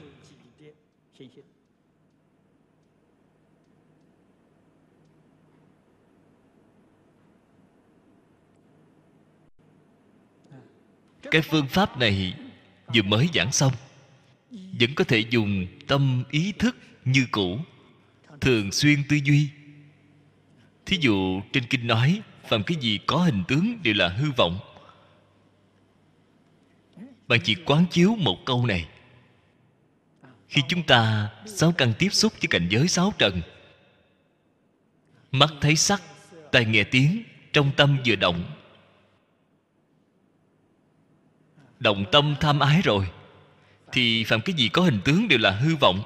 [11.32, 12.34] Cái phương pháp này
[12.96, 13.74] vừa mới giảng xong,
[14.52, 16.76] vẫn có thể dùng tâm ý thức
[17.06, 17.60] như cũ,
[18.42, 19.50] thường xuyên tư duy
[20.90, 24.60] thí dụ trên kinh nói, phàm cái gì có hình tướng đều là hư vọng.
[27.28, 28.88] Bạn chỉ quán chiếu một câu này.
[30.48, 33.42] Khi chúng ta, sáu căn tiếp xúc với cảnh giới sáu trần,
[35.32, 36.02] mắt thấy sắc,
[36.52, 38.44] tai nghe tiếng, trong tâm vừa động.
[41.80, 43.10] Động tâm tham ái rồi,
[43.92, 46.04] thì phạm cái gì có hình tướng đều là hư vọng,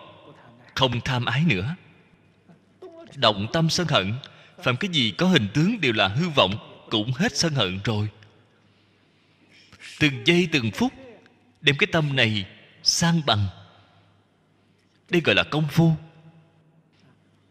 [0.75, 1.75] không tham ái nữa.
[3.15, 4.13] Động tâm sân hận
[4.63, 8.09] phạm cái gì có hình tướng đều là hư vọng, cũng hết sân hận rồi.
[9.99, 10.93] Từng giây từng phút,
[11.61, 12.45] đem cái tâm này
[12.83, 13.47] sang bằng.
[15.09, 15.91] Đây gọi là công phu.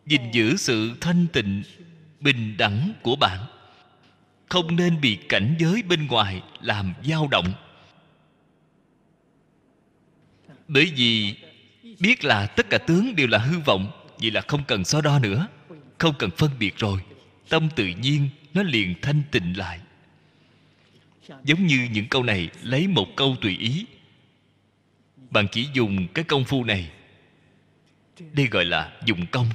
[0.07, 1.63] Gìn giữ sự thanh tịnh,
[2.21, 3.41] bình đẳng của bạn.
[4.49, 7.53] Không nên bị cảnh giới bên ngoài làm dao động.
[10.69, 11.35] Bởi vì
[11.99, 13.91] biết là tất cả tướng đều là hư vọng
[14.21, 15.47] vậy là không cần so đo nữa
[16.03, 17.01] không cần phân biệt rồi,
[17.49, 19.81] tâm tự nhiên nó liền thanh tịnh lại.
[21.45, 23.87] Giống như những câu này lấy một câu tùy ý.
[25.31, 26.91] Bạn chỉ dùng cái công phu này.
[28.33, 29.49] Đây gọi là dùng công.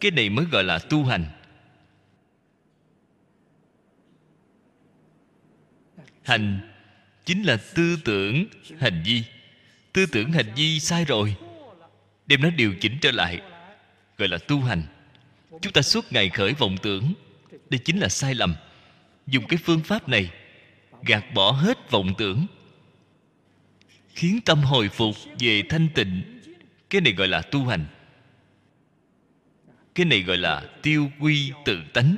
[0.00, 1.24] Cái này mới gọi là tu hành.
[6.22, 6.70] Hành
[7.24, 8.46] chính là tư tưởng
[8.78, 9.22] hành vi.
[9.92, 11.36] Tư tưởng hành vi sai rồi,
[12.26, 13.40] đem nó điều chỉnh trở lại,
[14.18, 14.82] gọi là tu hành
[15.62, 17.12] chúng ta suốt ngày khởi vọng tưởng.
[17.70, 18.54] Đây chính là sai lầm.
[19.26, 20.30] Dùng cái phương pháp này,
[21.02, 22.46] gạt bỏ hết vọng tưởng.
[24.08, 26.40] Khiến tâm hồi phục về thanh tịnh.
[26.90, 27.86] Cái này gọi là tu hành.
[29.94, 32.16] Cái này gọi là tiêu quy tự tánh.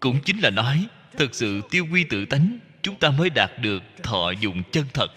[0.00, 3.82] Cũng chính là nói, thực sự tiêu quy tự tánh, chúng ta mới đạt được
[4.02, 5.08] thọ dụng chân thật.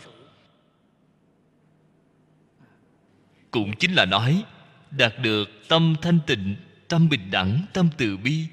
[3.51, 4.43] Cũng chính là nói,
[4.91, 6.55] đạt được tâm thanh tịnh,
[6.87, 8.45] tâm bình đẳng, tâm từ bi.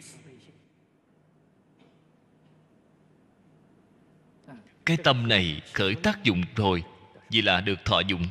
[4.86, 6.82] Cái tâm này khởi tác dụng rồi,
[7.30, 8.26] vì là được thọ dụng.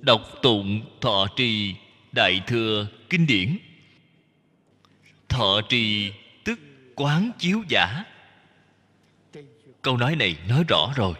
[0.00, 1.74] Đọc tụng thọ trì
[2.12, 3.58] đại thừa kinh điển.
[5.28, 6.12] Thọ trì
[6.44, 6.58] tức
[6.94, 8.04] quán chiếu giả.
[9.82, 11.14] Câu nói này nói rõ rồi.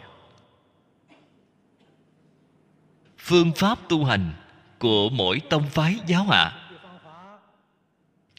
[3.25, 4.33] Phương pháp tu hành
[4.79, 6.71] của mỗi tông phái giáo hạ.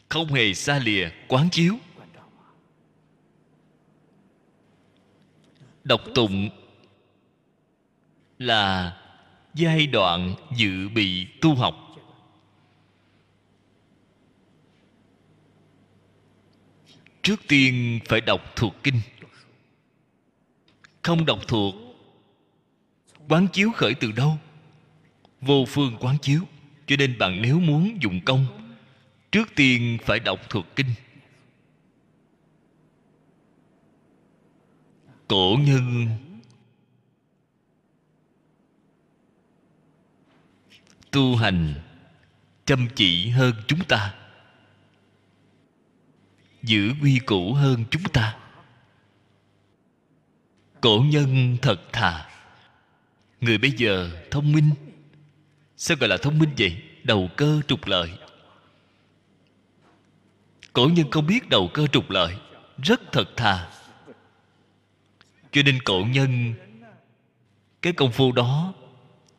[0.08, 1.74] Không hề xa lìa quán chiếu.
[5.84, 6.50] Đọc tụng
[8.38, 8.96] là
[9.54, 11.76] giai đoạn dự bị tu học.
[17.22, 19.00] Trước tiên phải đọc thuộc kinh.
[21.02, 21.74] Không đọc thuộc,
[23.28, 24.38] quán chiếu khởi từ đâu?
[25.46, 26.42] Vô phương quán chiếu.
[26.86, 28.46] Cho nên bạn nếu muốn dùng công,
[29.32, 30.86] trước tiên phải đọc thuộc kinh.
[35.28, 36.08] Cổ nhân
[41.10, 41.74] tu hành
[42.64, 44.14] chăm chỉ hơn chúng ta.
[46.62, 48.36] Giữ quy củ hơn chúng ta.
[50.80, 52.28] Cổ nhân thật thà.
[53.40, 54.70] Người bây giờ thông minh
[55.76, 56.76] sao gọi là thông minh vậy?
[57.04, 58.10] Đầu cơ trục lợi.
[60.72, 62.36] Cổ nhân không biết đầu cơ trục lợi.
[62.82, 63.68] Rất thật thà.
[65.52, 66.54] Cho nên cổ nhân,
[67.82, 68.74] cái công phu đó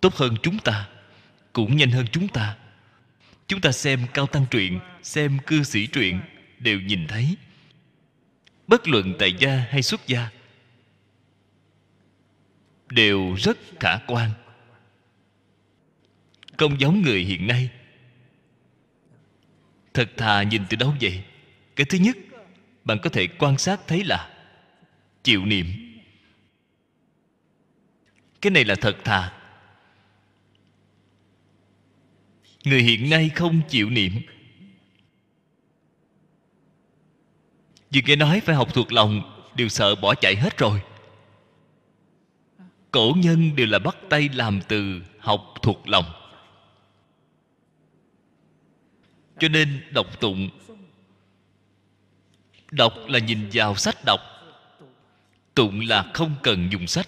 [0.02, 0.90] tốt hơn chúng ta,
[1.54, 2.58] cũng nhanh hơn chúng ta.
[3.48, 6.20] Chúng ta xem cao tăng truyện, xem cư sĩ truyện,
[6.60, 7.38] đều nhìn thấy.
[8.68, 10.30] Bất luận tại gia hay xuất gia,
[12.90, 14.32] đều rất khả quan
[16.58, 17.70] không giống người hiện nay.
[19.94, 21.24] Thật thà nhìn từ đâu vậy?
[21.76, 22.18] Cái thứ nhất,
[22.84, 24.30] bạn có thể quan sát thấy là
[25.24, 25.66] chịu niệm.
[28.42, 29.34] Cái này là thật thà.
[32.64, 34.12] Người hiện nay không chịu niệm.
[37.90, 40.82] Vì nghe nói phải học thuộc lòng, đều sợ bỏ chạy hết rồi.
[42.92, 46.06] Cổ nhân đều là bắt tay làm từ học thuộc lòng.
[49.40, 50.50] Cho nên đọc tụng.
[52.72, 54.20] Đọc là nhìn vào sách đọc.
[55.54, 57.08] Tụng là không cần dùng sách.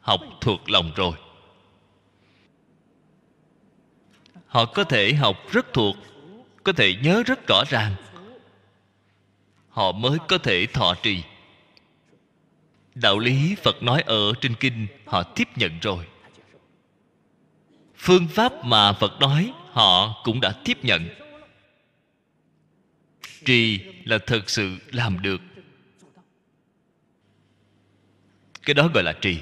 [0.00, 1.12] Học thuộc lòng rồi.
[4.46, 5.96] Họ có thể học rất thuộc,
[6.64, 7.94] có thể nhớ rất rõ ràng.
[9.68, 11.22] Họ mới có thể thọ trì.
[12.94, 16.04] Đạo lý phật nói ở trên kinh, họ tiếp nhận rồi.
[17.96, 21.08] Phương pháp mà phật nói, họ cũng đã tiếp nhận
[23.48, 25.40] trì là thật sự làm được.
[28.62, 29.38] Cái đó gọi là trì.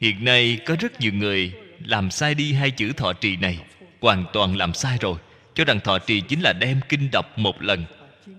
[0.00, 1.52] Hiện nay có rất nhiều người
[1.84, 3.58] làm sai đi hai chữ thọ trì này,
[4.00, 5.18] hoàn toàn làm sai rồi.
[5.54, 7.84] Cho rằng thọ trì chính là đem kinh đọc một lần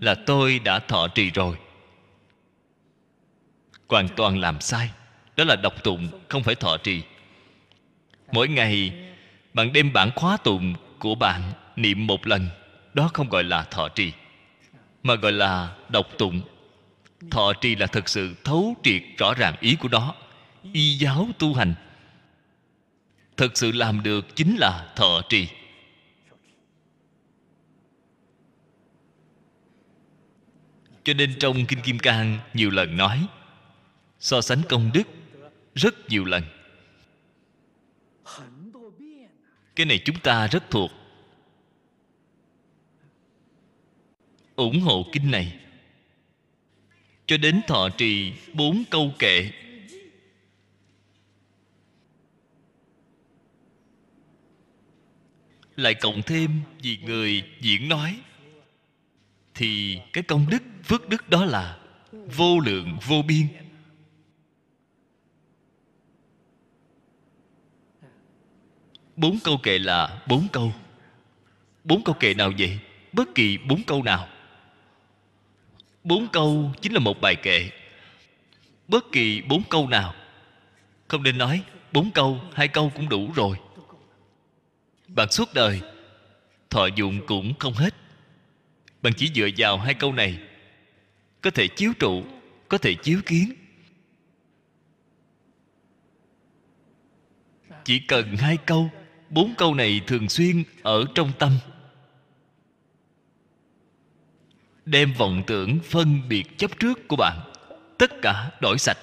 [0.02, 1.56] là tôi đã thọ trì rồi.
[3.88, 4.90] Hoàn toàn làm sai.
[5.36, 7.02] Đó là đọc tụng, không phải thọ trì.
[8.32, 8.94] Mỗi ngày
[9.54, 11.42] bạn đem bản khóa tụng của bạn
[11.76, 12.50] niệm một lần
[12.98, 14.14] đó không gọi là thọ trì,
[15.04, 16.42] mà gọi là đọc tụng.
[17.32, 20.16] Thọ trì là thật sự thấu triệt rõ ràng ý của nó,
[20.74, 21.74] y giáo tu hành.
[23.38, 25.48] Thật sự làm được chính là thọ trì.
[31.04, 33.28] Cho nên trong kinh kim cang nhiều lần nói,
[34.20, 35.08] so sánh công đức
[35.76, 36.44] rất nhiều lần.
[39.76, 40.92] Cái này chúng ta rất thuộc.
[44.58, 45.60] Ủng hộ kinh này.
[47.26, 49.52] Cho đến thọ trì bốn câu kệ.
[55.76, 58.20] Lại cộng thêm vì người diễn nói,
[59.56, 61.80] thì cái công đức, phước đức đó là
[62.12, 63.48] vô lượng, vô biên.
[69.16, 70.74] Bốn câu kệ là bốn câu.
[71.84, 72.80] Bốn câu kệ nào vậy?
[73.14, 74.28] Bất kỳ bốn câu nào
[76.08, 77.70] bốn câu chính là một bài kệ.
[78.88, 80.14] Bất kỳ bốn câu nào.
[81.08, 83.58] Không nên nói bốn câu, hai câu cũng đủ rồi.
[85.08, 85.82] Bạn suốt đời,
[86.70, 87.96] thọ dụng cũng không hết.
[89.02, 90.40] Bạn chỉ dựa vào hai câu này.
[91.42, 92.24] Có thể chiếu trụ,
[92.70, 93.54] có thể chiếu kiến.
[97.86, 98.90] Chỉ cần hai câu,
[99.30, 101.52] bốn câu này thường xuyên ở trong tâm.
[104.88, 107.40] Đem vọng tưởng phân biệt chấp trước của bạn.
[107.98, 108.98] Tất cả đổi sạch.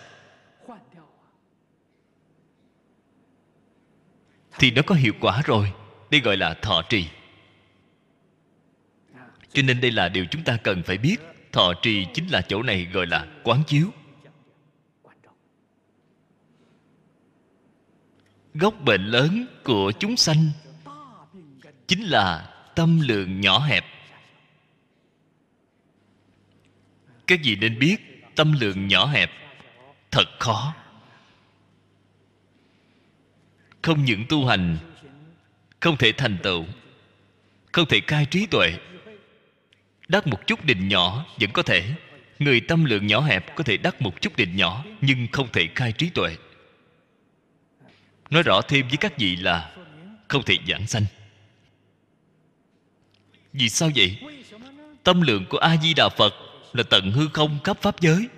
[4.59, 5.73] Thì nó có hiệu quả rồi.
[6.11, 7.09] Đây gọi là thọ trì.
[9.53, 11.17] Cho nên đây là điều chúng ta cần phải biết.
[11.53, 13.91] Thọ trì chính là chỗ này gọi là quán chiếu.
[18.55, 20.51] Gốc bệnh lớn của chúng sanh
[21.87, 23.85] chính là tâm lượng nhỏ hẹp.
[27.27, 27.97] Các vị nên biết,
[28.35, 29.31] tâm lượng nhỏ hẹp,
[30.11, 30.75] thật khó.
[33.83, 34.79] Không những tu hành,
[35.81, 36.65] không thể thành tựu,
[37.73, 38.73] không thể cai trí tuệ.
[40.09, 41.95] Đắc một chút định nhỏ vẫn có thể.
[42.39, 45.69] Người tâm lượng nhỏ hẹp có thể đắc một chút định nhỏ, nhưng không thể
[45.75, 46.37] khai trí tuệ.
[48.31, 49.75] Nói rõ thêm với các vị là
[50.29, 51.05] không thể giảng sanh.
[53.53, 54.17] Vì sao vậy?
[55.03, 56.35] Tâm lượng của a di đà phật
[56.75, 58.29] là tận hư không khắp pháp giới.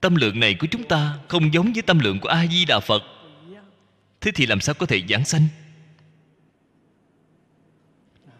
[0.00, 2.80] Tâm lượng này của chúng ta không giống với tâm lượng của a di đà
[2.80, 3.02] phật.
[4.20, 5.48] Thế thì làm sao có thể giảng sanh?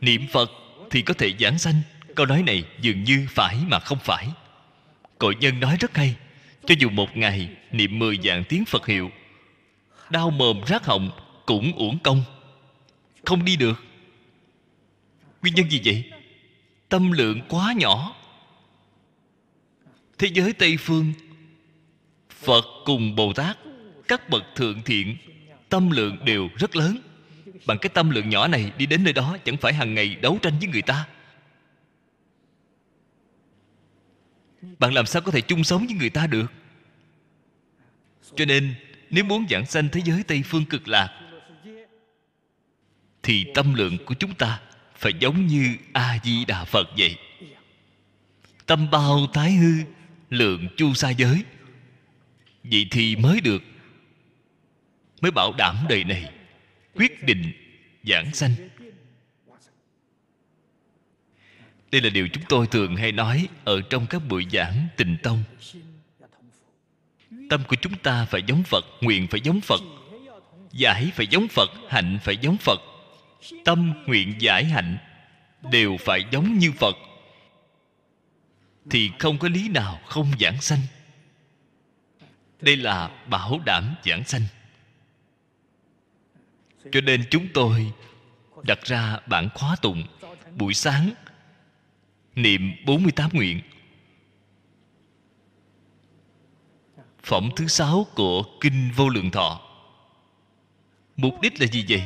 [0.00, 0.50] Niệm phật
[0.90, 1.74] thì có thể giảng sanh.
[2.14, 4.28] Câu nói này dường như phải mà không phải.
[5.18, 6.16] Cội nhân nói rất hay,
[6.66, 9.10] cho dù một ngày niệm mười dạng tiếng phật hiệu,
[10.10, 11.10] đau mồm rát họng
[11.46, 12.22] cũng uổng công,
[13.24, 13.84] không đi được.
[15.42, 16.12] Nguyên nhân gì vậy?
[16.88, 18.14] Tâm lượng quá nhỏ
[20.18, 21.12] thế giới tây phương,
[22.30, 23.58] phật cùng bồ tát,
[24.08, 25.16] các bậc thượng thiện,
[25.68, 26.98] tâm lượng đều rất lớn.
[27.66, 30.38] Bằng cái tâm lượng nhỏ này đi đến nơi đó, chẳng phải hàng ngày đấu
[30.42, 31.08] tranh với người ta.
[34.78, 36.52] Bạn làm sao có thể chung sống với người ta được?
[38.34, 38.74] Cho nên,
[39.10, 41.20] nếu muốn giảng sanh thế giới tây phương cực lạc,
[43.22, 44.60] thì tâm lượng của chúng ta
[44.96, 47.16] phải giống như a di đà phật vậy.
[48.66, 49.72] Tâm bao thái hư
[50.30, 51.44] lượng chu sa giới.
[52.64, 53.62] Vậy thì mới được,
[55.20, 56.32] mới bảo đảm đời này
[56.94, 57.52] quyết định
[58.04, 58.54] giảng sanh.
[61.92, 65.44] Đây là điều chúng tôi thường hay nói ở trong các buổi giảng tình tông.
[67.50, 69.80] Tâm của chúng ta phải giống phật, nguyện phải giống phật,
[70.72, 72.80] giải phải giống phật, hạnh phải giống phật.
[73.64, 74.98] Tâm, nguyện, giải, hạnh
[75.70, 76.96] đều phải giống như phật
[78.90, 80.80] thì không có lý nào không giảng sanh.
[82.60, 84.42] Đây là bảo đảm giảng sanh.
[86.92, 87.92] Cho nên chúng tôi
[88.62, 90.06] đặt ra bản khóa tụng
[90.56, 91.10] buổi sáng,
[92.34, 93.60] niệm 48 nguyện.
[97.22, 99.60] Phẩm thứ sáu của kinh vô lượng thọ.
[101.16, 102.02] Mục đích là gì vậy?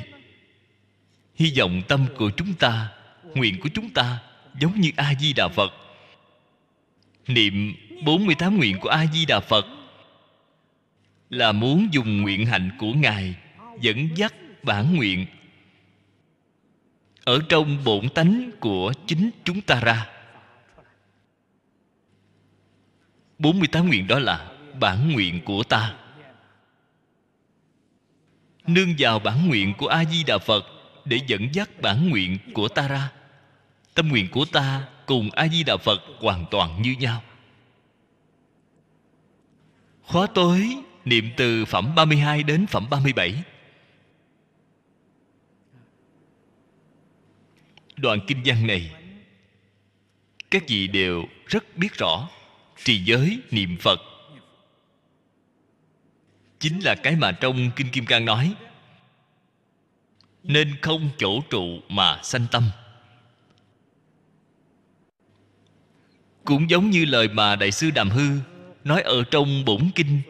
[1.34, 2.92] Hy vọng tâm của chúng ta,
[3.34, 4.22] nguyện của chúng ta
[4.60, 5.81] giống như a di đà phật
[7.26, 7.74] niệm
[8.04, 9.66] 48 nguyện của a di đà phật
[11.30, 13.34] là muốn dùng nguyện hạnh của ngài
[13.80, 15.26] dẫn dắt bản nguyện
[17.24, 20.08] ở trong bổn tánh của chính chúng ta ra.
[23.38, 25.94] 48 nguyện đó là bản nguyện của ta.
[28.66, 30.64] Nương vào bản nguyện của a di đà phật
[31.04, 33.12] để dẫn dắt bản nguyện của ta ra.
[33.94, 37.22] Tâm nguyện của ta cùng a di đà phật hoàn toàn như nhau.
[40.02, 43.42] Khóa tối, niệm từ phẩm 32 đến phẩm 37
[47.96, 48.90] đoạn kinh văn này,
[50.50, 52.28] các vị đều rất biết rõ,
[52.84, 54.00] trì giới niệm phật.
[56.58, 58.54] Chính là cái mà trong kinh kim cang nói,
[60.42, 62.70] nên không chỗ trụ mà sanh tâm.
[66.44, 68.28] Cũng giống như lời mà đại sư đàm hư
[68.84, 70.22] nói ở trong bổn kinh.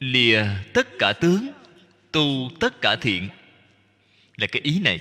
[0.00, 1.48] Lìa tất cả tướng,
[2.12, 3.28] tu tất cả thiện.
[4.36, 5.00] Là cái ý này.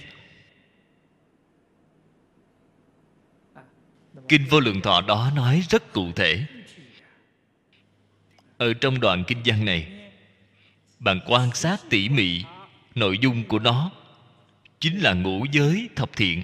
[4.27, 6.45] Kinh vô lượng thọ đó nói rất cụ thể.
[8.57, 10.11] Ở trong đoạn kinh văn này,
[10.99, 12.44] bạn quan sát tỉ mỉ
[12.95, 13.91] nội dung của nó
[14.80, 16.44] chính là ngũ giới thập thiện.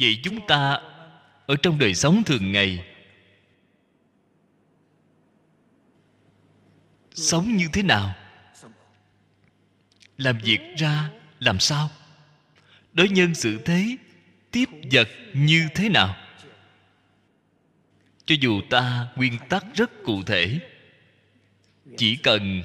[0.00, 0.80] Vậy chúng ta
[1.46, 2.84] ở trong đời sống thường ngày?
[7.14, 8.14] Sống như thế nào?
[10.16, 11.10] Làm việc ra
[11.40, 11.90] làm sao?
[12.92, 13.96] Đối nhân xử thế
[14.50, 16.16] tiếp vật như thế nào?
[18.24, 20.58] Cho dù ta nguyên tắc rất cụ thể,
[21.96, 22.62] chỉ cần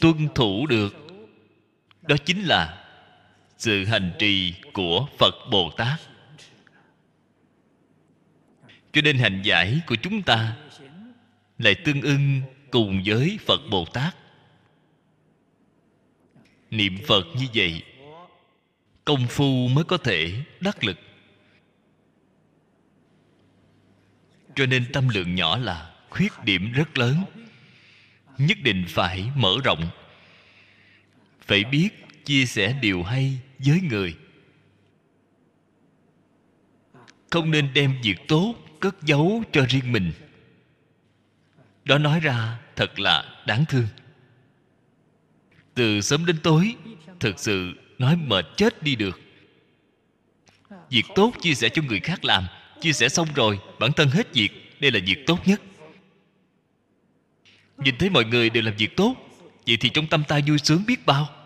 [0.00, 0.96] tuân thủ được,
[2.02, 2.84] đó chính là
[3.58, 6.00] sự hành trì của phật bồ tát
[8.92, 10.56] cho nên hành giải của chúng ta
[11.58, 14.16] lại tương ưng cùng với phật bồ tát.
[16.70, 17.82] Niệm phật như vậy,
[19.04, 20.98] công phu mới có thể đắc lực.
[24.54, 27.24] Cho nên tâm lượng nhỏ là khuyết điểm rất lớn,
[28.38, 29.90] nhất định phải mở rộng.
[31.40, 31.88] Phải biết
[32.24, 34.14] chia sẻ điều hay với người.
[37.30, 40.12] Không nên đem việc tốt cất giấu cho riêng mình.
[41.84, 43.86] Đó nói ra thật là đáng thương.
[45.74, 46.74] Từ sớm đến tối,
[47.20, 49.20] thực sự nói mệt chết đi được.
[50.90, 52.46] Việc tốt chia sẻ cho người khác làm,
[52.80, 54.48] chia sẻ xong rồi, bản thân hết việc,
[54.80, 55.60] đây là việc tốt nhất.
[57.78, 59.14] Nhìn thấy mọi người đều làm việc tốt,
[59.66, 61.39] vậy thì trong tâm ta vui sướng biết bao.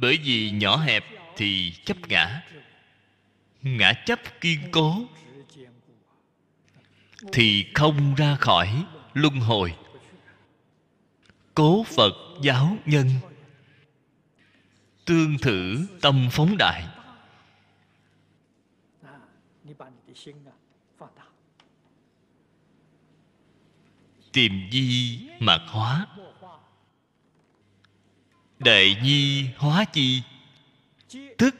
[0.00, 1.04] Bởi vì nhỏ hẹp
[1.36, 2.42] thì chấp ngã.
[3.62, 5.04] Ngã chấp kiên cố
[7.32, 8.84] thì không ra khỏi
[9.14, 9.74] luân hồi.
[11.54, 12.12] Cố phật
[12.42, 13.10] giáo nhân,
[15.04, 16.86] tương thử tâm phóng đại.
[24.32, 26.06] Tìm di mạt hóa
[28.58, 30.22] đại nhi hóa chi.
[31.38, 31.54] Tức,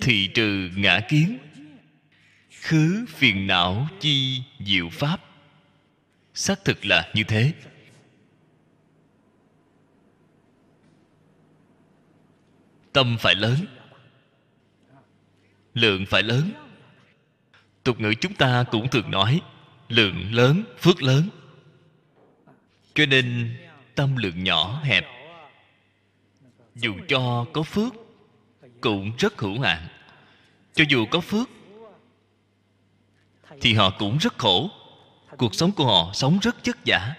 [0.00, 1.38] thị trừ ngã kiến.
[2.62, 5.20] Khứ phiền não chi diệu pháp.
[6.34, 7.52] Xác thực là như thế.
[12.92, 13.56] Tâm phải lớn.
[15.74, 16.52] Lượng phải lớn.
[17.84, 19.40] Tục ngữ chúng ta cũng thường nói,
[19.88, 21.28] lượng lớn, phước lớn.
[22.94, 23.56] Cho nên
[23.94, 25.21] tâm lượng nhỏ, hẹp
[26.74, 27.94] dù cho có phước,
[28.80, 29.86] cũng rất hữu hạn.
[30.74, 31.50] Cho dù có phước,
[33.60, 34.70] thì họ cũng rất khổ.
[35.36, 37.14] Cuộc sống của họ sống rất chất giả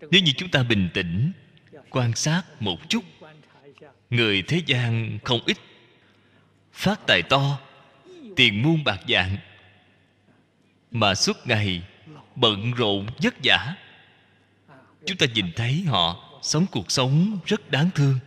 [0.00, 1.32] nếu như chúng ta bình tĩnh,
[1.90, 3.04] quan sát một chút,
[4.10, 5.56] người thế gian không ít.
[6.72, 7.58] Phát tài to,
[8.36, 9.36] tiền muôn bạc dạng
[10.90, 11.82] mà suốt ngày
[12.36, 13.74] bận rộn vất vả.
[15.06, 18.18] Chúng ta nhìn thấy họ sống cuộc sống rất đáng thương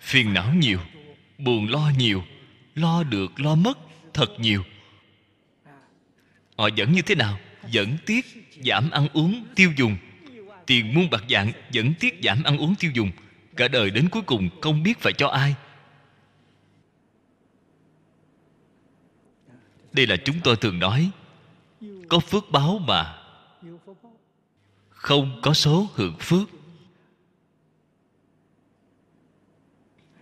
[0.00, 0.78] phiền não nhiều,
[1.38, 2.24] buồn lo nhiều,
[2.74, 3.78] lo được lo mất
[4.14, 4.64] thật nhiều.
[6.56, 7.38] Họ vẫn như thế nào?
[7.72, 8.26] Vẫn tiết
[8.64, 9.96] giảm ăn uống tiêu dùng.
[10.66, 13.10] Tiền muôn bạc dạng vẫn tiết giảm ăn uống tiêu dùng.
[13.56, 15.54] Cả đời đến cuối cùng không biết phải cho ai.
[19.92, 21.10] Đây là chúng tôi thường nói,
[22.08, 23.18] có phước báo mà
[24.88, 26.48] không có số hưởng phước.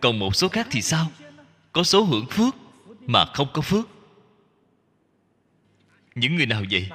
[0.07, 1.11] Còn một số khác thì sao?
[1.71, 2.55] Có số hưởng phước
[3.07, 3.89] mà không có phước.
[6.15, 6.89] Những người nào vậy?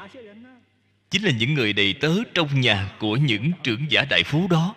[1.10, 4.74] Chính là những người đầy tớ trong nhà của những trưởng giả đại phú đó.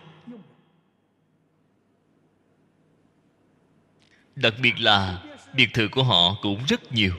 [4.35, 7.13] Đặc biệt là biệt thự của họ cũng rất nhiều.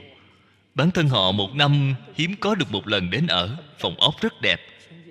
[0.74, 4.40] Bản thân họ một năm hiếm có được một lần đến ở, phòng ốc rất
[4.40, 4.60] đẹp.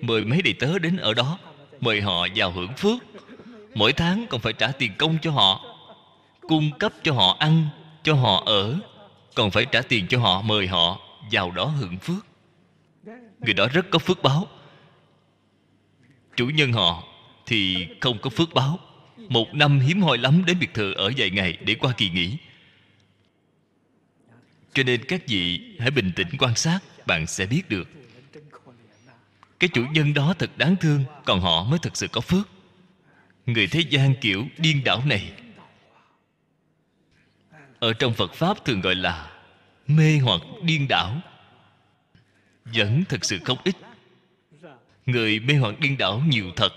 [0.02, 1.38] Mời mấy đầy tớ đến ở đó,
[1.80, 2.98] mời họ vào hưởng phước.
[3.74, 5.65] Mỗi tháng còn phải trả tiền công cho họ
[6.48, 7.68] cung cấp cho họ ăn,
[8.02, 8.78] cho họ ở,
[9.34, 11.00] còn phải trả tiền cho họ mời họ
[11.30, 12.26] vào đó hưởng phước.
[13.40, 14.48] Người đó rất có phước báo.
[16.36, 17.02] Chủ nhân họ
[17.46, 18.78] thì không có phước báo.
[19.28, 22.36] Một năm hiếm hoi lắm đến biệt thự ở vài ngày để qua kỳ nghỉ.
[24.72, 27.88] Cho nên các vị hãy bình tĩnh quan sát, bạn sẽ biết được.
[29.60, 32.48] Cái chủ nhân đó thật đáng thương, còn họ mới thật sự có phước.
[33.46, 35.32] Người thế gian kiểu điên đảo này
[37.78, 39.32] ở trong phật pháp thường gọi là
[39.86, 41.20] mê hoặc điên đảo.
[42.64, 43.76] Vẫn thật sự không ít.
[45.06, 46.72] Người mê hoặc điên đảo nhiều thật.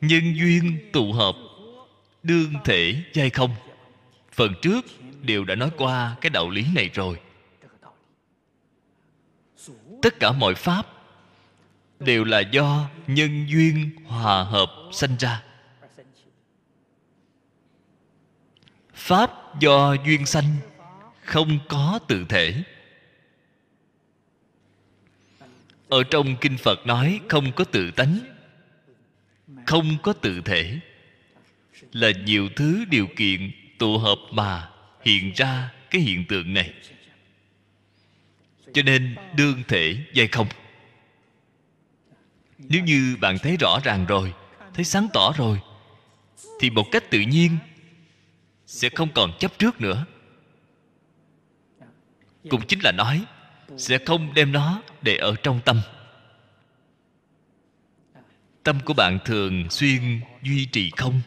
[0.00, 1.36] Nhân duyên tụ hợp,
[2.22, 3.54] đương thể giai không.
[4.32, 4.84] Phần trước
[5.22, 7.20] đều đã nói qua cái đạo lý này rồi.
[10.02, 10.86] Tất cả mọi pháp
[12.00, 15.42] đều là do nhân duyên hòa hợp sanh ra.
[19.04, 20.56] Pháp do duyên sanh,
[21.24, 22.62] không có tự thể.
[25.88, 28.18] Ở trong kinh phật nói không có tự tánh,
[29.66, 30.78] không có tự thể
[31.92, 34.70] là nhiều thứ điều kiện tụ hợp mà
[35.02, 36.72] hiện ra cái hiện tượng này.
[38.72, 40.46] Cho nên đương thể dây không.
[42.58, 44.32] Nếu như bạn thấy rõ ràng rồi,
[44.74, 45.60] thấy sáng tỏ rồi,
[46.60, 47.58] thì một cách tự nhiên
[48.74, 50.06] sẽ không còn chấp trước nữa.
[52.50, 53.24] Cũng chính là nói,
[53.76, 55.80] sẽ không đem nó để ở trong tâm.
[58.62, 61.20] Tâm của bạn thường xuyên duy trì không?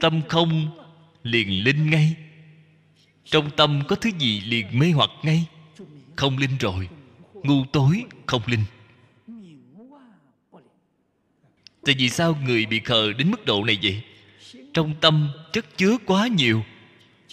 [0.00, 0.78] Tâm không
[1.22, 2.16] liền linh ngay.
[3.24, 5.44] Trong tâm có thứ gì liền mê hoặc ngay?
[6.16, 6.88] Không linh rồi,
[7.34, 8.64] ngu tối không linh.
[11.84, 14.02] Tại vì sao người bị khờ đến mức độ này vậy?
[14.74, 16.62] Trong tâm chất chứa quá nhiều.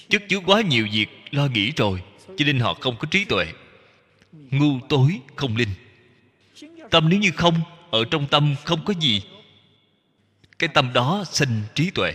[0.09, 2.03] Chất chứa quá nhiều việc lo nghĩ rồi,
[2.37, 3.45] cho nên họ không có trí tuệ.
[4.31, 5.69] Ngu tối không linh.
[6.91, 7.61] Tâm nếu như không,
[7.91, 9.21] ở trong tâm không có gì.
[10.59, 12.13] Cái tâm đó sinh trí tuệ.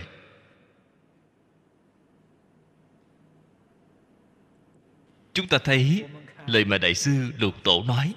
[5.33, 6.03] Chúng ta thấy
[6.47, 8.13] lời mà đại sư lục tổ nói.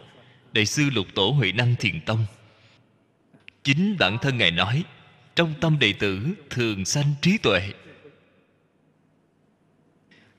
[0.52, 2.26] Đại sư lục tổ huệ năng thiền tông.
[3.62, 4.84] Chính bản thân ngài nói
[5.38, 6.20] trong tâm đệ tử
[6.50, 7.60] thường sanh trí tuệ.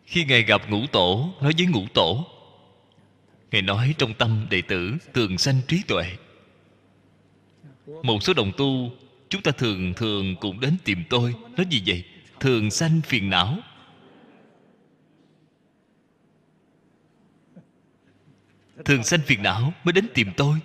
[0.06, 2.28] Khi ngài gặp ngũ tổ, nói với ngũ tổ,
[3.52, 6.16] ngài nói trong tâm đệ tử thường sanh trí tuệ.
[8.04, 8.92] Một số đồng tu,
[9.30, 12.04] chúng ta thường thường cũng đến tìm tôi, nói gì vậy?
[12.40, 13.58] Thường sanh phiền não.
[18.86, 20.60] Thường sanh phiền não mới đến tìm tôi.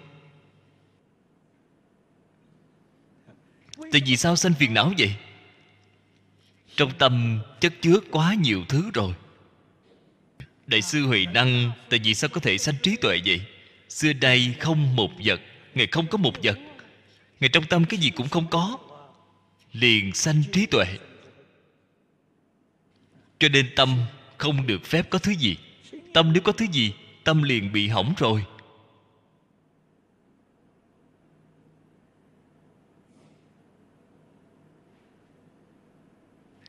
[3.94, 5.14] Tại vì sao sanh phiền não vậy?
[6.76, 9.14] Trong tâm chất chứa quá nhiều thứ rồi.
[10.66, 13.40] Đại sư huệ năng tại vì sao có thể sanh trí tuệ vậy?
[13.88, 15.40] Xưa đây không một vật,
[15.74, 16.58] ngài không có một vật.
[17.40, 18.78] Ngài trong tâm cái gì cũng không có.
[19.72, 20.86] Liền sanh trí tuệ.
[23.38, 23.98] Cho nên tâm
[24.38, 25.56] không được phép có thứ gì.
[26.12, 26.92] Tâm nếu có thứ gì,
[27.24, 28.44] tâm liền bị hỏng rồi.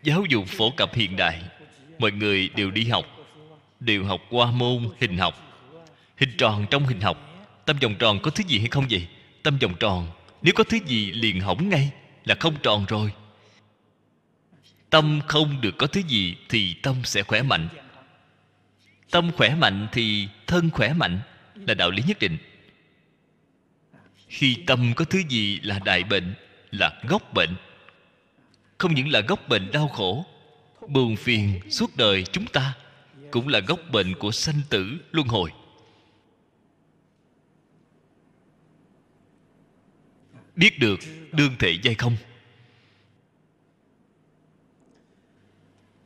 [0.05, 1.41] Giáo dục phổ cập hiện đại.
[1.99, 3.05] Mọi người đều đi học,
[3.79, 5.35] đều học qua môn hình học.
[6.17, 9.07] Hình tròn trong hình học, tâm vòng tròn có thứ gì hay không vậy?
[9.43, 10.07] Tâm vòng tròn,
[10.41, 11.91] nếu có thứ gì liền hỏng ngay
[12.25, 13.11] là không tròn rồi.
[14.89, 17.67] Tâm không được có thứ gì thì tâm sẽ khỏe mạnh.
[19.11, 21.19] Tâm khỏe mạnh thì thân khỏe mạnh
[21.55, 22.37] là đạo lý nhất định.
[24.27, 26.33] Khi tâm có thứ gì là đại bệnh,
[26.71, 27.55] là gốc bệnh
[28.77, 30.25] không những là gốc bệnh đau khổ,
[30.87, 32.73] buồn phiền suốt đời chúng ta,
[33.31, 35.51] cũng là gốc bệnh của sanh tử luân hồi.
[40.55, 40.99] Biết được
[41.31, 42.17] đương thể dây không?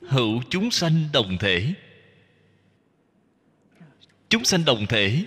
[0.02, 1.74] Hữu chúng sanh đồng thể.
[4.30, 5.26] Chúng sanh đồng thể,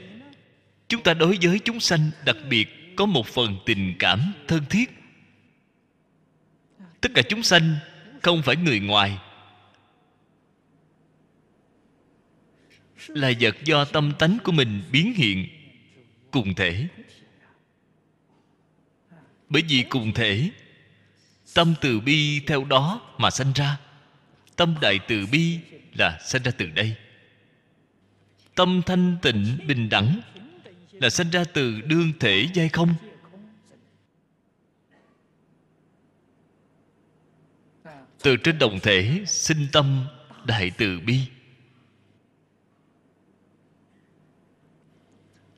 [0.89, 5.02] chúng ta đối với chúng sanh đặc biệt có một phần tình cảm thân thiết
[7.03, 7.77] tất cả chúng sanh,
[8.23, 9.19] không phải người ngoài.
[13.07, 15.47] Là vật do tâm tánh của mình biến hiện,
[16.31, 16.87] cùng thể.
[19.49, 20.51] Bởi vì cùng thể,
[21.55, 23.79] tâm từ bi theo đó mà sanh ra.
[24.57, 25.59] Tâm đại từ bi
[25.95, 26.97] là sanh ra từ đây.
[28.55, 30.21] Tâm thanh tịnh bình đẳng
[30.93, 32.95] là sanh ra từ đương thể giai không.
[38.23, 40.05] Từ trên đồng thể sinh tâm,
[40.45, 41.21] đại từ bi.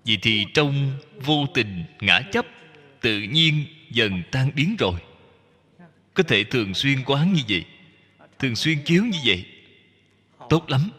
[0.04, 2.46] Vì thì trong vô tình ngã chấp,
[3.00, 5.00] tự nhiên dần tan biến rồi.
[6.14, 7.64] Có thể thường xuyên quán như vậy,
[8.38, 9.46] thường xuyên chiếu như vậy.
[10.48, 10.90] Tốt lắm.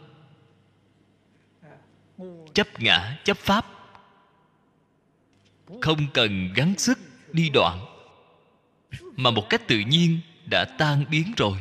[2.54, 3.66] Chấp ngã, chấp pháp.
[5.80, 6.98] Không cần gắng sức,
[7.32, 7.84] đi đoạn.
[9.16, 11.58] Mà một cách tự nhiên đã tan biến rồi.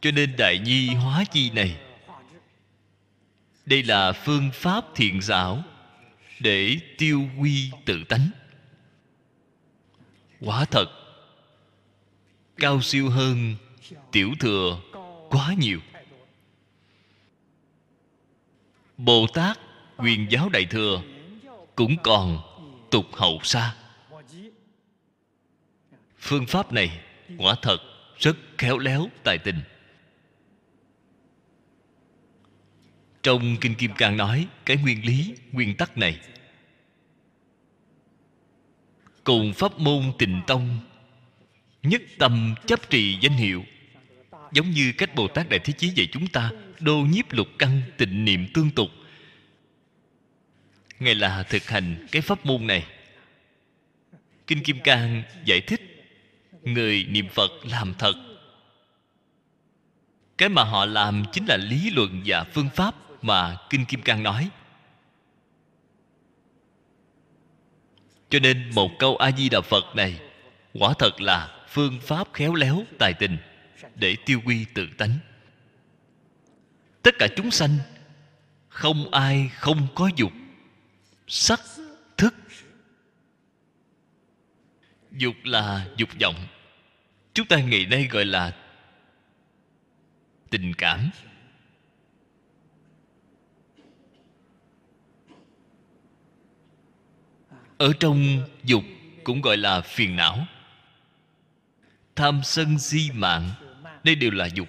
[0.00, 1.80] Cho nên đại nhi hóa chi này,
[3.66, 5.62] đây là phương pháp thiện xảo
[6.40, 8.30] để tiêu quy tự tánh.
[10.40, 10.86] Quả thật,
[12.56, 13.56] cao siêu hơn
[14.12, 14.80] tiểu thừa
[15.30, 15.80] quá nhiều.
[18.96, 19.58] Bồ tát
[19.98, 21.02] quyền giáo đại thừa
[21.76, 22.40] cũng còn
[22.90, 23.74] tục hậu xa
[26.20, 27.00] phương pháp này
[27.38, 27.78] quả thật
[28.18, 29.60] rất khéo léo tài tình.
[33.22, 36.20] Trong kinh kim cang nói cái nguyên lý, nguyên tắc này.
[39.24, 40.80] Cùng pháp môn tịnh tông,
[41.82, 43.64] nhất tâm chấp trì danh hiệu.
[44.52, 47.82] Giống như cách bồ tát đại thế chí dạy chúng ta, đô nhiếp lục căn
[47.96, 48.88] tịnh niệm tương tục.
[51.00, 52.86] Ngài là thực hành cái pháp môn này.
[54.46, 55.89] Kinh kim cang giải thích
[56.62, 58.14] người niệm phật làm thật.
[60.38, 64.22] Cái mà họ làm chính là lý luận và phương pháp mà kinh kim cang
[64.22, 64.50] nói.
[68.28, 70.20] Cho nên một câu a di đà phật này
[70.74, 73.38] quả thật là phương pháp khéo léo, tài tình
[73.94, 75.18] để tiêu quy tự tánh.
[77.02, 77.78] Tất cả chúng sanh,
[78.68, 80.32] không ai không có dục,
[81.26, 81.60] sắc
[82.16, 82.34] thức
[85.12, 86.46] dục là dục vọng.
[87.34, 88.56] Chúng ta ngày nay gọi là
[90.50, 91.10] tình cảm.
[97.78, 98.84] Ở trong dục
[99.24, 100.46] cũng gọi là phiền não.
[102.16, 103.50] Tham sân si mạng,
[104.04, 104.68] đây đều là dục.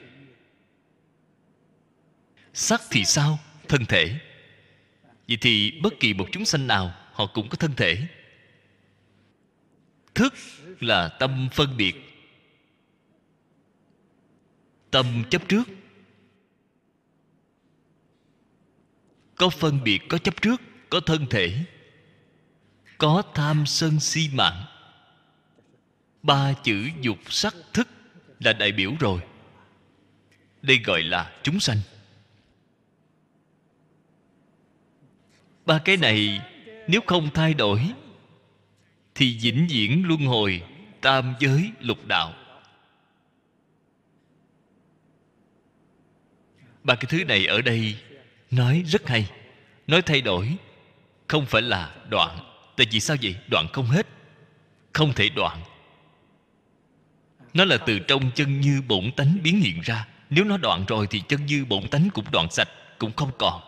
[2.53, 3.39] Sắc thì sao?
[3.68, 4.19] Thân thể.
[5.27, 8.07] Vậy thì bất kỳ một chúng sanh nào, họ cũng có thân thể
[10.15, 10.33] thức
[10.79, 11.95] là tâm phân biệt.
[14.91, 15.63] Tâm chấp trước.
[19.35, 21.63] Có phân biệt, có chấp trước, có thân thể.
[22.97, 24.65] Có tham sân si mạng.
[26.23, 27.88] Ba chữ dục sắc thức
[28.39, 29.21] là đại biểu rồi.
[30.61, 31.77] Đây gọi là chúng sanh.
[35.65, 36.41] Ba cái này,
[36.88, 37.93] nếu không thay đổi
[39.22, 40.64] thì vĩnh viễn luân hồi,
[41.02, 42.34] tam giới lục đạo.
[46.84, 47.95] Ba cái thứ này ở đây
[48.52, 49.31] nói rất hay,
[49.88, 50.56] nói thay đổi.
[51.27, 52.38] Không phải là đoạn,
[52.77, 53.35] tại vì sao vậy?
[53.48, 54.07] Đoạn không hết,
[54.93, 55.61] không thể đoạn.
[57.53, 60.07] Nó là từ trong chân như bổn tánh biến hiện ra.
[60.30, 63.61] Nếu nó đoạn rồi thì chân như bổn tánh cũng đoạn sạch, cũng không còn.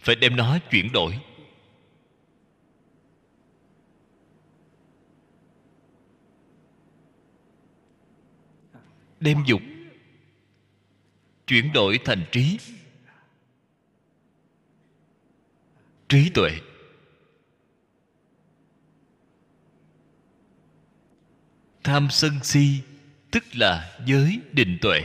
[0.00, 1.18] Phải đem nó chuyển đổi.
[9.20, 9.62] Đem dục.
[11.46, 12.58] Chuyển đổi thành trí.
[16.08, 16.50] Trí tuệ.
[21.84, 22.80] Tham sân si,
[23.30, 25.00] tức là giới định tuệ.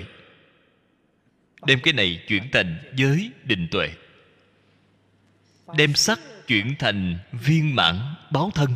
[1.65, 3.89] Đem cái này chuyển thành giới định tuệ.
[5.77, 8.75] Đem sắc chuyển thành viên mãn báo thân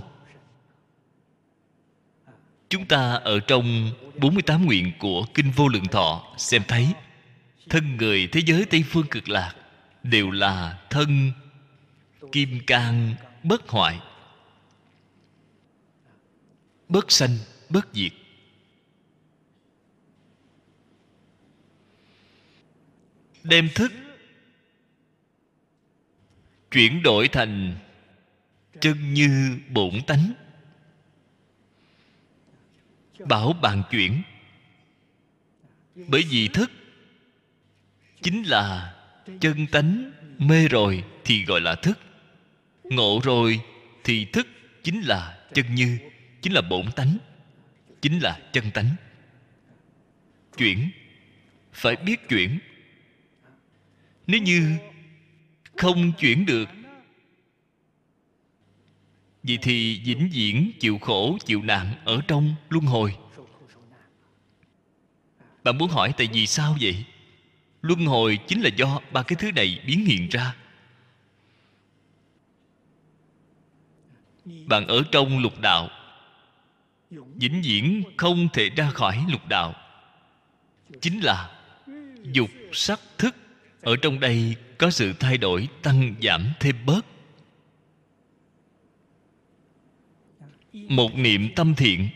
[2.70, 6.88] chúng ta ở trong 48 nguyện của Kinh Vô Lượng Thọ, xem thấy
[7.70, 9.54] thân người thế giới Tây Phương cực lạc
[10.04, 11.32] đều là thân
[12.32, 14.00] kim cang bất hoại,
[16.90, 17.38] bất sanh,
[17.70, 18.12] bất diệt.
[23.44, 23.92] Đem thức
[26.72, 27.78] chuyển đổi thành
[28.82, 30.34] chân như bổn tánh
[33.26, 34.22] bảo bàn chuyển.
[35.96, 36.72] Bởi vì thức
[38.22, 38.96] chính là
[39.40, 42.00] chân tánh mê rồi thì gọi là thức.
[42.84, 43.62] Ngộ rồi
[44.04, 44.48] thì thức
[44.84, 45.98] chính là chân như,
[46.42, 47.18] chính là bổn tánh,
[48.02, 48.96] chính là chân tánh.
[50.58, 50.90] Chuyển,
[51.74, 52.60] phải biết chuyển.
[54.28, 54.78] Nếu như
[55.76, 56.70] không chuyển được
[59.48, 63.16] vậy thì vĩnh viễn chịu khổ, chịu nạn ở trong luân hồi.
[65.64, 67.06] Bạn muốn hỏi tại vì sao vậy?
[67.82, 70.56] Luân hồi chính là do ba cái thứ này biến hiện ra.
[74.46, 75.90] Bạn ở trong lục đạo.
[77.12, 79.76] Vĩnh viễn không thể ra khỏi lục đạo.
[81.02, 81.52] Chính là
[82.24, 83.36] dục sắc thức.
[83.82, 87.06] Ở trong đây có sự thay đổi, tăng giảm thêm bớt.
[90.90, 92.10] Một niệm tâm thiện.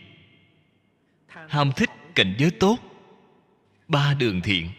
[1.28, 2.78] Ham thích cảnh giới tốt.
[3.88, 4.70] Ba đường thiện.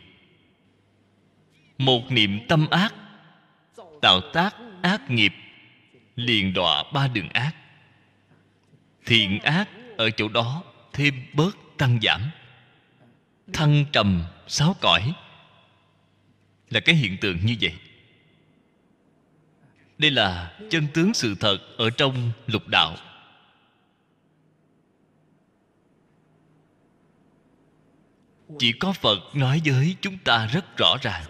[1.78, 2.94] Một niệm tâm ác.
[4.00, 5.32] Tạo tác ác nghiệp.
[6.16, 7.52] Liền đọa ba đường ác.
[9.06, 12.20] Thiện ác ở chỗ đó thêm bớt tăng giảm.
[13.52, 15.12] Thăng trầm sáu cõi.
[16.70, 17.74] Là cái hiện tượng như vậy.
[19.98, 22.96] Đây là chân tướng sự thật ở trong lục đạo.
[28.58, 31.24] Chỉ có phật nói với chúng ta rất rõ ràng.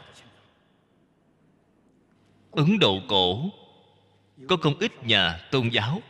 [2.51, 3.51] Ấn độ cổ,
[4.49, 6.03] có không ít nhà tôn giáo.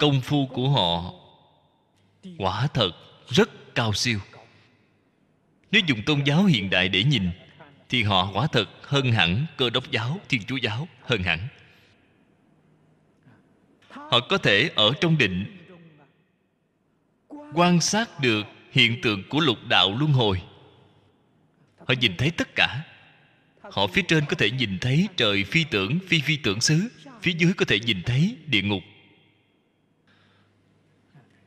[0.00, 1.12] Công phu của họ
[2.38, 2.90] quả thật
[3.28, 4.18] rất cao siêu.
[5.70, 7.30] Nếu dùng tôn giáo hiện đại để nhìn,
[7.88, 11.48] thì họ quả thật hơn hẳn cơ đốc giáo, thiên chúa giáo hơn hẳn.
[13.90, 15.58] Họ có thể ở trong định,
[17.54, 20.42] quan sát được hiện tượng của lục đạo luân hồi.
[21.78, 22.84] Họ nhìn thấy tất cả.
[23.60, 26.88] Họ phía trên có thể nhìn thấy trời, phi tưởng, phi phi tưởng xứ.
[27.22, 28.82] Phía dưới có thể nhìn thấy địa ngục.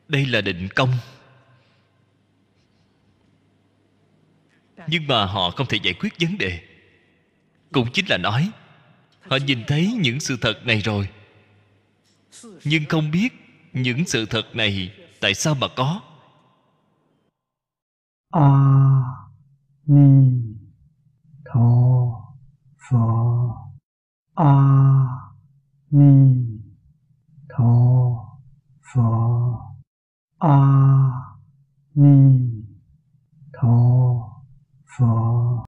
[0.08, 0.90] Đây là định công.
[4.86, 6.60] Nhưng mà họ không thể giải quyết vấn đề.
[7.72, 8.50] Cũng chính là nói,
[9.20, 11.08] họ nhìn thấy những sự thật này rồi.
[12.64, 13.28] Nhưng không biết
[13.72, 16.00] những sự thật này tại sao mà có.
[18.38, 19.30] 阿
[19.84, 20.58] 弥
[21.42, 22.34] 陀
[22.76, 23.72] 佛。
[24.34, 25.32] 阿
[25.88, 26.60] 弥
[27.48, 28.38] 陀
[28.82, 29.74] 佛。
[30.36, 31.40] 阿
[31.94, 32.66] 弥
[33.54, 34.44] 陀
[34.84, 35.55] 佛。